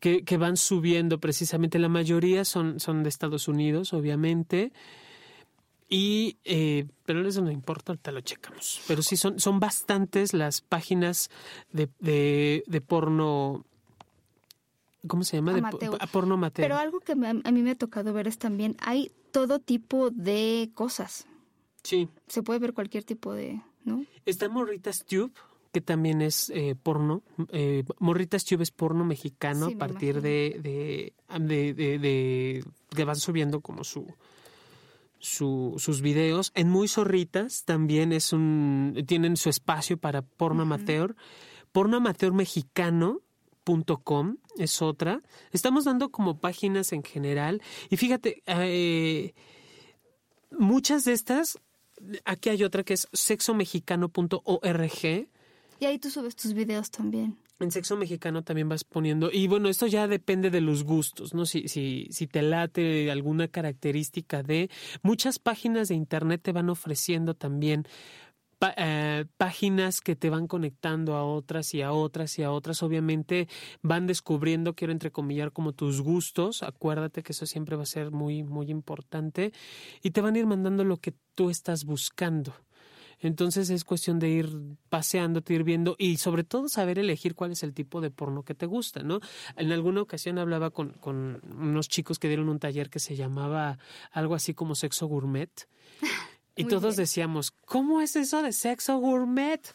que, 0.00 0.24
que, 0.24 0.36
van 0.36 0.56
subiendo 0.56 1.20
precisamente. 1.20 1.78
La 1.78 1.88
mayoría 1.88 2.44
son, 2.44 2.80
son 2.80 3.02
de 3.02 3.08
Estados 3.08 3.48
Unidos, 3.48 3.92
obviamente. 3.92 4.72
Y, 5.88 6.38
eh, 6.44 6.86
pero 7.04 7.26
eso 7.26 7.42
no 7.42 7.50
importa, 7.50 7.92
ahorita 7.92 8.12
lo 8.12 8.20
checamos. 8.20 8.80
Pero 8.86 9.02
sí, 9.02 9.16
son, 9.16 9.40
son 9.40 9.60
bastantes 9.60 10.32
las 10.32 10.60
páginas 10.60 11.30
de, 11.72 11.88
de, 11.98 12.62
de 12.66 12.80
porno 12.80 13.64
¿cómo 15.06 15.24
se 15.24 15.36
llama? 15.36 15.52
De 15.52 15.62
porno 16.12 16.34
amateur. 16.34 16.64
Pero 16.64 16.78
algo 16.78 17.00
que 17.00 17.12
a 17.12 17.50
mí 17.52 17.62
me 17.62 17.70
ha 17.70 17.74
tocado 17.74 18.12
ver 18.12 18.28
es 18.28 18.38
también, 18.38 18.76
hay 18.80 19.10
todo 19.32 19.58
tipo 19.58 20.10
de 20.10 20.70
cosas. 20.74 21.26
Sí. 21.82 22.08
Se 22.26 22.42
puede 22.42 22.58
ver 22.58 22.74
cualquier 22.74 23.04
tipo 23.04 23.32
de, 23.32 23.62
¿no? 23.84 24.04
Está 24.26 24.48
Morritas 24.48 25.04
Tube, 25.04 25.32
que 25.72 25.80
también 25.80 26.22
es 26.22 26.50
eh, 26.50 26.74
porno. 26.80 27.22
Eh, 27.52 27.84
Morritas 27.98 28.44
Tube 28.44 28.62
es 28.62 28.70
porno 28.70 29.04
mexicano 29.04 29.66
a 29.66 29.78
partir 29.78 30.20
de 30.20 30.58
de, 30.60 31.74
de, 31.74 31.98
de, 31.98 32.64
que 32.94 33.04
van 33.04 33.16
subiendo 33.16 33.60
como 33.60 33.84
su, 33.84 34.06
su, 35.18 35.74
sus 35.78 36.00
videos. 36.00 36.52
En 36.54 36.68
Muy 36.68 36.88
Zorritas 36.88 37.64
también 37.64 38.12
es 38.12 38.32
un, 38.32 39.04
tienen 39.06 39.36
su 39.36 39.48
espacio 39.48 39.96
para 39.96 40.22
porno 40.22 40.62
amateur. 40.62 41.16
Porno 41.72 41.98
amateur 41.98 42.32
mexicano 42.32 43.20
Com 44.02 44.38
es 44.58 44.82
otra. 44.82 45.22
Estamos 45.52 45.84
dando 45.84 46.10
como 46.10 46.40
páginas 46.40 46.92
en 46.92 47.04
general. 47.04 47.62
Y 47.88 47.96
fíjate, 47.96 48.42
eh, 48.46 49.32
muchas 50.50 51.04
de 51.04 51.12
estas 51.12 51.60
aquí 52.24 52.48
hay 52.48 52.64
otra 52.64 52.82
que 52.82 52.94
es 52.94 53.08
sexomexicano.org. 53.12 55.28
Y 55.80 55.86
ahí 55.86 55.98
tú 55.98 56.10
subes 56.10 56.36
tus 56.36 56.52
videos 56.52 56.90
también. 56.90 57.38
En 57.58 57.70
sexo 57.70 57.96
mexicano 57.96 58.42
también 58.42 58.68
vas 58.68 58.84
poniendo, 58.84 59.30
y 59.32 59.46
bueno, 59.46 59.68
esto 59.68 59.86
ya 59.86 60.06
depende 60.06 60.50
de 60.50 60.60
los 60.60 60.84
gustos, 60.84 61.34
¿no? 61.34 61.44
Si, 61.44 61.68
si, 61.68 62.06
si 62.10 62.26
te 62.26 62.40
late 62.40 63.10
alguna 63.10 63.48
característica 63.48 64.42
de. 64.42 64.70
Muchas 65.02 65.38
páginas 65.38 65.88
de 65.88 65.94
internet 65.94 66.40
te 66.42 66.52
van 66.52 66.70
ofreciendo 66.70 67.34
también 67.34 67.86
eh, 68.76 69.24
páginas 69.38 70.02
que 70.02 70.16
te 70.16 70.28
van 70.28 70.46
conectando 70.46 71.14
a 71.14 71.24
otras 71.24 71.72
y 71.72 71.80
a 71.80 71.92
otras 71.92 72.38
y 72.38 72.42
a 72.42 72.52
otras. 72.52 72.82
Obviamente 72.82 73.48
van 73.82 74.06
descubriendo, 74.06 74.74
quiero 74.74 74.92
entrecomillar, 74.92 75.52
como 75.52 75.72
tus 75.72 76.02
gustos. 76.02 76.62
Acuérdate 76.62 77.22
que 77.22 77.32
eso 77.32 77.46
siempre 77.46 77.76
va 77.76 77.84
a 77.84 77.86
ser 77.86 78.10
muy, 78.10 78.42
muy 78.42 78.70
importante. 78.70 79.52
Y 80.02 80.10
te 80.10 80.20
van 80.20 80.34
a 80.34 80.38
ir 80.38 80.46
mandando 80.46 80.84
lo 80.84 80.98
que 80.98 81.14
tú 81.34 81.48
estás 81.48 81.84
buscando. 81.84 82.54
Entonces 83.20 83.70
es 83.70 83.84
cuestión 83.84 84.18
de 84.18 84.30
ir 84.30 84.50
paseándote, 84.88 85.54
ir 85.54 85.62
viendo 85.62 85.94
y 85.98 86.16
sobre 86.16 86.42
todo 86.44 86.68
saber 86.68 86.98
elegir 86.98 87.34
cuál 87.34 87.52
es 87.52 87.62
el 87.62 87.74
tipo 87.74 88.00
de 88.00 88.10
porno 88.10 88.42
que 88.42 88.54
te 88.54 88.66
gusta, 88.66 89.02
¿no? 89.02 89.20
En 89.56 89.72
alguna 89.72 90.02
ocasión 90.02 90.38
hablaba 90.38 90.70
con, 90.70 90.90
con 90.94 91.40
unos 91.44 91.88
chicos 91.88 92.18
que 92.18 92.28
dieron 92.28 92.48
un 92.48 92.58
taller 92.58 92.88
que 92.88 92.98
se 92.98 93.16
llamaba 93.16 93.78
algo 94.10 94.34
así 94.34 94.54
como 94.54 94.74
sexo 94.74 95.06
gourmet. 95.06 95.50
Y 96.56 96.64
todos 96.64 96.96
decíamos, 96.96 97.52
¿cómo 97.64 98.02
es 98.02 98.16
eso 98.16 98.42
de 98.42 98.52
sexo 98.52 98.98
gourmet? 98.98 99.74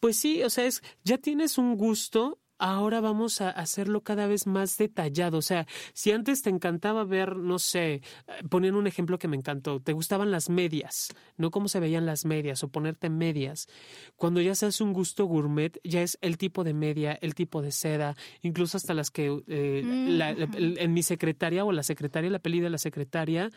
Pues 0.00 0.16
sí, 0.16 0.42
o 0.42 0.50
sea, 0.50 0.64
es, 0.64 0.82
ya 1.04 1.18
tienes 1.18 1.56
un 1.56 1.76
gusto 1.76 2.40
ahora 2.58 3.00
vamos 3.00 3.40
a 3.40 3.50
hacerlo 3.50 4.02
cada 4.02 4.26
vez 4.26 4.46
más 4.46 4.78
detallado. 4.78 5.38
O 5.38 5.42
sea, 5.42 5.66
si 5.92 6.12
antes 6.12 6.42
te 6.42 6.50
encantaba 6.50 7.04
ver, 7.04 7.36
no 7.36 7.58
sé, 7.58 8.02
poniendo 8.48 8.78
un 8.78 8.86
ejemplo 8.86 9.18
que 9.18 9.28
me 9.28 9.36
encantó, 9.36 9.80
te 9.80 9.92
gustaban 9.92 10.30
las 10.30 10.48
medias, 10.48 11.08
no 11.36 11.50
cómo 11.50 11.68
se 11.68 11.80
veían 11.80 12.06
las 12.06 12.24
medias 12.24 12.62
o 12.62 12.68
ponerte 12.68 13.10
medias. 13.10 13.68
Cuando 14.16 14.40
ya 14.40 14.54
se 14.54 14.66
hace 14.66 14.82
un 14.82 14.92
gusto 14.92 15.26
gourmet, 15.26 15.78
ya 15.84 16.02
es 16.02 16.18
el 16.20 16.38
tipo 16.38 16.64
de 16.64 16.74
media, 16.74 17.18
el 17.20 17.34
tipo 17.34 17.62
de 17.62 17.72
seda, 17.72 18.16
incluso 18.42 18.76
hasta 18.76 18.94
las 18.94 19.10
que 19.10 19.42
eh, 19.46 19.82
mm. 19.84 20.78
en 20.78 20.92
mi 20.92 21.02
secretaria 21.02 21.64
o 21.64 21.72
la 21.72 21.82
secretaria, 21.82 22.30
la 22.30 22.38
peli 22.38 22.60
de 22.60 22.70
la 22.70 22.78
secretaria, 22.78 23.50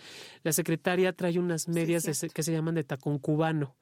la 0.44 0.52
secretaria 0.52 1.14
trae 1.14 1.40
unas 1.40 1.68
medias 1.68 2.06
que 2.34 2.44
se 2.44 2.52
llaman 2.52 2.76
de 2.76 2.84
tacón 2.84 3.20
cubano. 3.20 3.76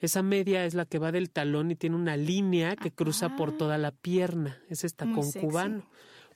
Esa 0.00 0.22
media 0.22 0.64
es 0.66 0.74
la 0.74 0.84
que 0.84 0.98
va 0.98 1.10
del 1.10 1.30
talón 1.30 1.70
y 1.70 1.76
tiene 1.76 1.96
una 1.96 2.16
línea 2.16 2.76
que 2.76 2.90
cruza 2.90 3.34
por 3.36 3.56
toda 3.56 3.78
la 3.78 3.92
pierna. 3.92 4.60
Es 4.68 4.84
esta 4.84 5.06
con 5.10 5.32
cubano. 5.32 5.88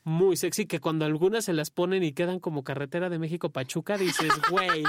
Muy 0.02 0.36
sexy, 0.36 0.64
que 0.64 0.80
cuando 0.80 1.04
algunas 1.04 1.44
se 1.44 1.52
las 1.52 1.70
ponen 1.70 2.02
y 2.02 2.12
quedan 2.12 2.40
como 2.40 2.64
carretera 2.64 3.10
de 3.10 3.18
México 3.18 3.50
Pachuca, 3.50 3.98
dices, 3.98 4.30
güey, 4.50 4.82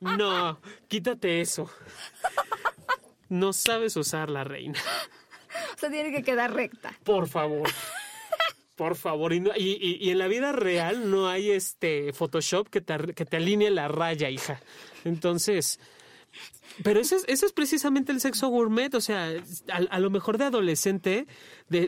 no, 0.00 0.58
quítate 0.88 1.42
eso. 1.42 1.70
No 3.28 3.52
sabes 3.52 3.96
usar 3.96 4.30
la 4.30 4.44
reina. 4.44 4.78
O 5.76 5.78
sea, 5.78 5.90
tiene 5.90 6.10
que 6.12 6.22
quedar 6.22 6.54
recta. 6.54 6.94
Por 7.04 7.28
favor. 7.28 7.68
Por 8.74 8.96
favor, 8.96 9.34
y, 9.34 9.38
y, 9.56 9.98
y, 10.00 10.10
en 10.10 10.18
la 10.18 10.26
vida 10.28 10.50
real 10.50 11.10
no 11.10 11.28
hay 11.28 11.50
este 11.50 12.12
Photoshop 12.14 12.68
que 12.68 12.80
te, 12.80 13.14
que 13.14 13.26
te 13.26 13.36
alinee 13.36 13.70
la 13.70 13.86
raya, 13.86 14.30
hija. 14.30 14.60
Entonces, 15.04 15.78
pero 16.82 17.00
eso 17.00 17.16
es, 17.26 17.52
precisamente 17.52 18.12
el 18.12 18.20
sexo 18.20 18.48
gourmet, 18.48 18.94
o 18.94 19.00
sea, 19.00 19.30
a, 19.68 20.00
lo 20.00 20.10
mejor 20.10 20.38
de 20.38 20.44
adolescente 20.44 21.26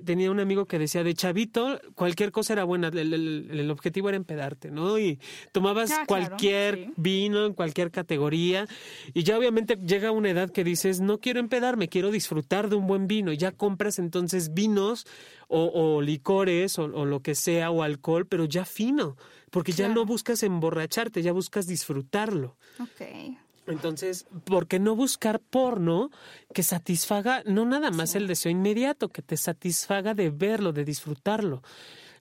tenía 0.04 0.30
un 0.30 0.40
amigo 0.40 0.66
que 0.66 0.78
decía, 0.78 1.02
de 1.02 1.14
chavito, 1.14 1.80
cualquier 1.94 2.32
cosa 2.32 2.52
era 2.52 2.64
buena, 2.64 2.88
el, 2.88 3.70
objetivo 3.70 4.08
era 4.08 4.16
empedarte, 4.16 4.70
¿no? 4.70 4.98
Y 4.98 5.18
tomabas 5.52 5.90
ah, 5.90 6.04
cualquier 6.06 6.92
vino 6.96 7.46
en 7.46 7.54
cualquier 7.54 7.90
categoría 7.90 8.66
y 9.14 9.22
ya 9.22 9.38
obviamente 9.38 9.76
llega 9.76 10.10
una 10.10 10.30
edad 10.30 10.50
que 10.50 10.64
dices, 10.64 11.00
no 11.00 11.18
quiero 11.18 11.40
empedarme, 11.40 11.88
quiero 11.88 12.10
disfrutar 12.10 12.68
de 12.68 12.76
un 12.76 12.86
buen 12.86 13.06
vino 13.06 13.32
y 13.32 13.36
ya 13.36 13.52
compras 13.52 13.98
entonces 13.98 14.54
vinos 14.54 15.06
o, 15.48 16.02
licores 16.02 16.78
o, 16.78 16.88
lo 16.88 17.20
que 17.20 17.34
sea 17.34 17.70
o 17.70 17.82
alcohol, 17.82 18.26
pero 18.26 18.44
ya 18.44 18.64
fino, 18.64 19.16
porque 19.50 19.72
ya 19.72 19.88
no 19.88 20.04
buscas 20.04 20.42
emborracharte, 20.42 21.22
ya 21.22 21.32
buscas 21.32 21.66
disfrutarlo. 21.66 22.56
Ok. 22.80 23.36
Entonces, 23.66 24.26
¿por 24.44 24.66
qué 24.66 24.78
no 24.78 24.94
buscar 24.94 25.40
porno 25.40 26.10
que 26.52 26.62
satisfaga 26.62 27.42
no 27.46 27.64
nada 27.64 27.90
más 27.90 28.14
el 28.14 28.26
deseo 28.26 28.52
inmediato, 28.52 29.08
que 29.08 29.22
te 29.22 29.36
satisfaga 29.36 30.14
de 30.14 30.30
verlo, 30.30 30.72
de 30.72 30.84
disfrutarlo? 30.84 31.62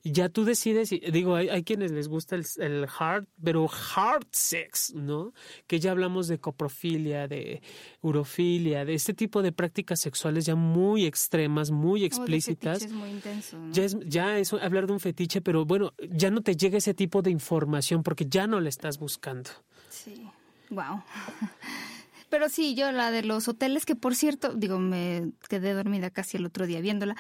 Ya 0.05 0.27
tú 0.27 0.43
decides, 0.43 0.89
digo, 0.89 1.35
hay, 1.35 1.63
quienes 1.63 1.91
les 1.91 2.09
gusta 2.09 2.35
el, 2.35 2.45
el, 2.57 2.87
hard, 2.99 3.25
pero 3.41 3.69
hard 3.95 4.25
sex, 4.31 4.93
¿no? 4.93 5.33
Que 5.65 5.79
ya 5.79 5.91
hablamos 5.91 6.27
de 6.27 6.39
coprofilia, 6.39 7.29
de 7.29 7.61
urofilia, 8.01 8.83
de 8.83 8.95
este 8.95 9.13
tipo 9.13 9.41
de 9.41 9.53
prácticas 9.53 10.01
sexuales 10.01 10.45
ya 10.45 10.55
muy 10.55 11.05
extremas, 11.05 11.71
muy 11.71 12.03
explícitas. 12.03 12.81
es 12.81 12.91
muy 12.91 13.11
intenso. 13.11 13.57
Ya 13.71 13.83
es, 13.85 13.97
ya 14.05 14.37
es 14.39 14.51
hablar 14.51 14.87
de 14.87 14.93
un 14.93 14.99
fetiche, 14.99 15.39
pero 15.39 15.63
bueno, 15.63 15.93
ya 16.09 16.29
no 16.29 16.41
te 16.41 16.57
llega 16.57 16.77
ese 16.77 16.93
tipo 16.93 17.21
de 17.21 17.31
información 17.31 18.03
porque 18.03 18.25
ya 18.27 18.45
no 18.45 18.59
la 18.59 18.67
estás 18.67 18.99
buscando. 18.99 19.51
Sí. 19.89 20.27
Wow. 20.69 21.03
Pero 22.29 22.49
sí, 22.49 22.73
yo 22.73 22.91
la 22.91 23.11
de 23.11 23.21
los 23.21 23.47
hoteles, 23.47 23.85
que 23.85 23.95
por 23.95 24.15
cierto, 24.15 24.53
digo, 24.53 24.79
me 24.79 25.33
quedé 25.49 25.73
dormida 25.73 26.09
casi 26.09 26.37
el 26.37 26.45
otro 26.47 26.65
día 26.65 26.81
viéndola, 26.81 27.15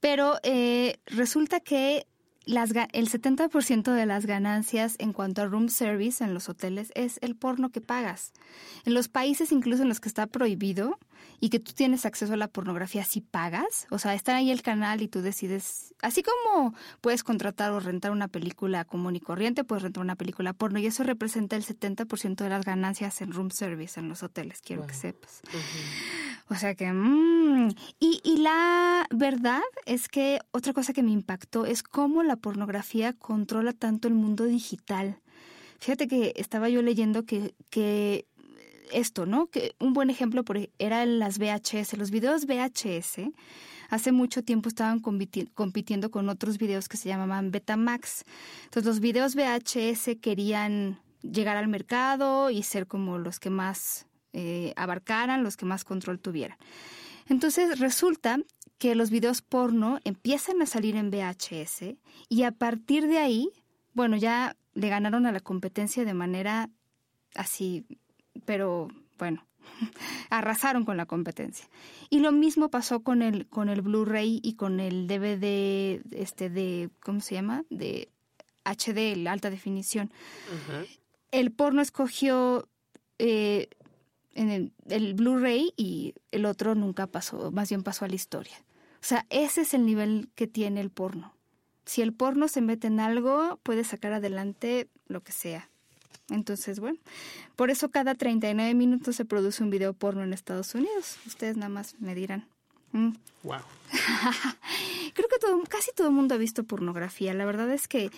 pero 0.00 0.40
eh, 0.42 0.98
resulta 1.06 1.60
que 1.60 2.08
las, 2.48 2.70
el 2.92 3.10
70% 3.10 3.92
de 3.92 4.06
las 4.06 4.24
ganancias 4.24 4.96
en 4.98 5.12
cuanto 5.12 5.42
a 5.42 5.46
room 5.46 5.68
service 5.68 6.24
en 6.24 6.32
los 6.32 6.48
hoteles 6.48 6.90
es 6.94 7.18
el 7.20 7.36
porno 7.36 7.68
que 7.68 7.82
pagas. 7.82 8.32
En 8.86 8.94
los 8.94 9.08
países 9.08 9.52
incluso 9.52 9.82
en 9.82 9.90
los 9.90 10.00
que 10.00 10.08
está 10.08 10.26
prohibido 10.26 10.98
y 11.40 11.50
que 11.50 11.60
tú 11.60 11.72
tienes 11.72 12.06
acceso 12.06 12.32
a 12.32 12.36
la 12.36 12.48
pornografía 12.48 13.04
si 13.04 13.20
pagas, 13.20 13.86
o 13.90 13.98
sea, 13.98 14.14
está 14.14 14.36
ahí 14.36 14.50
el 14.50 14.62
canal 14.62 15.02
y 15.02 15.08
tú 15.08 15.20
decides, 15.20 15.94
así 16.00 16.22
como 16.22 16.74
puedes 17.02 17.22
contratar 17.22 17.70
o 17.72 17.80
rentar 17.80 18.12
una 18.12 18.28
película 18.28 18.84
común 18.86 19.16
y 19.16 19.20
corriente, 19.20 19.62
puedes 19.62 19.82
rentar 19.82 20.02
una 20.02 20.16
película 20.16 20.54
porno 20.54 20.78
y 20.78 20.86
eso 20.86 21.04
representa 21.04 21.54
el 21.56 21.64
70% 21.64 22.36
de 22.36 22.48
las 22.48 22.64
ganancias 22.64 23.20
en 23.20 23.32
room 23.32 23.50
service 23.50 24.00
en 24.00 24.08
los 24.08 24.22
hoteles, 24.22 24.62
quiero 24.62 24.86
que 24.86 24.94
sepas. 24.94 25.42
O 26.48 26.54
sea 26.54 26.74
que... 26.74 26.90
Mm, 26.90 27.74
y, 28.00 28.20
y 28.24 28.38
la 28.38 29.06
verdad 29.10 29.60
es 29.84 30.08
que 30.08 30.40
otra 30.50 30.72
cosa 30.72 30.92
que 30.92 31.02
me 31.02 31.12
impactó 31.12 31.66
es 31.66 31.82
cómo 31.82 32.22
la 32.22 32.37
pornografía 32.38 33.12
controla 33.12 33.72
tanto 33.72 34.08
el 34.08 34.14
mundo 34.14 34.44
digital. 34.44 35.20
Fíjate 35.80 36.08
que 36.08 36.32
estaba 36.36 36.68
yo 36.68 36.82
leyendo 36.82 37.24
que, 37.24 38.26
esto, 38.90 39.26
¿no? 39.26 39.48
Que 39.48 39.74
un 39.78 39.92
buen 39.92 40.10
ejemplo 40.10 40.44
por, 40.44 40.56
e, 40.56 40.70
era 40.78 41.04
las 41.04 41.38
VHS. 41.38 41.96
Los 41.98 42.10
videos 42.10 42.46
VHS 42.46 43.30
hace 43.90 44.12
mucho 44.12 44.42
tiempo 44.42 44.68
estaban 44.68 45.00
compitiendo 45.00 46.10
con 46.10 46.28
otros 46.28 46.58
videos 46.58 46.88
que 46.88 46.96
se 46.96 47.08
llamaban 47.08 47.50
Betamax. 47.50 48.24
Entonces 48.64 48.86
los 48.86 49.00
videos 49.00 49.34
VHS 49.34 50.16
querían 50.20 50.98
llegar 51.22 51.56
al 51.56 51.68
mercado 51.68 52.50
y 52.50 52.62
ser 52.62 52.86
como 52.86 53.18
los 53.18 53.40
que 53.40 53.50
más 53.50 54.06
eh, 54.32 54.72
abarcaran, 54.76 55.42
los 55.42 55.56
que 55.56 55.66
más 55.66 55.84
control 55.84 56.18
tuvieran. 56.18 56.58
Entonces 57.28 57.78
resulta 57.78 58.38
que 58.78 58.94
los 58.94 59.10
videos 59.10 59.42
porno 59.42 59.98
empiezan 60.04 60.62
a 60.62 60.66
salir 60.66 60.96
en 60.96 61.10
VHS 61.10 61.96
y 62.28 62.42
a 62.44 62.52
partir 62.52 63.08
de 63.08 63.18
ahí, 63.18 63.50
bueno, 63.92 64.16
ya 64.16 64.56
le 64.74 64.88
ganaron 64.88 65.26
a 65.26 65.32
la 65.32 65.40
competencia 65.40 66.04
de 66.04 66.14
manera 66.14 66.70
así, 67.34 67.84
pero 68.44 68.88
bueno, 69.18 69.46
arrasaron 70.30 70.84
con 70.84 70.96
la 70.96 71.06
competencia. 71.06 71.68
Y 72.10 72.20
lo 72.20 72.32
mismo 72.32 72.70
pasó 72.70 73.00
con 73.00 73.22
el 73.22 73.48
con 73.48 73.68
el 73.68 73.82
Blu-ray 73.82 74.40
y 74.42 74.54
con 74.54 74.80
el 74.80 75.06
DVD 75.06 76.00
este 76.12 76.50
de 76.50 76.90
¿cómo 77.00 77.20
se 77.20 77.34
llama? 77.34 77.64
de 77.70 78.08
HD, 78.64 79.16
la 79.16 79.32
alta 79.32 79.50
definición. 79.50 80.12
El 81.30 81.52
porno 81.52 81.82
escogió 81.82 82.68
eh, 83.18 83.68
en 84.34 84.72
el, 84.88 85.14
Blu-ray 85.14 85.72
y 85.76 86.14
el 86.30 86.46
otro 86.46 86.74
nunca 86.74 87.06
pasó, 87.06 87.50
más 87.50 87.68
bien 87.68 87.82
pasó 87.82 88.04
a 88.04 88.08
la 88.08 88.14
historia. 88.14 88.56
O 89.00 89.04
sea, 89.04 89.26
ese 89.30 89.62
es 89.62 89.74
el 89.74 89.86
nivel 89.86 90.28
que 90.34 90.46
tiene 90.46 90.80
el 90.80 90.90
porno. 90.90 91.34
Si 91.84 92.02
el 92.02 92.12
porno 92.12 92.48
se 92.48 92.60
mete 92.60 92.88
en 92.88 93.00
algo, 93.00 93.58
puede 93.62 93.84
sacar 93.84 94.12
adelante 94.12 94.88
lo 95.06 95.22
que 95.22 95.32
sea. 95.32 95.70
Entonces, 96.30 96.80
bueno, 96.80 96.98
por 97.56 97.70
eso 97.70 97.90
cada 97.90 98.14
39 98.14 98.74
minutos 98.74 99.16
se 99.16 99.24
produce 99.24 99.62
un 99.62 99.70
video 99.70 99.94
porno 99.94 100.22
en 100.22 100.34
Estados 100.34 100.74
Unidos. 100.74 101.16
Ustedes 101.26 101.56
nada 101.56 101.70
más 101.70 101.94
me 102.00 102.14
dirán. 102.14 102.46
Wow. 102.92 103.02
Mm. 103.02 103.16
creo 105.14 105.28
que 105.28 105.38
todo, 105.40 105.62
casi 105.68 105.92
todo 105.92 106.08
el 106.08 106.12
mundo 106.12 106.34
ha 106.34 106.38
visto 106.38 106.64
pornografía. 106.64 107.32
La 107.32 107.46
verdad 107.46 107.70
es 107.72 107.88
que 107.88 108.10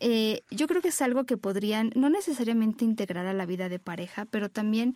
eh, 0.00 0.42
yo 0.50 0.66
creo 0.66 0.82
que 0.82 0.88
es 0.88 1.02
algo 1.02 1.24
que 1.24 1.36
podrían 1.36 1.90
no 1.94 2.10
necesariamente 2.10 2.84
integrar 2.84 3.26
a 3.26 3.32
la 3.32 3.46
vida 3.46 3.68
de 3.68 3.78
pareja, 3.78 4.26
pero 4.26 4.48
también 4.48 4.94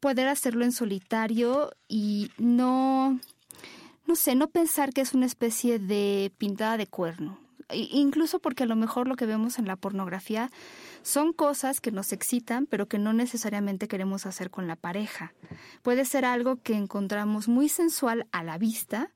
poder 0.00 0.28
hacerlo 0.28 0.64
en 0.64 0.72
solitario 0.72 1.72
y 1.88 2.30
no, 2.38 3.20
no 4.10 4.16
sé, 4.16 4.34
no 4.34 4.50
pensar 4.50 4.92
que 4.92 5.02
es 5.02 5.14
una 5.14 5.24
especie 5.24 5.78
de 5.78 6.32
pintada 6.36 6.76
de 6.76 6.88
cuerno. 6.88 7.38
Incluso 7.72 8.40
porque 8.40 8.64
a 8.64 8.66
lo 8.66 8.74
mejor 8.74 9.06
lo 9.06 9.14
que 9.14 9.24
vemos 9.24 9.60
en 9.60 9.68
la 9.68 9.76
pornografía 9.76 10.50
son 11.02 11.32
cosas 11.32 11.80
que 11.80 11.92
nos 11.92 12.12
excitan, 12.12 12.66
pero 12.66 12.88
que 12.88 12.98
no 12.98 13.12
necesariamente 13.12 13.86
queremos 13.86 14.26
hacer 14.26 14.50
con 14.50 14.66
la 14.66 14.74
pareja. 14.74 15.32
Puede 15.82 16.04
ser 16.04 16.24
algo 16.24 16.56
que 16.56 16.74
encontramos 16.74 17.46
muy 17.46 17.68
sensual 17.68 18.26
a 18.32 18.42
la 18.42 18.58
vista 18.58 19.12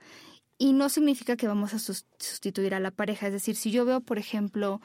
y 0.59 0.75
no 0.75 0.89
significa 0.89 1.37
que 1.37 1.49
vamos 1.49 1.75
a 1.75 1.81
sustituir 1.81 2.73
a 2.73 2.79
la 2.79 2.93
pareja. 2.93 3.27
Es 3.27 3.33
decir, 3.33 3.57
si 3.57 3.73
yo 3.73 3.85
veo, 3.85 4.01
por 4.01 4.19
ejemplo, 4.19 4.81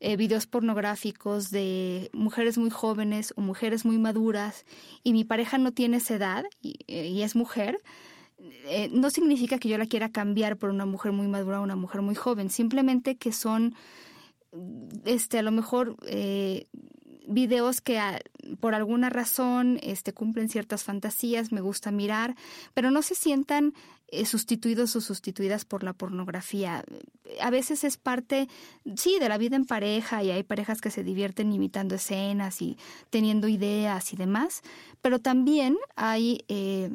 eh, 0.00 0.16
videos 0.16 0.46
pornográficos 0.46 1.50
de 1.50 2.08
mujeres 2.14 2.56
muy 2.56 2.70
jóvenes 2.70 3.34
o 3.36 3.42
mujeres 3.42 3.84
muy 3.84 3.98
maduras 3.98 4.64
y 5.02 5.12
mi 5.12 5.24
pareja 5.24 5.58
no 5.58 5.72
tiene 5.72 5.98
esa 5.98 6.14
edad 6.14 6.44
y, 6.62 6.78
eh, 6.86 7.22
es 7.22 7.36
mujer, 7.36 7.78
eh, 8.66 8.88
no 8.92 9.10
significa 9.10 9.58
que 9.58 9.68
yo 9.68 9.78
la 9.78 9.86
quiera 9.86 10.10
cambiar 10.10 10.56
por 10.56 10.70
una 10.70 10.86
mujer 10.86 11.12
muy 11.12 11.28
madura 11.28 11.60
o 11.60 11.62
una 11.62 11.76
mujer 11.76 12.02
muy 12.02 12.14
joven, 12.14 12.50
simplemente 12.50 13.16
que 13.16 13.32
son, 13.32 13.74
este, 15.04 15.38
a 15.38 15.42
lo 15.42 15.50
mejor 15.50 15.96
videos 17.30 17.80
que 17.80 18.00
por 18.58 18.74
alguna 18.74 19.08
razón 19.08 19.78
este, 19.82 20.12
cumplen 20.12 20.48
ciertas 20.48 20.84
fantasías, 20.84 21.52
me 21.52 21.60
gusta 21.60 21.90
mirar, 21.90 22.34
pero 22.74 22.90
no 22.90 23.02
se 23.02 23.14
sientan 23.14 23.74
eh, 24.08 24.26
sustituidos 24.26 24.96
o 24.96 25.00
sustituidas 25.00 25.64
por 25.64 25.84
la 25.84 25.92
pornografía. 25.92 26.84
A 27.40 27.50
veces 27.50 27.84
es 27.84 27.96
parte, 27.96 28.48
sí, 28.96 29.18
de 29.20 29.28
la 29.28 29.38
vida 29.38 29.56
en 29.56 29.64
pareja 29.64 30.22
y 30.24 30.30
hay 30.30 30.42
parejas 30.42 30.80
que 30.80 30.90
se 30.90 31.04
divierten 31.04 31.52
imitando 31.52 31.94
escenas 31.94 32.60
y 32.60 32.76
teniendo 33.10 33.48
ideas 33.48 34.12
y 34.12 34.16
demás, 34.16 34.62
pero 35.00 35.20
también 35.20 35.76
hay... 35.96 36.44
Eh, 36.48 36.90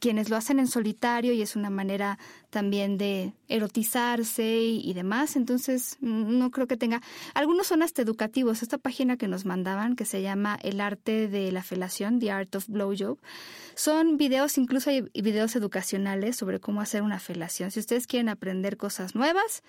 quienes 0.00 0.28
lo 0.28 0.36
hacen 0.36 0.58
en 0.58 0.66
solitario 0.66 1.32
y 1.32 1.42
es 1.42 1.56
una 1.56 1.70
manera 1.70 2.18
también 2.50 2.98
de 2.98 3.32
erotizarse 3.48 4.58
y, 4.60 4.92
demás. 4.92 5.36
Entonces, 5.36 5.96
no 6.00 6.50
creo 6.50 6.66
que 6.66 6.76
tenga. 6.76 7.00
Algunos 7.34 7.66
son 7.66 7.82
hasta 7.82 8.02
educativos. 8.02 8.62
Esta 8.62 8.78
página 8.78 9.16
que 9.16 9.28
nos 9.28 9.44
mandaban, 9.44 9.96
que 9.96 10.04
se 10.04 10.22
llama 10.22 10.58
El 10.62 10.80
arte 10.80 11.28
de 11.28 11.52
la 11.52 11.62
felación, 11.62 12.20
The 12.20 12.30
Art 12.30 12.54
of 12.54 12.68
Blowjob, 12.68 13.18
son 13.74 14.16
videos, 14.16 14.58
incluso 14.58 14.90
hay 14.90 15.02
videos 15.14 15.56
educacionales 15.56 16.36
sobre 16.36 16.60
cómo 16.60 16.80
hacer 16.80 17.02
una 17.02 17.18
felación. 17.18 17.70
Si 17.70 17.80
ustedes 17.80 18.06
quieren 18.06 18.28
aprender 18.28 18.76
cosas 18.76 19.14
nuevas, 19.14 19.62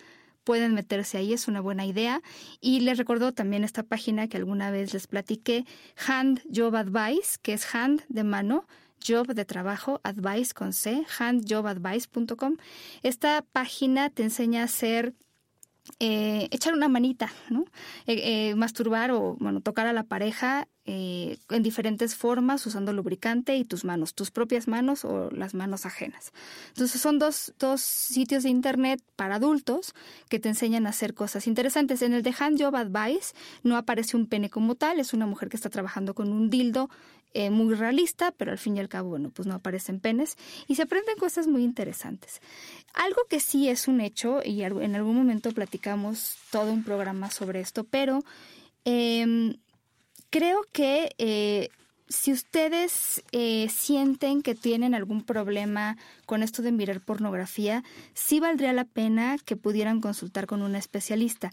pueden 0.43 0.73
meterse 0.73 1.17
ahí, 1.17 1.33
es 1.33 1.47
una 1.47 1.61
buena 1.61 1.85
idea. 1.85 2.21
Y 2.59 2.81
les 2.81 2.97
recuerdo 2.97 3.33
también 3.33 3.63
esta 3.63 3.83
página 3.83 4.27
que 4.27 4.37
alguna 4.37 4.71
vez 4.71 4.93
les 4.93 5.07
platiqué, 5.07 5.65
Hand 6.07 6.41
Job 6.53 6.75
Advice, 6.75 7.37
que 7.41 7.53
es 7.53 7.75
hand 7.75 8.01
de 8.09 8.23
mano, 8.23 8.65
job 9.05 9.27
de 9.27 9.45
trabajo, 9.45 9.99
advice 10.03 10.53
con 10.53 10.73
C, 10.73 11.05
handjobadvice.com. 11.17 12.57
Esta 13.03 13.43
página 13.51 14.09
te 14.09 14.23
enseña 14.23 14.61
a 14.61 14.65
hacer 14.65 15.13
eh, 15.97 16.47
echar 16.51 16.73
una 16.73 16.87
manita, 16.87 17.31
¿no? 17.49 17.65
Eh, 18.05 18.49
eh, 18.49 18.55
masturbar 18.55 19.11
o 19.11 19.35
bueno, 19.39 19.61
tocar 19.61 19.87
a 19.87 19.93
la 19.93 20.03
pareja 20.03 20.67
en 20.91 21.61
diferentes 21.61 22.15
formas 22.15 22.65
usando 22.65 22.93
lubricante 22.93 23.55
y 23.55 23.63
tus 23.63 23.85
manos, 23.85 24.15
tus 24.15 24.31
propias 24.31 24.67
manos 24.67 25.05
o 25.05 25.29
las 25.29 25.53
manos 25.53 25.85
ajenas. 25.85 26.33
Entonces 26.69 26.99
son 26.99 27.19
dos, 27.19 27.53
dos 27.59 27.81
sitios 27.81 28.41
de 28.41 28.49
internet 28.49 28.99
para 29.15 29.35
adultos 29.35 29.93
que 30.29 30.39
te 30.39 30.49
enseñan 30.49 30.87
a 30.87 30.89
hacer 30.89 31.13
cosas 31.13 31.45
interesantes. 31.45 32.01
En 32.01 32.13
el 32.13 32.23
de 32.23 32.33
Hand 32.39 32.59
Advice 32.63 33.35
no 33.61 33.77
aparece 33.77 34.17
un 34.17 34.25
pene 34.25 34.49
como 34.49 34.73
tal, 34.73 34.99
es 34.99 35.13
una 35.13 35.27
mujer 35.27 35.49
que 35.49 35.57
está 35.57 35.69
trabajando 35.69 36.15
con 36.15 36.31
un 36.31 36.49
dildo 36.49 36.89
eh, 37.33 37.49
muy 37.49 37.75
realista, 37.75 38.31
pero 38.31 38.51
al 38.51 38.57
fin 38.57 38.77
y 38.77 38.79
al 38.79 38.89
cabo, 38.89 39.09
bueno, 39.09 39.29
pues 39.29 39.47
no 39.47 39.53
aparecen 39.53 39.99
penes 39.99 40.35
y 40.67 40.75
se 40.75 40.83
aprenden 40.83 41.17
cosas 41.17 41.47
muy 41.47 41.63
interesantes. 41.63 42.41
Algo 42.93 43.21
que 43.29 43.39
sí 43.39 43.69
es 43.69 43.87
un 43.87 44.01
hecho, 44.01 44.41
y 44.43 44.63
en 44.63 44.95
algún 44.95 45.15
momento 45.15 45.51
platicamos 45.51 46.37
todo 46.51 46.71
un 46.71 46.83
programa 46.83 47.29
sobre 47.29 47.59
esto, 47.59 47.83
pero 47.83 48.23
em, 48.83 49.57
creo 50.31 50.65
que 50.71 51.11
eh, 51.19 51.69
si 52.09 52.31
ustedes 52.31 53.23
eh, 53.31 53.69
sienten 53.69 54.41
que 54.41 54.55
tienen 54.55 54.95
algún 54.95 55.23
problema 55.23 55.97
con 56.25 56.41
esto 56.41 56.63
de 56.63 56.71
mirar 56.71 57.01
pornografía, 57.01 57.83
sí 58.15 58.39
valdría 58.39 58.73
la 58.73 58.85
pena 58.85 59.37
que 59.45 59.55
pudieran 59.55 60.01
consultar 60.01 60.47
con 60.47 60.63
un 60.63 60.75
especialista 60.75 61.51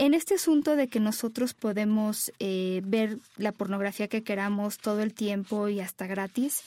en 0.00 0.14
este 0.14 0.36
asunto 0.36 0.76
de 0.76 0.88
que 0.88 0.98
nosotros 0.98 1.52
podemos 1.52 2.32
eh, 2.38 2.80
ver 2.86 3.18
la 3.36 3.52
pornografía 3.52 4.08
que 4.08 4.22
queramos 4.22 4.78
todo 4.78 5.02
el 5.02 5.12
tiempo 5.12 5.68
y 5.68 5.80
hasta 5.80 6.06
gratis, 6.06 6.62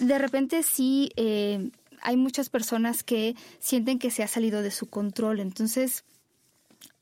de 0.00 0.18
repente 0.18 0.64
sí 0.64 1.10
eh, 1.14 1.70
hay 2.02 2.16
muchas 2.16 2.50
personas 2.50 3.04
que 3.04 3.36
sienten 3.60 4.00
que 4.00 4.10
se 4.10 4.24
ha 4.24 4.26
salido 4.26 4.60
de 4.60 4.72
su 4.72 4.86
control. 4.86 5.38
Entonces 5.38 6.02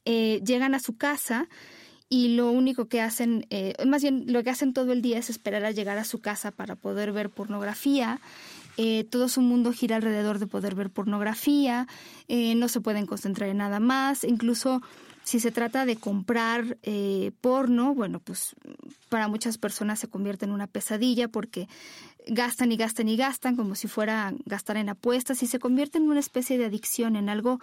eh, 0.05 0.43
llegan 0.45 0.75
a 0.75 0.79
su 0.79 0.99
casa 0.99 1.49
y 2.11 2.37
lo 2.37 2.51
único 2.51 2.89
que 2.89 3.01
hacen, 3.01 3.47
más 3.87 4.03
bien 4.03 4.25
lo 4.27 4.45
que 4.45 4.51
hacen 4.51 4.75
todo 4.75 4.93
el 4.93 5.01
día 5.01 5.16
es 5.16 5.31
esperar 5.31 5.64
a 5.64 5.70
llegar 5.70 5.97
a 5.97 6.05
su 6.05 6.20
casa 6.20 6.51
para 6.51 6.77
poder 6.77 7.12
ver 7.12 7.31
pornografía. 7.31 8.20
todo 9.09 9.31
su 9.31 9.41
mundo 9.41 9.73
gira 9.73 9.97
alrededor 9.97 10.39
de 10.39 10.47
poder 10.47 10.75
ver 10.75 10.91
pornografía, 10.91 11.87
no 12.29 12.68
se 12.68 12.83
pueden 12.83 13.07
concentrar 13.07 13.49
en 13.49 13.57
nada 13.57 13.81
más, 13.81 14.25
incluso 14.25 14.83
si 15.25 15.41
se 15.41 15.53
trata 15.53 15.85
de 15.85 15.97
comprar 15.97 16.79
eh, 16.83 17.33
porno, 17.41 17.95
bueno, 17.95 18.20
pues 18.20 18.55
para 19.09 19.29
muchas 19.29 19.59
personas 19.59 19.99
se 20.01 20.09
convierte 20.09 20.45
en 20.45 20.53
una 20.53 20.66
pesadilla 20.66 21.29
porque 21.29 21.68
gastan 22.27 22.73
y 22.73 22.77
gastan 22.77 23.09
y 23.09 23.16
gastan 23.16 23.57
como 23.57 23.75
si 23.75 23.89
fuera 23.89 24.33
gastar 24.47 24.77
en 24.77 24.89
apuestas 24.89 25.43
y 25.43 25.47
se 25.47 25.59
convierte 25.59 25.99
en 25.99 26.11
una 26.11 26.20
especie 26.20 26.59
de 26.59 26.66
adicción, 26.66 27.16
en 27.16 27.29
algo 27.29 27.61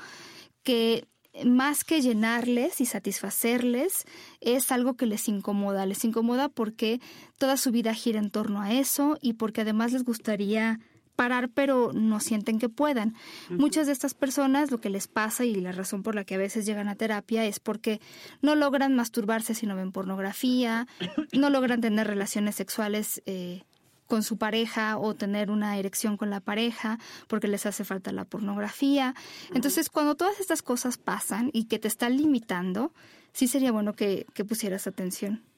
que 0.63 1.07
más 1.45 1.83
que 1.83 2.01
llenarles 2.01 2.81
y 2.81 2.85
satisfacerles, 2.85 4.05
es 4.41 4.71
algo 4.71 4.95
que 4.95 5.05
les 5.05 5.27
incomoda. 5.27 5.85
Les 5.85 6.03
incomoda 6.03 6.49
porque 6.49 6.99
toda 7.37 7.57
su 7.57 7.71
vida 7.71 7.93
gira 7.93 8.19
en 8.19 8.31
torno 8.31 8.61
a 8.61 8.73
eso 8.73 9.17
y 9.21 9.33
porque 9.33 9.61
además 9.61 9.93
les 9.93 10.03
gustaría 10.03 10.79
parar, 11.19 11.49
pero 11.49 11.91
no 11.93 12.21
sienten 12.21 12.59
que 12.59 12.69
puedan. 12.69 13.13
Muchas 13.49 13.87
de 13.87 13.91
estas 13.91 14.13
personas 14.13 14.71
lo 14.71 14.79
que 14.79 14.89
les 14.89 15.09
pasa 15.09 15.43
y 15.43 15.53
la 15.53 15.73
razón 15.73 16.01
por 16.01 16.15
la 16.15 16.23
que 16.23 16.35
a 16.35 16.37
veces 16.37 16.65
llegan 16.65 16.87
a 16.87 16.95
terapia 16.95 17.43
es 17.43 17.59
porque 17.59 17.99
no 18.41 18.55
logran 18.55 18.95
masturbarse 18.95 19.53
si 19.53 19.67
no 19.67 19.75
ven 19.75 19.91
pornografía, 19.91 20.87
no 21.33 21.49
logran 21.49 21.81
tener 21.81 22.07
relaciones 22.07 22.55
sexuales 22.55 23.21
eh, 23.25 23.63
con 24.07 24.23
su 24.23 24.37
pareja 24.37 24.97
o 24.97 25.13
tener 25.13 25.51
una 25.51 25.77
erección 25.77 26.15
con 26.15 26.29
la 26.29 26.39
pareja 26.39 26.99
porque 27.27 27.49
les 27.49 27.65
hace 27.65 27.83
falta 27.83 28.13
la 28.13 28.23
pornografía. 28.23 29.13
Entonces, 29.53 29.89
cuando 29.89 30.15
todas 30.15 30.39
estas 30.39 30.61
cosas 30.61 30.97
pasan 30.97 31.49
y 31.51 31.65
que 31.65 31.79
te 31.79 31.89
están 31.89 32.15
limitando, 32.15 32.93
sí 33.33 33.49
sería 33.49 33.73
bueno 33.73 33.91
que, 33.91 34.25
que 34.33 34.45
pusieras 34.45 34.87
atención. 34.87 35.48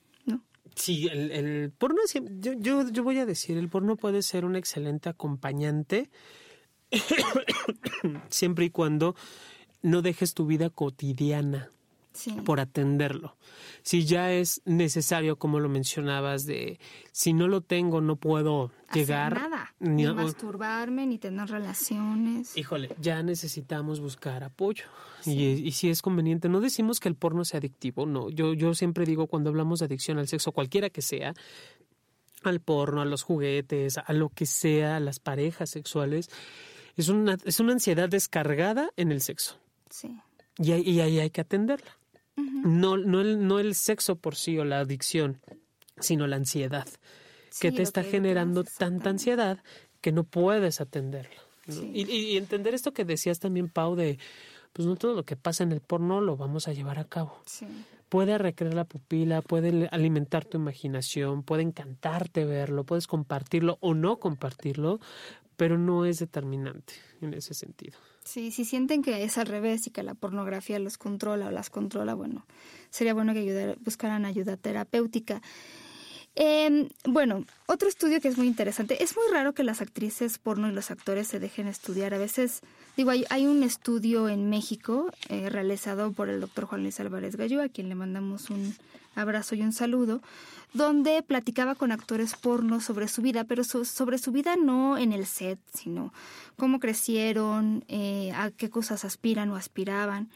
Sí, 0.75 1.07
el, 1.11 1.31
el 1.31 1.71
porno, 1.71 1.99
yo, 2.39 2.53
yo, 2.53 2.89
yo 2.89 3.03
voy 3.03 3.17
a 3.19 3.25
decir, 3.25 3.57
el 3.57 3.69
porno 3.69 3.97
puede 3.97 4.21
ser 4.21 4.45
un 4.45 4.55
excelente 4.55 5.09
acompañante 5.09 6.09
siempre 8.29 8.65
y 8.65 8.69
cuando 8.69 9.15
no 9.81 10.01
dejes 10.01 10.33
tu 10.33 10.45
vida 10.45 10.69
cotidiana 10.69 11.71
por 12.45 12.59
atenderlo. 12.59 13.35
Si 13.83 14.05
ya 14.05 14.31
es 14.31 14.61
necesario, 14.65 15.37
como 15.37 15.59
lo 15.59 15.69
mencionabas, 15.69 16.45
de 16.45 16.79
si 17.11 17.33
no 17.33 17.47
lo 17.47 17.61
tengo, 17.61 18.01
no 18.01 18.15
puedo 18.15 18.71
llegar. 18.93 19.33
Nada, 19.33 19.73
ni, 19.79 20.05
masturbarme, 20.05 21.07
ni 21.07 21.17
tener 21.17 21.49
relaciones. 21.49 22.55
Híjole, 22.57 22.95
ya 22.99 23.23
necesitamos 23.23 23.99
buscar 23.99 24.43
apoyo. 24.43 24.85
Y, 25.25 25.71
si 25.71 25.89
es 25.89 26.01
conveniente, 26.01 26.49
no 26.49 26.61
decimos 26.61 26.99
que 26.99 27.09
el 27.09 27.15
porno 27.15 27.45
sea 27.45 27.59
adictivo, 27.59 28.05
no. 28.05 28.29
Yo, 28.29 28.53
yo 28.53 28.73
siempre 28.73 29.05
digo 29.05 29.27
cuando 29.27 29.49
hablamos 29.49 29.79
de 29.79 29.85
adicción 29.85 30.17
al 30.17 30.27
sexo, 30.27 30.51
cualquiera 30.51 30.89
que 30.89 31.01
sea, 31.01 31.33
al 32.43 32.59
porno, 32.59 33.01
a 33.01 33.05
los 33.05 33.23
juguetes, 33.23 33.97
a 33.97 34.13
lo 34.13 34.29
que 34.29 34.45
sea, 34.45 34.97
a 34.97 34.99
las 34.99 35.19
parejas 35.19 35.69
sexuales, 35.69 36.29
es 36.97 37.09
una, 37.09 37.37
es 37.45 37.59
una 37.59 37.73
ansiedad 37.73 38.09
descargada 38.09 38.89
en 38.97 39.11
el 39.11 39.21
sexo. 39.21 39.57
Sí. 39.89 40.19
Y 40.57 40.71
ahí 40.99 41.19
hay 41.19 41.29
que 41.29 41.41
atenderla 41.41 42.00
no, 42.35 42.97
no, 42.97 43.21
el, 43.21 43.47
no 43.47 43.59
el 43.59 43.75
sexo 43.75 44.15
por 44.15 44.35
sí 44.35 44.57
o 44.57 44.65
la 44.65 44.79
adicción, 44.79 45.39
sino 45.99 46.27
la 46.27 46.37
ansiedad, 46.37 46.87
que 47.59 47.71
te 47.71 47.81
está 47.81 48.03
generando 48.03 48.63
tanta 48.63 49.09
ansiedad 49.09 49.59
que 50.01 50.11
no 50.11 50.23
puedes 50.23 50.81
atenderlo. 50.81 51.41
Y, 51.67 52.37
entender 52.37 52.73
esto 52.73 52.91
que 52.91 53.05
decías 53.05 53.39
también, 53.39 53.69
Pau, 53.69 53.95
de 53.95 54.17
pues 54.73 54.87
no 54.87 54.95
todo 54.95 55.13
lo 55.13 55.23
que 55.23 55.35
pasa 55.35 55.63
en 55.63 55.71
el 55.71 55.81
porno 55.81 56.21
lo 56.21 56.37
vamos 56.37 56.67
a 56.67 56.73
llevar 56.73 56.97
a 56.97 57.05
cabo. 57.05 57.41
Puede 58.09 58.37
recrear 58.37 58.73
la 58.73 58.85
pupila, 58.85 59.41
puede 59.41 59.87
alimentar 59.91 60.45
tu 60.45 60.57
imaginación, 60.57 61.43
puede 61.43 61.63
encantarte 61.63 62.45
verlo, 62.45 62.83
puedes 62.83 63.07
compartirlo 63.07 63.77
o 63.81 63.93
no 63.93 64.17
compartirlo, 64.17 64.99
pero 65.55 65.77
no 65.77 66.05
es 66.05 66.19
determinante 66.19 66.93
en 67.21 67.33
ese 67.33 67.53
sentido. 67.53 67.97
Sí, 68.23 68.51
si 68.51 68.65
sienten 68.65 69.01
que 69.01 69.23
es 69.23 69.37
al 69.37 69.47
revés 69.47 69.87
y 69.87 69.91
que 69.91 70.03
la 70.03 70.13
pornografía 70.13 70.77
los 70.79 70.97
controla 70.97 71.47
o 71.47 71.51
las 71.51 71.69
controla, 71.69 72.13
bueno, 72.13 72.45
sería 72.91 73.13
bueno 73.13 73.33
que 73.33 73.39
ayudar, 73.39 73.77
buscaran 73.79 74.25
ayuda 74.25 74.57
terapéutica. 74.57 75.41
Eh, 76.35 76.89
bueno, 77.05 77.43
otro 77.67 77.89
estudio 77.89 78.21
que 78.21 78.27
es 78.27 78.37
muy 78.37 78.47
interesante. 78.47 79.03
Es 79.03 79.15
muy 79.15 79.25
raro 79.31 79.53
que 79.53 79.63
las 79.63 79.81
actrices 79.81 80.37
porno 80.37 80.69
y 80.69 80.71
los 80.71 80.91
actores 80.91 81.27
se 81.27 81.39
dejen 81.39 81.67
estudiar. 81.67 82.13
A 82.13 82.17
veces, 82.17 82.61
digo, 82.95 83.11
hay, 83.11 83.25
hay 83.29 83.45
un 83.47 83.63
estudio 83.63 84.29
en 84.29 84.49
México 84.49 85.11
eh, 85.29 85.49
realizado 85.49 86.11
por 86.13 86.29
el 86.29 86.39
doctor 86.39 86.65
Juan 86.65 86.83
Luis 86.83 86.99
Álvarez 86.99 87.35
Gallo, 87.35 87.61
a 87.61 87.69
quien 87.69 87.89
le 87.89 87.95
mandamos 87.95 88.49
un 88.49 88.75
abrazo 89.15 89.55
y 89.55 89.61
un 89.61 89.73
saludo, 89.73 90.21
donde 90.73 91.21
platicaba 91.21 91.75
con 91.75 91.91
actores 91.91 92.35
porno 92.35 92.79
sobre 92.79 93.09
su 93.09 93.21
vida, 93.21 93.43
pero 93.43 93.65
sobre 93.65 94.17
su 94.17 94.31
vida 94.31 94.55
no 94.55 94.97
en 94.97 95.11
el 95.11 95.25
set, 95.25 95.59
sino 95.73 96.13
cómo 96.55 96.79
crecieron, 96.79 97.83
eh, 97.89 98.31
a 98.33 98.51
qué 98.51 98.69
cosas 98.69 99.03
aspiran 99.03 99.49
o 99.49 99.57
aspiraban. 99.57 100.29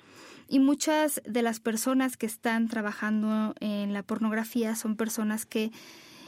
Y 0.48 0.60
muchas 0.60 1.22
de 1.26 1.41
las 1.41 1.60
personas 1.60 2.18
que 2.18 2.26
están 2.26 2.68
trabajando 2.68 3.56
en 3.60 3.93
la 3.93 4.04
pornografía 4.04 4.76
son 4.76 4.96
personas 4.96 5.46
que 5.46 5.72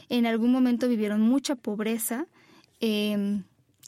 en 0.08 0.26
algún 0.26 0.50
momento 0.50 0.88
vivieron 0.88 1.20
mucha 1.20 1.54
pobreza 1.54 2.26
em, 2.80 3.44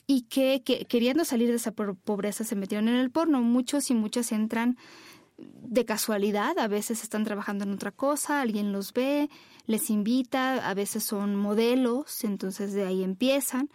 y 0.07 0.23
que, 0.23 0.63
que, 0.65 0.85
queriendo 0.85 1.25
salir 1.25 1.49
de 1.49 1.57
esa 1.57 1.73
pobreza 1.73 2.45
se 2.45 2.57
metieron 2.57 2.89
en 2.89 2.97
el 2.97 3.11
porno. 3.11 3.43
Muchos 3.43 3.91
y 3.91 3.95
muchas 3.95 4.33
entran 4.33 4.77
de 5.39 5.85
casualidad, 5.85 6.59
a 6.59 6.69
veces 6.69 7.03
están 7.03 7.25
trabajando 7.25 7.65
en 7.65 7.73
otra 7.73 7.93
cosa, 7.93 8.41
alguien 8.41 8.73
los 8.73 8.93
ve, 8.93 9.31
les 9.67 9.91
invita, 9.91 10.69
a 10.69 10.75
veces 10.75 11.05
son 11.05 11.37
modelos, 11.37 12.25
entonces 12.25 12.73
de 12.73 12.85
ahí 12.85 13.03
empiezan. 13.03 13.71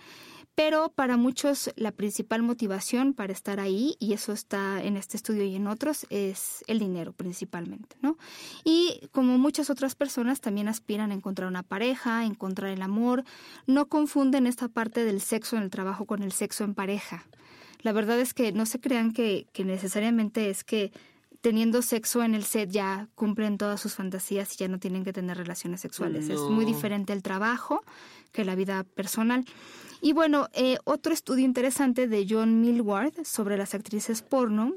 Pero 0.56 0.89
para 0.89 1.18
muchos 1.18 1.70
la 1.76 1.91
principal 1.91 2.41
motivación 2.41 3.14
para 3.14 3.34
estar 3.34 3.60
ahí, 3.60 3.97
y 3.99 4.14
eso 4.14 4.32
está 4.32 4.82
en 4.82 4.95
este 4.95 5.18
estudio 5.18 5.43
y 5.43 5.56
en 5.56 5.68
otros, 5.68 6.06
es 6.10 6.64
el 6.68 6.80
dinero 6.80 7.12
principalmente, 7.12 7.97
¿no? 8.01 8.18
Y 8.64 9.01
como 9.12 9.38
muchas 9.38 9.70
otras 9.70 9.95
personas 9.95 10.39
también 10.39 10.70
aspiran 10.70 11.12
a 11.12 11.16
encontrar 11.16 11.49
una 11.49 11.64
pareja, 11.64 12.20
a 12.20 12.26
encontrar 12.26 12.72
el 12.72 12.82
amor, 12.82 13.26
no 13.68 13.88
confunden 13.89 14.47
esta 14.47 14.70
parte 14.70 15.03
del 15.03 15.20
sexo 15.20 15.58
en 15.58 15.64
el 15.64 15.70
trabajo 15.70 16.06
con 16.06 16.24
el 16.24 16.32
sexo 16.32 16.64
en 16.64 16.74
pareja. 16.74 17.26
La 17.82 17.91
verdad 17.91 18.20
es 18.20 18.34
que 18.34 18.53
no 18.53 18.66
se 18.66 18.80
crean 18.80 19.12
que, 19.12 19.47
que 19.51 19.66
necesariamente 19.66 20.49
es 20.49 20.64
que 20.64 20.91
teniendo 21.45 21.83
sexo 21.83 22.23
en 22.23 22.33
el 22.33 22.43
set 22.43 22.71
ya 22.71 23.07
cumplen 23.13 23.59
todas 23.59 23.79
sus 23.79 23.93
fantasías 23.93 24.51
y 24.55 24.57
ya 24.57 24.67
no 24.67 24.79
tienen 24.79 25.03
que 25.03 25.13
tener 25.13 25.37
relaciones 25.37 25.79
sexuales. 25.79 26.27
Es 26.27 26.39
muy 26.39 26.65
diferente 26.65 27.13
el 27.13 27.21
trabajo 27.21 27.83
que 28.31 28.43
la 28.43 28.55
vida 28.55 28.83
personal. 28.83 29.45
Y 30.01 30.13
bueno, 30.13 30.47
eh, 30.53 30.77
otro 30.85 31.13
estudio 31.13 31.45
interesante 31.45 32.07
de 32.07 32.25
John 32.27 32.61
Millward 32.61 33.13
sobre 33.25 33.57
las 33.57 33.75
actrices 33.75 34.23
porno 34.23 34.73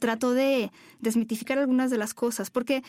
trató 0.00 0.32
de 0.32 0.72
desmitificar 0.98 1.58
algunas 1.58 1.92
de 1.92 1.98
las 1.98 2.14
cosas, 2.14 2.50
porque, 2.50 2.82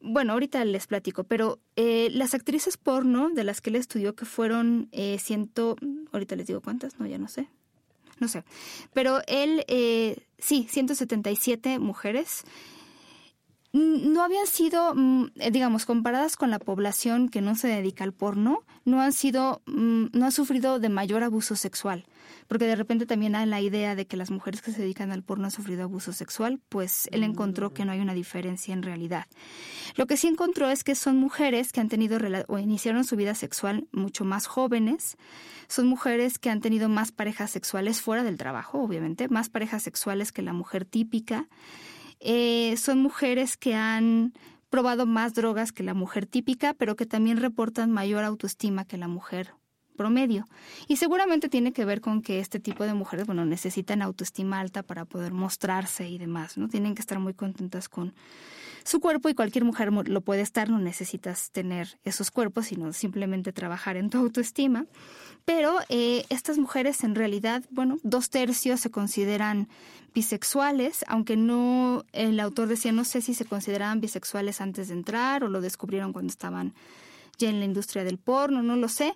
bueno, 0.00 0.32
ahorita 0.32 0.64
les 0.64 0.88
platico, 0.88 1.22
pero 1.22 1.60
eh, 1.76 2.08
las 2.10 2.34
actrices 2.34 2.76
porno 2.76 3.30
de 3.30 3.44
las 3.44 3.60
que 3.60 3.70
él 3.70 3.76
estudió, 3.76 4.16
que 4.16 4.24
fueron 4.24 4.88
eh, 4.90 5.18
ciento, 5.20 5.76
ahorita 6.10 6.34
les 6.34 6.48
digo 6.48 6.60
cuántas, 6.60 6.98
no, 6.98 7.06
ya 7.06 7.18
no 7.18 7.28
sé, 7.28 7.48
no 8.20 8.28
sé. 8.28 8.44
Pero 8.92 9.20
él, 9.26 9.64
eh, 9.68 10.16
sí, 10.38 10.66
177 10.70 11.78
mujeres 11.78 12.44
no 13.74 14.22
habían 14.22 14.46
sido, 14.46 14.94
mm, 14.94 15.26
eh, 15.40 15.50
digamos, 15.50 15.84
comparadas 15.84 16.36
con 16.36 16.50
la 16.50 16.60
población 16.60 17.28
que 17.28 17.40
no 17.40 17.56
se 17.56 17.66
dedica 17.66 18.04
al 18.04 18.12
porno, 18.12 18.62
no 18.84 19.00
han 19.00 19.12
sido, 19.12 19.62
mm, 19.66 20.06
no 20.12 20.26
han 20.26 20.32
sufrido 20.32 20.78
de 20.78 20.88
mayor 20.88 21.24
abuso 21.24 21.56
sexual. 21.56 22.04
Porque 22.48 22.66
de 22.66 22.76
repente 22.76 23.06
también 23.06 23.34
hay 23.34 23.46
la 23.46 23.60
idea 23.60 23.94
de 23.94 24.06
que 24.06 24.16
las 24.16 24.30
mujeres 24.30 24.62
que 24.62 24.72
se 24.72 24.82
dedican 24.82 25.12
al 25.12 25.22
porno 25.22 25.46
han 25.46 25.50
sufrido 25.50 25.84
abuso 25.84 26.12
sexual, 26.12 26.60
pues 26.68 27.08
él 27.12 27.22
encontró 27.22 27.72
que 27.72 27.84
no 27.84 27.92
hay 27.92 28.00
una 28.00 28.14
diferencia 28.14 28.74
en 28.74 28.82
realidad. 28.82 29.26
Lo 29.96 30.06
que 30.06 30.16
sí 30.16 30.26
encontró 30.26 30.68
es 30.70 30.84
que 30.84 30.94
son 30.94 31.16
mujeres 31.16 31.72
que 31.72 31.80
han 31.80 31.88
tenido 31.88 32.18
o 32.48 32.58
iniciaron 32.58 33.04
su 33.04 33.16
vida 33.16 33.34
sexual 33.34 33.88
mucho 33.92 34.24
más 34.24 34.46
jóvenes, 34.46 35.16
son 35.68 35.86
mujeres 35.86 36.38
que 36.38 36.50
han 36.50 36.60
tenido 36.60 36.88
más 36.88 37.12
parejas 37.12 37.50
sexuales 37.50 38.00
fuera 38.00 38.22
del 38.22 38.36
trabajo, 38.36 38.82
obviamente, 38.82 39.28
más 39.28 39.48
parejas 39.48 39.82
sexuales 39.82 40.32
que 40.32 40.42
la 40.42 40.52
mujer 40.52 40.84
típica. 40.84 41.48
Eh, 42.20 42.76
son 42.76 43.00
mujeres 43.00 43.56
que 43.56 43.74
han 43.74 44.32
probado 44.70 45.06
más 45.06 45.34
drogas 45.34 45.72
que 45.72 45.82
la 45.82 45.94
mujer 45.94 46.26
típica, 46.26 46.74
pero 46.74 46.96
que 46.96 47.06
también 47.06 47.36
reportan 47.36 47.92
mayor 47.92 48.24
autoestima 48.24 48.84
que 48.84 48.98
la 48.98 49.08
mujer 49.08 49.54
promedio. 49.96 50.46
Y 50.88 50.96
seguramente 50.96 51.48
tiene 51.48 51.72
que 51.72 51.84
ver 51.84 52.00
con 52.00 52.22
que 52.22 52.40
este 52.40 52.60
tipo 52.60 52.84
de 52.84 52.94
mujeres, 52.94 53.26
bueno, 53.26 53.44
necesitan 53.44 54.02
autoestima 54.02 54.60
alta 54.60 54.82
para 54.82 55.04
poder 55.04 55.32
mostrarse 55.32 56.08
y 56.08 56.18
demás, 56.18 56.58
¿no? 56.58 56.68
Tienen 56.68 56.94
que 56.94 57.00
estar 57.00 57.18
muy 57.18 57.34
contentas 57.34 57.88
con 57.88 58.14
su 58.84 59.00
cuerpo 59.00 59.30
y 59.30 59.34
cualquier 59.34 59.64
mujer 59.64 59.90
lo 59.92 60.20
puede 60.20 60.42
estar, 60.42 60.68
no 60.68 60.78
necesitas 60.78 61.50
tener 61.50 61.98
esos 62.04 62.30
cuerpos, 62.30 62.66
sino 62.66 62.92
simplemente 62.92 63.52
trabajar 63.52 63.96
en 63.96 64.10
tu 64.10 64.18
autoestima. 64.18 64.84
Pero 65.46 65.78
eh, 65.88 66.24
estas 66.28 66.58
mujeres 66.58 67.02
en 67.02 67.14
realidad, 67.14 67.64
bueno, 67.70 67.98
dos 68.02 68.30
tercios 68.30 68.80
se 68.80 68.90
consideran 68.90 69.68
bisexuales, 70.14 71.04
aunque 71.08 71.36
no, 71.36 72.04
el 72.12 72.38
autor 72.40 72.68
decía, 72.68 72.92
no 72.92 73.04
sé 73.04 73.20
si 73.22 73.34
se 73.34 73.44
consideraban 73.46 74.00
bisexuales 74.00 74.60
antes 74.60 74.88
de 74.88 74.94
entrar 74.94 75.44
o 75.44 75.48
lo 75.48 75.60
descubrieron 75.60 76.12
cuando 76.12 76.30
estaban 76.30 76.74
ya 77.38 77.48
en 77.48 77.58
la 77.58 77.64
industria 77.64 78.04
del 78.04 78.18
porno, 78.18 78.62
no 78.62 78.76
lo 78.76 78.88
sé. 78.88 79.14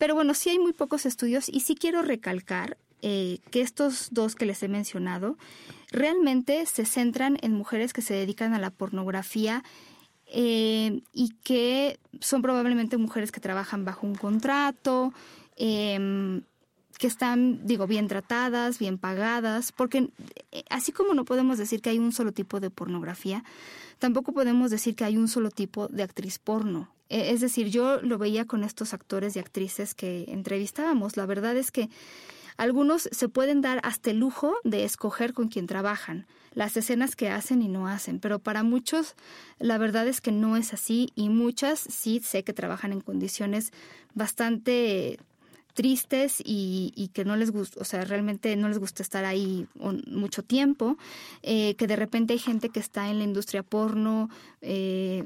Pero 0.00 0.14
bueno, 0.14 0.32
sí 0.32 0.48
hay 0.48 0.58
muy 0.58 0.72
pocos 0.72 1.04
estudios 1.04 1.50
y 1.50 1.60
sí 1.60 1.74
quiero 1.74 2.00
recalcar 2.00 2.78
eh, 3.02 3.40
que 3.50 3.60
estos 3.60 4.08
dos 4.12 4.34
que 4.34 4.46
les 4.46 4.62
he 4.62 4.68
mencionado 4.68 5.36
realmente 5.92 6.64
se 6.64 6.86
centran 6.86 7.36
en 7.42 7.52
mujeres 7.52 7.92
que 7.92 8.00
se 8.00 8.14
dedican 8.14 8.54
a 8.54 8.58
la 8.58 8.70
pornografía 8.70 9.62
eh, 10.24 11.02
y 11.12 11.34
que 11.44 12.00
son 12.18 12.40
probablemente 12.40 12.96
mujeres 12.96 13.30
que 13.30 13.40
trabajan 13.40 13.84
bajo 13.84 14.06
un 14.06 14.14
contrato, 14.14 15.12
em, 15.56 16.44
que 16.98 17.06
están, 17.06 17.66
digo, 17.66 17.86
bien 17.86 18.08
tratadas, 18.08 18.78
bien 18.78 18.96
pagadas, 18.96 19.70
porque 19.70 20.08
eh, 20.50 20.64
así 20.70 20.92
como 20.92 21.12
no 21.12 21.26
podemos 21.26 21.58
decir 21.58 21.82
que 21.82 21.90
hay 21.90 21.98
un 21.98 22.12
solo 22.12 22.32
tipo 22.32 22.58
de 22.58 22.70
pornografía, 22.70 23.44
tampoco 23.98 24.32
podemos 24.32 24.70
decir 24.70 24.96
que 24.96 25.04
hay 25.04 25.18
un 25.18 25.28
solo 25.28 25.50
tipo 25.50 25.88
de 25.88 26.04
actriz 26.04 26.38
porno. 26.38 26.88
E, 27.10 27.32
es 27.32 27.40
decir, 27.40 27.68
yo 27.68 28.00
lo 28.00 28.16
veía 28.16 28.46
con 28.46 28.64
estos 28.64 28.94
actores 28.94 29.36
y 29.36 29.38
actrices 29.38 29.94
que 29.94 30.24
entrevistábamos. 30.28 31.18
La 31.18 31.26
verdad 31.26 31.56
es 31.56 31.70
que 31.70 31.90
algunos 32.56 33.08
se 33.12 33.28
pueden 33.28 33.60
dar 33.60 33.80
hasta 33.84 34.10
el 34.10 34.18
lujo 34.18 34.54
de 34.64 34.84
escoger 34.84 35.32
con 35.32 35.48
quién 35.48 35.66
trabajan, 35.66 36.26
las 36.52 36.76
escenas 36.76 37.16
que 37.16 37.30
hacen 37.30 37.62
y 37.62 37.68
no 37.68 37.88
hacen, 37.88 38.20
pero 38.20 38.38
para 38.38 38.62
muchos 38.62 39.14
la 39.58 39.78
verdad 39.78 40.06
es 40.06 40.20
que 40.20 40.32
no 40.32 40.56
es 40.56 40.74
así 40.74 41.10
y 41.14 41.28
muchas 41.28 41.80
sí 41.80 42.20
sé 42.22 42.42
que 42.42 42.52
trabajan 42.52 42.92
en 42.92 43.00
condiciones 43.00 43.72
bastante 44.14 45.18
tristes 45.72 46.42
y, 46.44 47.10
que 47.14 47.24
no 47.24 47.36
les 47.36 47.50
gusta, 47.50 47.80
o 47.80 47.84
sea, 47.84 48.04
realmente 48.04 48.54
no 48.56 48.68
les 48.68 48.78
gusta 48.78 49.02
estar 49.02 49.24
ahí 49.24 49.66
mucho 50.06 50.42
tiempo, 50.42 50.98
eh, 51.42 51.74
que 51.76 51.86
de 51.86 51.96
repente 51.96 52.34
hay 52.34 52.38
gente 52.38 52.68
que 52.68 52.80
está 52.80 53.08
en 53.08 53.18
la 53.18 53.24
industria 53.24 53.62
porno, 53.62 54.28
eh, 54.60 55.24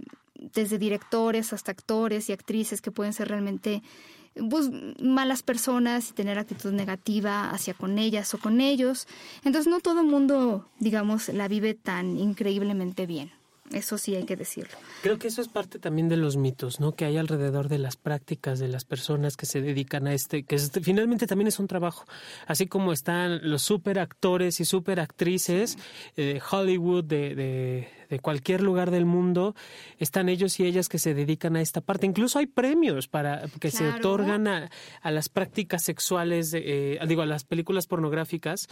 desde 0.52 0.78
directores 0.78 1.52
hasta 1.52 1.72
actores 1.72 2.28
y 2.28 2.32
actrices 2.32 2.80
que 2.80 2.90
pueden 2.90 3.12
ser 3.12 3.28
realmente 3.28 3.82
pues, 4.50 4.70
malas 5.00 5.42
personas 5.42 6.10
y 6.10 6.12
tener 6.12 6.38
actitud 6.38 6.72
negativa 6.72 7.50
hacia 7.50 7.74
con 7.74 7.98
ellas 7.98 8.34
o 8.34 8.38
con 8.38 8.60
ellos. 8.60 9.06
Entonces 9.44 9.70
no 9.70 9.80
todo 9.80 10.00
el 10.00 10.06
mundo, 10.06 10.68
digamos, 10.78 11.28
la 11.28 11.48
vive 11.48 11.74
tan 11.74 12.18
increíblemente 12.18 13.06
bien. 13.06 13.30
Eso 13.72 13.96
sí 13.96 14.14
hay 14.14 14.24
que 14.24 14.36
decirlo. 14.36 14.76
Creo 15.02 15.18
que 15.18 15.28
eso 15.28 15.40
es 15.40 15.48
parte 15.48 15.78
también 15.78 16.10
de 16.10 16.18
los 16.18 16.36
mitos, 16.36 16.80
¿no? 16.80 16.92
Que 16.92 17.06
hay 17.06 17.16
alrededor 17.16 17.68
de 17.68 17.78
las 17.78 17.96
prácticas 17.96 18.58
de 18.58 18.68
las 18.68 18.84
personas 18.84 19.38
que 19.38 19.46
se 19.46 19.62
dedican 19.62 20.06
a 20.06 20.12
este, 20.12 20.44
que 20.44 20.58
finalmente 20.58 21.26
también 21.26 21.48
es 21.48 21.58
un 21.58 21.66
trabajo. 21.66 22.04
Así 22.46 22.66
como 22.66 22.92
están 22.92 23.40
los 23.48 23.62
super 23.62 23.98
actores 23.98 24.60
y 24.60 24.66
super 24.66 25.00
actrices 25.00 25.78
de 26.14 26.42
Hollywood, 26.48 27.04
de, 27.04 27.34
de, 27.34 27.88
de, 28.10 28.20
cualquier 28.20 28.60
lugar 28.60 28.90
del 28.90 29.06
mundo, 29.06 29.54
están 29.98 30.28
ellos 30.28 30.60
y 30.60 30.66
ellas 30.66 30.90
que 30.90 30.98
se 30.98 31.14
dedican 31.14 31.56
a 31.56 31.62
esta 31.62 31.80
parte. 31.80 32.04
Incluso 32.04 32.38
hay 32.38 32.46
premios 32.46 33.08
para 33.08 33.46
que 33.60 33.70
se 33.70 33.88
otorgan 33.88 34.46
a, 34.46 34.70
a, 35.00 35.10
las 35.10 35.30
prácticas 35.30 35.82
sexuales, 35.82 36.52
eh, 36.54 36.98
digo, 37.08 37.22
a 37.22 37.26
las 37.26 37.44
películas 37.44 37.86
pornográficas. 37.86 38.68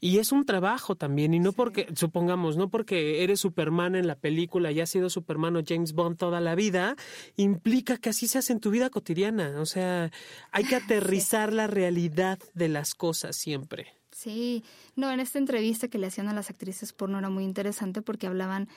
Y 0.00 0.18
es 0.18 0.32
un 0.32 0.44
trabajo 0.44 0.96
también, 0.96 1.34
y 1.34 1.40
no 1.40 1.52
porque, 1.52 1.86
supongamos, 1.94 2.56
no 2.56 2.68
porque 2.68 3.22
eres 3.22 3.40
Superman 3.40 3.94
en 3.94 4.06
la 4.06 4.16
película 4.16 4.72
y 4.72 4.80
has 4.80 4.90
sido 4.90 5.10
Superman 5.10 5.56
o 5.56 5.62
James 5.66 5.92
Bond 5.92 6.16
toda 6.16 6.40
la 6.40 6.54
vida, 6.54 6.96
implica 7.36 7.96
que 7.98 8.10
así 8.10 8.28
se 8.28 8.38
hace 8.38 8.52
en 8.52 8.60
tu 8.60 8.70
vida 8.70 8.90
cotidiana. 8.90 9.60
O 9.60 9.66
sea, 9.66 10.10
hay 10.52 10.64
que 10.64 10.76
aterrizar 10.76 11.52
la 11.52 11.66
realidad 11.66 12.38
de 12.54 12.68
las 12.68 12.94
cosas 12.94 13.36
siempre. 13.36 13.94
Sí, 14.12 14.64
no, 14.94 15.12
en 15.12 15.20
esta 15.20 15.38
entrevista 15.38 15.88
que 15.88 15.98
le 15.98 16.06
hacían 16.06 16.28
a 16.28 16.32
las 16.32 16.48
actrices 16.48 16.94
porno 16.94 17.18
era 17.18 17.28
muy 17.28 17.44
interesante 17.44 18.00
porque 18.00 18.26
hablaban 18.26 18.68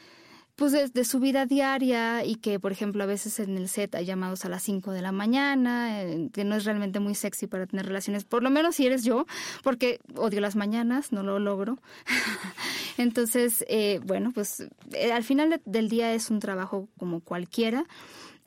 pues 0.60 0.94
de, 0.94 1.06
su 1.06 1.22
vida 1.22 1.46
diaria 1.46 2.26
y 2.26 2.36
que, 2.36 2.60
por 2.60 2.74
ejemplo, 2.74 3.02
a 3.02 3.06
veces 3.08 3.40
en 3.40 3.58
el 3.58 3.70
set 3.70 3.96
hay 3.96 4.06
llamados 4.06 4.44
a 4.44 4.50
las 4.50 4.62
5 4.64 4.92
de 4.92 5.02
la 5.02 5.14
mañana, 5.14 6.04
eh, 6.04 6.30
que 6.34 6.44
no 6.44 6.54
es 6.54 6.66
realmente 6.66 7.00
muy 7.00 7.16
sexy 7.16 7.48
para 7.48 7.66
tener 7.66 7.86
relaciones, 7.86 8.26
por 8.26 8.44
lo 8.44 8.50
menos 8.50 8.76
si 8.76 8.86
eres 8.86 9.06
yo, 9.06 9.26
porque 9.64 10.02
odio 10.16 10.42
las 10.42 10.58
mañanas, 10.58 11.14
no 11.14 11.24
lo 11.24 11.40
logro. 11.40 11.80
Entonces, 12.98 13.64
eh, 13.70 14.02
bueno, 14.04 14.34
pues 14.34 14.68
eh, 14.92 15.14
al 15.14 15.24
final 15.24 15.62
del 15.64 15.88
día 15.88 16.14
es 16.14 16.30
un 16.30 16.40
trabajo 16.40 16.90
como 16.98 17.22
cualquiera. 17.22 17.86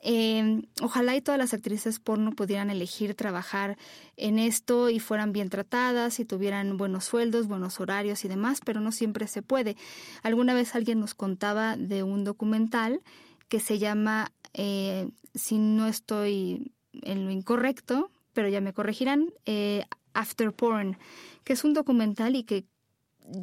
Eh, 0.05 0.63
ojalá 0.81 1.15
y 1.15 1.21
todas 1.21 1.39
las 1.39 1.53
actrices 1.53 1.99
porno 1.99 2.31
pudieran 2.31 2.69
elegir 2.69 3.15
trabajar 3.15 3.77
en 4.17 4.37
esto 4.37 4.89
y 4.89 4.99
fueran 4.99 5.31
bien 5.31 5.49
tratadas 5.49 6.19
y 6.19 6.25
tuvieran 6.25 6.75
buenos 6.75 7.05
sueldos, 7.05 7.47
buenos 7.47 7.79
horarios 7.79 8.25
y 8.25 8.27
demás, 8.27 8.59
pero 8.65 8.81
no 8.81 8.91
siempre 8.91 9.27
se 9.27 9.41
puede. 9.41 9.77
Alguna 10.21 10.53
vez 10.53 10.75
alguien 10.75 10.99
nos 10.99 11.13
contaba 11.13 11.77
de 11.77 12.03
un 12.03 12.25
documental 12.25 13.01
que 13.47 13.61
se 13.61 13.79
llama, 13.79 14.33
eh, 14.53 15.09
si 15.35 15.57
no 15.57 15.87
estoy 15.87 16.73
en 17.01 17.23
lo 17.23 17.31
incorrecto, 17.31 18.11
pero 18.33 18.49
ya 18.49 18.59
me 18.59 18.73
corregirán, 18.73 19.33
eh, 19.45 19.85
After 20.13 20.51
Porn, 20.51 20.97
que 21.45 21.53
es 21.53 21.63
un 21.63 21.73
documental 21.73 22.35
y 22.35 22.43
que 22.43 22.65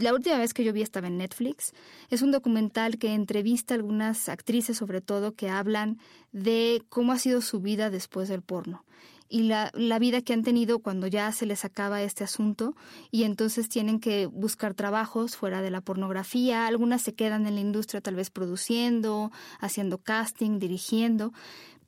la 0.00 0.14
última 0.14 0.38
vez 0.38 0.54
que 0.54 0.64
yo 0.64 0.72
vi 0.72 0.82
estaba 0.82 1.08
en 1.08 1.18
Netflix. 1.18 1.72
Es 2.10 2.22
un 2.22 2.30
documental 2.30 2.98
que 2.98 3.14
entrevista 3.14 3.74
a 3.74 3.76
algunas 3.76 4.28
actrices, 4.28 4.76
sobre 4.76 5.00
todo, 5.00 5.34
que 5.34 5.48
hablan 5.48 5.98
de 6.32 6.82
cómo 6.88 7.12
ha 7.12 7.18
sido 7.18 7.40
su 7.40 7.60
vida 7.60 7.90
después 7.90 8.28
del 8.28 8.42
porno 8.42 8.84
y 9.30 9.44
la, 9.44 9.70
la, 9.74 10.00
vida 10.00 10.22
que 10.22 10.32
han 10.32 10.42
tenido 10.42 10.80
cuando 10.80 11.06
ya 11.06 11.30
se 11.30 11.46
les 11.46 11.64
acaba 11.64 12.02
este 12.02 12.24
asunto 12.24 12.74
y 13.12 13.22
entonces 13.22 13.68
tienen 13.68 14.00
que 14.00 14.26
buscar 14.26 14.74
trabajos 14.74 15.36
fuera 15.36 15.62
de 15.62 15.70
la 15.70 15.80
pornografía. 15.80 16.66
Algunas 16.66 17.00
se 17.02 17.14
quedan 17.14 17.46
en 17.46 17.54
la 17.54 17.60
industria 17.60 18.00
tal 18.00 18.16
vez 18.16 18.28
produciendo, 18.28 19.30
haciendo 19.60 19.98
casting, 19.98 20.58
dirigiendo, 20.58 21.32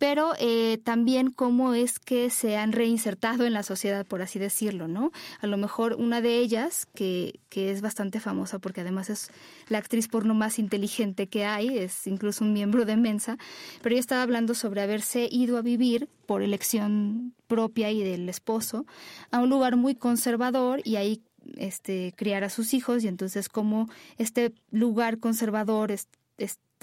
pero 0.02 0.32
eh, 0.40 0.80
también 0.82 1.30
cómo 1.30 1.74
es 1.74 2.00
que 2.00 2.28
se 2.28 2.56
han 2.56 2.72
reinsertado 2.72 3.46
en 3.46 3.52
la 3.52 3.62
sociedad, 3.62 4.04
por 4.04 4.20
así 4.20 4.40
decirlo, 4.40 4.88
¿no? 4.88 5.12
A 5.40 5.46
lo 5.46 5.56
mejor 5.56 5.94
una 5.94 6.20
de 6.20 6.38
ellas, 6.38 6.86
que, 6.92 7.38
que 7.48 7.70
es 7.70 7.82
bastante 7.82 8.18
famosa 8.18 8.58
porque 8.58 8.80
además 8.80 9.10
es 9.10 9.30
la 9.68 9.78
actriz 9.78 10.08
porno 10.08 10.34
más 10.34 10.58
inteligente 10.58 11.28
que 11.28 11.44
hay, 11.44 11.78
es 11.78 12.08
incluso 12.08 12.44
un 12.44 12.52
miembro 12.52 12.84
de 12.84 12.96
Mensa, 12.96 13.38
pero 13.80 13.92
ella 13.92 14.00
estaba 14.00 14.22
hablando 14.22 14.54
sobre 14.54 14.80
haberse 14.80 15.28
ido 15.30 15.56
a 15.56 15.62
vivir 15.62 16.08
por 16.26 16.42
elección 16.42 17.32
propia 17.46 17.92
y 17.92 18.02
del 18.02 18.28
esposo 18.28 18.86
a 19.30 19.38
un 19.38 19.50
lugar 19.50 19.76
muy 19.76 19.94
conservador 19.94 20.80
y 20.82 20.96
ahí 20.96 21.22
este 21.56 22.12
criar 22.16 22.42
a 22.42 22.50
sus 22.50 22.74
hijos 22.74 23.04
y 23.04 23.08
entonces 23.08 23.48
como 23.48 23.88
este 24.18 24.52
lugar 24.72 25.20
conservador 25.20 25.92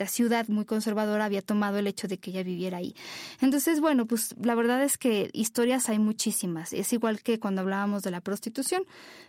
ciudad 0.08 0.48
muy 0.48 0.66
conservadora 0.66 1.26
había 1.26 1.42
tomado 1.42 1.78
el 1.78 1.88
hecho 1.88 2.08
de 2.08 2.18
que 2.18 2.32
ella 2.32 2.44
viviera 2.44 2.78
ahí. 2.78 2.96
Entonces, 3.42 3.80
bueno, 3.82 4.06
pues 4.06 4.36
la 4.42 4.56
verdad 4.56 4.84
es 4.84 4.98
que 4.98 5.30
historias 5.34 5.90
hay 5.90 6.00
muchísimas. 6.00 6.74
Es 6.74 6.94
igual 6.94 7.22
que 7.22 7.40
cuando 7.40 7.62
hablábamos 7.62 8.04
de 8.04 8.12
la 8.12 8.22
prostitución. 8.22 8.84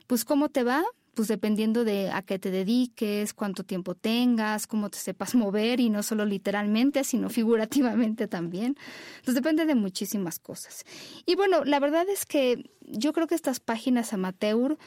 Pues 0.06 0.24
cómo 0.24 0.48
te 0.48 0.64
va, 0.64 0.82
pues 1.14 1.28
dependiendo 1.28 1.84
de 1.84 2.10
a 2.10 2.22
qué 2.22 2.38
te 2.38 2.50
dediques, 2.50 3.34
cuánto 3.34 3.64
tiempo 3.64 3.94
tengas, 3.94 4.66
cómo 4.66 4.90
te 4.90 4.98
sepas 4.98 5.34
mover 5.36 5.80
y 5.80 5.90
no 5.90 6.02
solo 6.02 6.24
literalmente, 6.24 7.04
sino 7.04 7.28
figurativamente 7.28 8.28
también. 8.28 8.76
Entonces 9.18 9.34
depende 9.34 9.66
de 9.66 9.74
muchísimas 9.74 10.38
cosas. 10.38 10.84
Y 11.26 11.34
bueno, 11.34 11.64
la 11.64 11.80
verdad 11.80 12.08
es 12.08 12.26
que 12.26 12.70
yo 12.82 13.12
creo 13.12 13.26
que 13.26 13.34
estas 13.34 13.60
páginas 13.60 14.12
amateur 14.12 14.78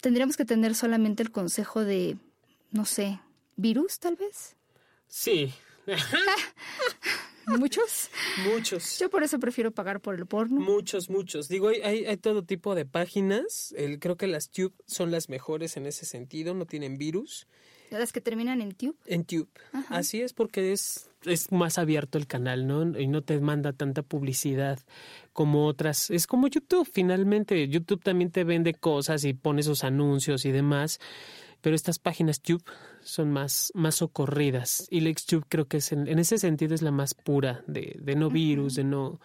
tendríamos 0.00 0.36
que 0.36 0.44
tener 0.44 0.74
solamente 0.74 1.22
el 1.22 1.30
consejo 1.30 1.84
de, 1.84 2.16
no 2.70 2.84
sé, 2.84 3.20
virus 3.56 3.98
tal 3.98 4.16
vez. 4.16 4.56
Sí. 5.12 5.52
¿Muchos? 7.46 8.08
Muchos. 8.50 8.98
Yo 8.98 9.10
por 9.10 9.22
eso 9.22 9.38
prefiero 9.38 9.70
pagar 9.70 10.00
por 10.00 10.14
el 10.14 10.24
porno. 10.24 10.58
Muchos, 10.58 11.10
muchos. 11.10 11.48
Digo, 11.48 11.68
hay, 11.68 12.06
hay, 12.06 12.16
todo 12.16 12.44
tipo 12.44 12.74
de 12.74 12.86
páginas. 12.86 13.74
El, 13.76 13.98
creo 13.98 14.16
que 14.16 14.26
las 14.26 14.48
Tube 14.48 14.72
son 14.86 15.10
las 15.10 15.28
mejores 15.28 15.76
en 15.76 15.84
ese 15.84 16.06
sentido, 16.06 16.54
no 16.54 16.64
tienen 16.64 16.96
virus. 16.96 17.46
¿Las 17.90 18.10
que 18.10 18.22
terminan 18.22 18.62
en 18.62 18.72
Tube? 18.72 18.94
En 19.04 19.26
Tube. 19.26 19.50
Así 19.90 20.22
es, 20.22 20.32
porque 20.32 20.72
es, 20.72 21.10
es 21.24 21.52
más 21.52 21.76
abierto 21.76 22.16
el 22.16 22.26
canal, 22.26 22.66
¿no? 22.66 22.98
Y 22.98 23.06
no 23.06 23.20
te 23.20 23.38
manda 23.38 23.74
tanta 23.74 24.02
publicidad 24.02 24.80
como 25.34 25.66
otras. 25.66 26.10
Es 26.10 26.26
como 26.26 26.48
YouTube, 26.48 26.88
finalmente. 26.90 27.68
YouTube 27.68 28.02
también 28.02 28.30
te 28.30 28.44
vende 28.44 28.72
cosas 28.72 29.24
y 29.24 29.34
pone 29.34 29.62
sus 29.62 29.84
anuncios 29.84 30.46
y 30.46 30.52
demás 30.52 31.00
pero 31.62 31.76
estas 31.76 31.98
páginas 31.98 32.42
Tube 32.42 32.64
son 33.02 33.30
más, 33.30 33.72
más 33.74 33.96
socorridas. 33.96 34.86
Y 34.90 35.00
LexTube 35.00 35.44
creo 35.48 35.66
que 35.66 35.78
es 35.78 35.92
en, 35.92 36.06
ese 36.18 36.38
sentido 36.38 36.74
es 36.74 36.82
la 36.82 36.90
más 36.90 37.14
pura 37.14 37.62
de, 37.66 37.96
de 38.00 38.16
no 38.16 38.30
virus, 38.30 38.76
de 38.76 38.84
no 38.84 39.20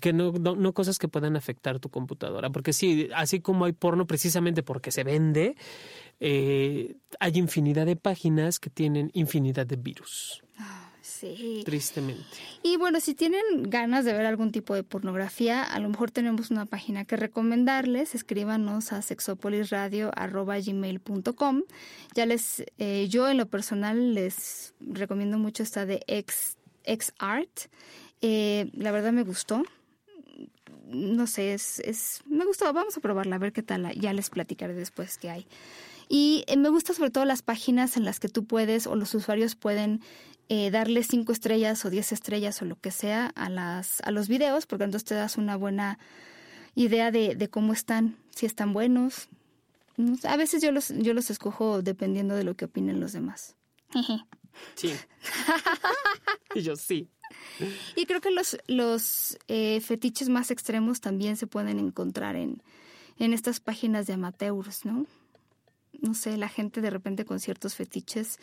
que 0.00 0.12
no, 0.12 0.32
no, 0.32 0.72
cosas 0.74 0.98
que 0.98 1.08
puedan 1.08 1.36
afectar 1.36 1.78
tu 1.78 1.88
computadora, 1.88 2.50
porque 2.50 2.72
sí, 2.72 3.08
así 3.14 3.40
como 3.40 3.64
hay 3.64 3.72
porno 3.72 4.06
precisamente 4.06 4.62
porque 4.64 4.90
se 4.90 5.04
vende, 5.04 5.54
eh, 6.18 6.96
hay 7.20 7.32
infinidad 7.36 7.86
de 7.86 7.94
páginas 7.94 8.58
que 8.58 8.70
tienen 8.70 9.10
infinidad 9.14 9.66
de 9.66 9.76
virus. 9.76 10.42
Sí. 11.04 11.62
Tristemente. 11.66 12.24
Y 12.62 12.78
bueno, 12.78 12.98
si 12.98 13.14
tienen 13.14 13.42
ganas 13.64 14.06
de 14.06 14.14
ver 14.14 14.24
algún 14.24 14.52
tipo 14.52 14.74
de 14.74 14.82
pornografía, 14.82 15.62
a 15.62 15.78
lo 15.78 15.90
mejor 15.90 16.10
tenemos 16.10 16.50
una 16.50 16.64
página 16.64 17.04
que 17.04 17.18
recomendarles. 17.18 18.14
Escríbanos 18.14 18.90
a 18.90 19.02
sexopolisradio.gmail.com. 19.02 21.62
Ya 22.14 22.24
les, 22.24 22.64
eh, 22.78 23.06
yo 23.10 23.28
en 23.28 23.36
lo 23.36 23.44
personal 23.44 24.14
les 24.14 24.72
recomiendo 24.80 25.36
mucho 25.36 25.62
esta 25.62 25.84
de 25.84 26.00
X, 26.06 26.56
Art. 27.18 27.66
Eh, 28.22 28.70
la 28.72 28.90
verdad 28.90 29.12
me 29.12 29.24
gustó 29.24 29.62
no 30.86 31.26
sé, 31.26 31.54
es, 31.54 31.80
es, 31.80 32.20
me 32.26 32.44
gustó, 32.44 32.70
vamos 32.72 32.96
a 32.96 33.00
probarla, 33.00 33.36
a 33.36 33.38
ver 33.38 33.52
qué 33.52 33.62
tal, 33.62 33.90
ya 33.98 34.12
les 34.12 34.30
platicaré 34.30 34.74
después 34.74 35.18
qué 35.18 35.30
hay. 35.30 35.46
Y 36.08 36.44
eh, 36.46 36.56
me 36.56 36.68
gusta 36.68 36.92
sobre 36.92 37.10
todo 37.10 37.24
las 37.24 37.42
páginas 37.42 37.96
en 37.96 38.04
las 38.04 38.20
que 38.20 38.28
tú 38.28 38.44
puedes 38.44 38.86
o 38.86 38.94
los 38.94 39.14
usuarios 39.14 39.54
pueden 39.54 40.02
eh, 40.56 40.70
darle 40.70 41.02
cinco 41.02 41.32
estrellas 41.32 41.84
o 41.84 41.90
diez 41.90 42.12
estrellas 42.12 42.62
o 42.62 42.64
lo 42.64 42.78
que 42.78 42.92
sea 42.92 43.26
a, 43.34 43.50
las, 43.50 44.00
a 44.02 44.12
los 44.12 44.28
videos, 44.28 44.66
porque 44.66 44.84
entonces 44.84 45.08
te 45.08 45.16
das 45.16 45.36
una 45.36 45.56
buena 45.56 45.98
idea 46.76 47.10
de, 47.10 47.34
de 47.34 47.48
cómo 47.50 47.72
están, 47.72 48.16
si 48.30 48.46
están 48.46 48.72
buenos. 48.72 49.26
A 50.22 50.36
veces 50.36 50.62
yo 50.62 50.70
los, 50.70 50.90
yo 50.90 51.12
los 51.12 51.28
escojo 51.30 51.82
dependiendo 51.82 52.36
de 52.36 52.44
lo 52.44 52.54
que 52.54 52.66
opinen 52.66 53.00
los 53.00 53.12
demás. 53.12 53.56
Sí. 54.76 54.94
y 56.54 56.62
yo 56.62 56.76
sí. 56.76 57.08
Y 57.96 58.06
creo 58.06 58.20
que 58.20 58.30
los, 58.30 58.56
los 58.68 59.36
eh, 59.48 59.80
fetiches 59.80 60.28
más 60.28 60.52
extremos 60.52 61.00
también 61.00 61.36
se 61.36 61.48
pueden 61.48 61.80
encontrar 61.80 62.36
en, 62.36 62.62
en 63.18 63.32
estas 63.32 63.58
páginas 63.58 64.06
de 64.06 64.12
amateurs, 64.12 64.84
¿no? 64.84 65.06
No 66.00 66.14
sé, 66.14 66.36
la 66.36 66.48
gente 66.48 66.80
de 66.80 66.90
repente 66.90 67.24
con 67.24 67.40
ciertos 67.40 67.74
fetiches 67.74 68.38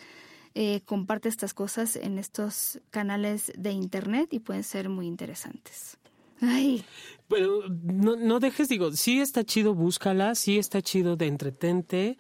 eh, 0.56 0.82
comparte 0.86 1.30
estas 1.30 1.54
cosas 1.54 1.96
en 1.96 2.18
estos 2.18 2.80
canales 2.90 3.52
de 3.58 3.72
internet 3.72 4.30
y 4.32 4.40
pueden 4.40 4.64
ser 4.64 4.90
muy 4.90 5.08
interesantes. 5.08 5.98
Ay. 6.42 6.84
Bueno, 7.30 7.48
no, 7.84 8.16
no 8.16 8.40
dejes, 8.40 8.68
digo, 8.68 8.92
sí 8.92 9.22
está 9.22 9.44
chido, 9.44 9.76
búscala, 9.76 10.36
sí 10.36 10.58
está 10.58 10.82
chido 10.82 11.16
de 11.16 11.28
entretente 11.28 12.18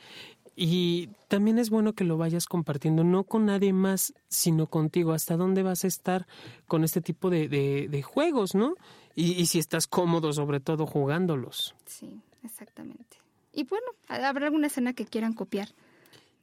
y 0.56 1.10
también 1.28 1.58
es 1.58 1.70
bueno 1.70 1.94
que 1.94 2.04
lo 2.04 2.18
vayas 2.18 2.46
compartiendo, 2.46 3.04
no 3.04 3.24
con 3.24 3.46
nadie 3.46 3.74
más, 3.74 4.14
sino 4.28 4.68
contigo. 4.68 5.14
¿Hasta 5.14 5.38
dónde 5.38 5.64
vas 5.64 5.84
a 5.84 5.88
estar 5.88 6.28
con 6.68 6.84
este 6.84 7.02
tipo 7.02 7.30
de, 7.30 7.48
de, 7.48 8.02
juegos, 8.04 8.54
no? 8.54 8.76
Y, 9.16 9.32
y 9.34 9.48
si 9.48 9.60
estás 9.60 9.88
cómodo, 9.88 10.34
sobre 10.34 10.60
todo, 10.60 10.86
jugándolos. 10.86 11.74
Sí, 11.86 12.22
exactamente. 12.44 13.18
Y 13.54 13.64
bueno, 13.64 13.88
habrá 14.08 14.46
alguna 14.46 14.68
escena 14.68 14.94
que 14.94 15.06
quieran 15.06 15.34
copiar. 15.34 15.70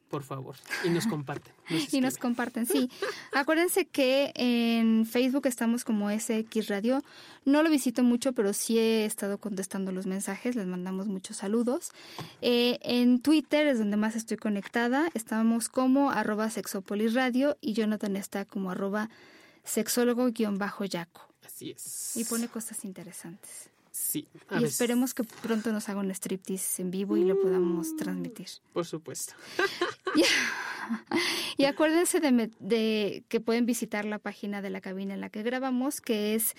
Por 0.09 0.23
favor. 0.23 0.55
Y 0.83 0.89
nos 0.89 1.07
comparten. 1.07 1.53
y 1.91 2.01
nos 2.01 2.17
comparten, 2.17 2.65
sí. 2.65 2.89
Acuérdense 3.33 3.85
que 3.85 4.31
en 4.35 5.05
Facebook 5.05 5.45
estamos 5.45 5.83
como 5.83 6.09
SX 6.09 6.67
Radio. 6.67 7.03
No 7.45 7.63
lo 7.63 7.69
visito 7.69 8.03
mucho, 8.03 8.33
pero 8.33 8.53
sí 8.53 8.77
he 8.77 9.05
estado 9.05 9.37
contestando 9.37 9.91
los 9.91 10.05
mensajes. 10.05 10.55
Les 10.55 10.67
mandamos 10.67 11.07
muchos 11.07 11.37
saludos. 11.37 11.91
Eh, 12.41 12.79
en 12.81 13.21
Twitter 13.21 13.67
es 13.67 13.79
donde 13.79 13.97
más 13.97 14.15
estoy 14.15 14.37
conectada. 14.37 15.09
Estamos 15.13 15.69
como 15.69 16.11
arroba 16.11 16.49
sexopolisradio 16.49 17.57
y 17.61 17.73
Jonathan 17.73 18.15
está 18.15 18.45
como 18.45 18.71
arroba 18.71 19.09
sexólogo-yaco. 19.63 21.21
Así 21.45 21.71
es. 21.71 22.17
Y 22.17 22.25
pone 22.25 22.47
cosas 22.47 22.83
interesantes. 22.83 23.69
Sí. 23.91 24.27
y 24.59 24.63
esperemos 24.63 25.13
que 25.13 25.23
pronto 25.23 25.71
nos 25.71 25.89
haga 25.89 25.99
un 25.99 26.11
striptease 26.11 26.81
en 26.81 26.91
vivo 26.91 27.17
y 27.17 27.23
lo 27.23 27.39
podamos 27.41 27.95
transmitir. 27.95 28.47
Por 28.73 28.85
supuesto. 28.85 29.33
y 31.57 31.65
acuérdense 31.65 32.19
de, 32.19 32.51
de, 32.59 33.23
que 33.27 33.39
pueden 33.39 33.65
visitar 33.65 34.05
la 34.05 34.19
página 34.19 34.61
de 34.61 34.69
la 34.69 34.81
cabina 34.81 35.13
en 35.13 35.21
la 35.21 35.29
que 35.29 35.43
grabamos, 35.43 36.01
que 36.01 36.35
es 36.35 36.55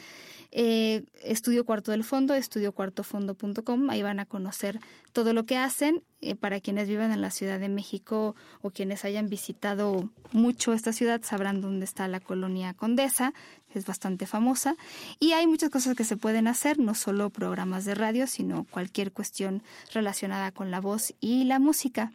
eh, 0.53 1.05
Estudio 1.23 1.65
Cuarto 1.65 1.93
del 1.93 2.05
Fondo, 2.05 2.35
estudiocuartofondo.com. 2.35 3.91
Ahí 3.91 4.03
van 4.03 4.21
a 4.21 4.27
conocer 4.27 4.81
todo 5.13 5.33
lo 5.33 5.47
que 5.47 5.57
hacen. 5.57 6.03
Eh, 6.23 6.35
para 6.35 6.61
quienes 6.61 6.87
viven 6.87 7.13
en 7.13 7.23
la 7.23 7.31
Ciudad 7.31 7.59
de 7.59 7.71
México 7.71 8.37
o 8.61 8.71
quienes 8.71 9.07
hayan 9.07 9.31
visitado 9.31 10.11
mucho 10.33 10.75
esta 10.75 10.93
ciudad, 10.93 11.23
sabrán 11.25 11.63
dónde 11.63 11.87
está 11.87 12.07
la 12.09 12.21
colonia 12.21 12.75
Condesa, 12.75 13.33
es 13.75 13.87
bastante 13.87 14.27
famosa. 14.27 14.77
Y 15.19 15.33
hay 15.33 15.47
muchas 15.47 15.71
cosas 15.71 15.97
que 15.97 16.05
se 16.05 16.17
pueden 16.17 16.49
hacer, 16.49 16.79
no 16.79 16.95
solo 16.95 17.31
programas 17.31 17.85
de 17.85 17.95
radio, 17.95 18.27
sino 18.27 18.65
cualquier 18.65 19.13
cuestión 19.13 19.63
relacionada 19.93 20.53
con 20.53 20.71
la 20.71 20.81
voz 20.81 21.15
y 21.21 21.45
la 21.45 21.59
música. 21.59 22.13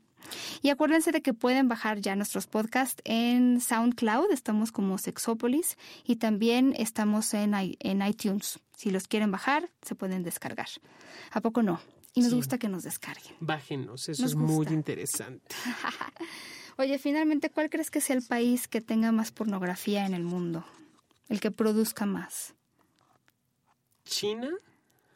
Y 0.62 0.70
acuérdense 0.70 1.12
de 1.12 1.22
que 1.22 1.34
pueden 1.34 1.68
bajar 1.68 2.00
ya 2.00 2.16
nuestros 2.16 2.48
podcasts 2.48 3.02
en 3.06 3.62
SoundCloud, 3.62 4.32
estamos 4.32 4.72
como 4.72 4.98
Sexópolis, 4.98 5.78
y 6.04 6.18
también 6.18 6.74
estamos 6.78 7.34
en, 7.34 7.54
en 7.54 8.02
iTunes. 8.02 8.60
Si 8.76 8.90
los 8.92 9.08
quieren 9.08 9.32
bajar, 9.32 9.70
se 9.82 9.96
pueden 9.96 10.24
descargar. 10.24 10.68
¿A 11.32 11.42
poco 11.42 11.62
no? 11.62 11.80
Y 12.14 12.22
nos 12.22 12.34
gusta 12.34 12.58
que 12.58 12.70
nos 12.70 12.84
descarguen. 12.84 13.36
Bájenos, 13.42 14.08
eso 14.08 14.26
es 14.26 14.36
muy 14.36 14.68
interesante. 14.68 15.54
Oye, 16.78 16.98
finalmente, 16.98 17.50
¿cuál 17.50 17.70
crees 17.70 17.92
que 17.92 18.02
sea 18.02 18.16
el 18.16 18.24
país 18.24 18.68
que 18.68 18.82
tenga 18.82 19.12
más 19.12 19.32
pornografía 19.32 20.06
en 20.06 20.14
el 20.14 20.24
mundo? 20.24 20.66
El 21.30 21.40
que 21.40 21.52
produzca 21.52 22.06
más. 22.06 22.54
¿China? 24.06 24.50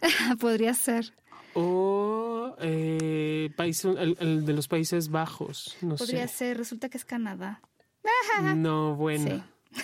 Podría 0.40 0.74
ser. 0.74 1.14
O 1.54 2.56
eh, 2.60 3.50
país, 3.56 3.84
el, 3.86 4.46
de 4.46 4.54
los 4.54 4.68
Países 4.68 5.10
Bajos, 5.10 5.78
no 5.82 5.96
Podría 5.96 6.28
ser, 6.28 6.58
resulta 6.58 6.90
que 6.90 6.98
es 6.98 7.06
Canadá. 7.06 7.62
No, 8.56 8.96
bueno. 8.96 9.44
Sí. 9.72 9.82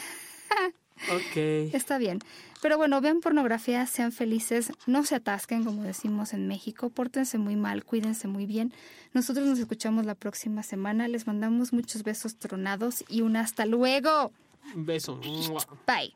ok. 1.12 1.74
Está 1.74 1.98
bien. 1.98 2.20
Pero 2.62 2.78
bueno, 2.78 3.02
vean 3.02 3.20
pornografía, 3.20 3.86
sean 3.86 4.12
felices, 4.12 4.72
no 4.88 5.04
se 5.04 5.16
atasquen, 5.16 5.66
como 5.66 5.84
decimos 5.84 6.34
en 6.34 6.48
México, 6.48 6.90
pórtense 6.90 7.38
muy 7.38 7.56
mal, 7.56 7.84
cuídense 7.84 8.28
muy 8.28 8.46
bien. 8.46 8.74
Nosotros 9.14 9.46
nos 9.46 9.60
escuchamos 9.60 10.06
la 10.06 10.16
próxima 10.16 10.64
semana, 10.64 11.08
les 11.08 11.28
mandamos 11.28 11.74
muchos 11.74 12.04
besos 12.04 12.38
tronados 12.38 13.04
y 13.10 13.22
un 13.22 13.36
hasta 13.36 13.66
luego. 13.66 14.32
Beso. 14.74 15.20
Bye. 15.86 16.12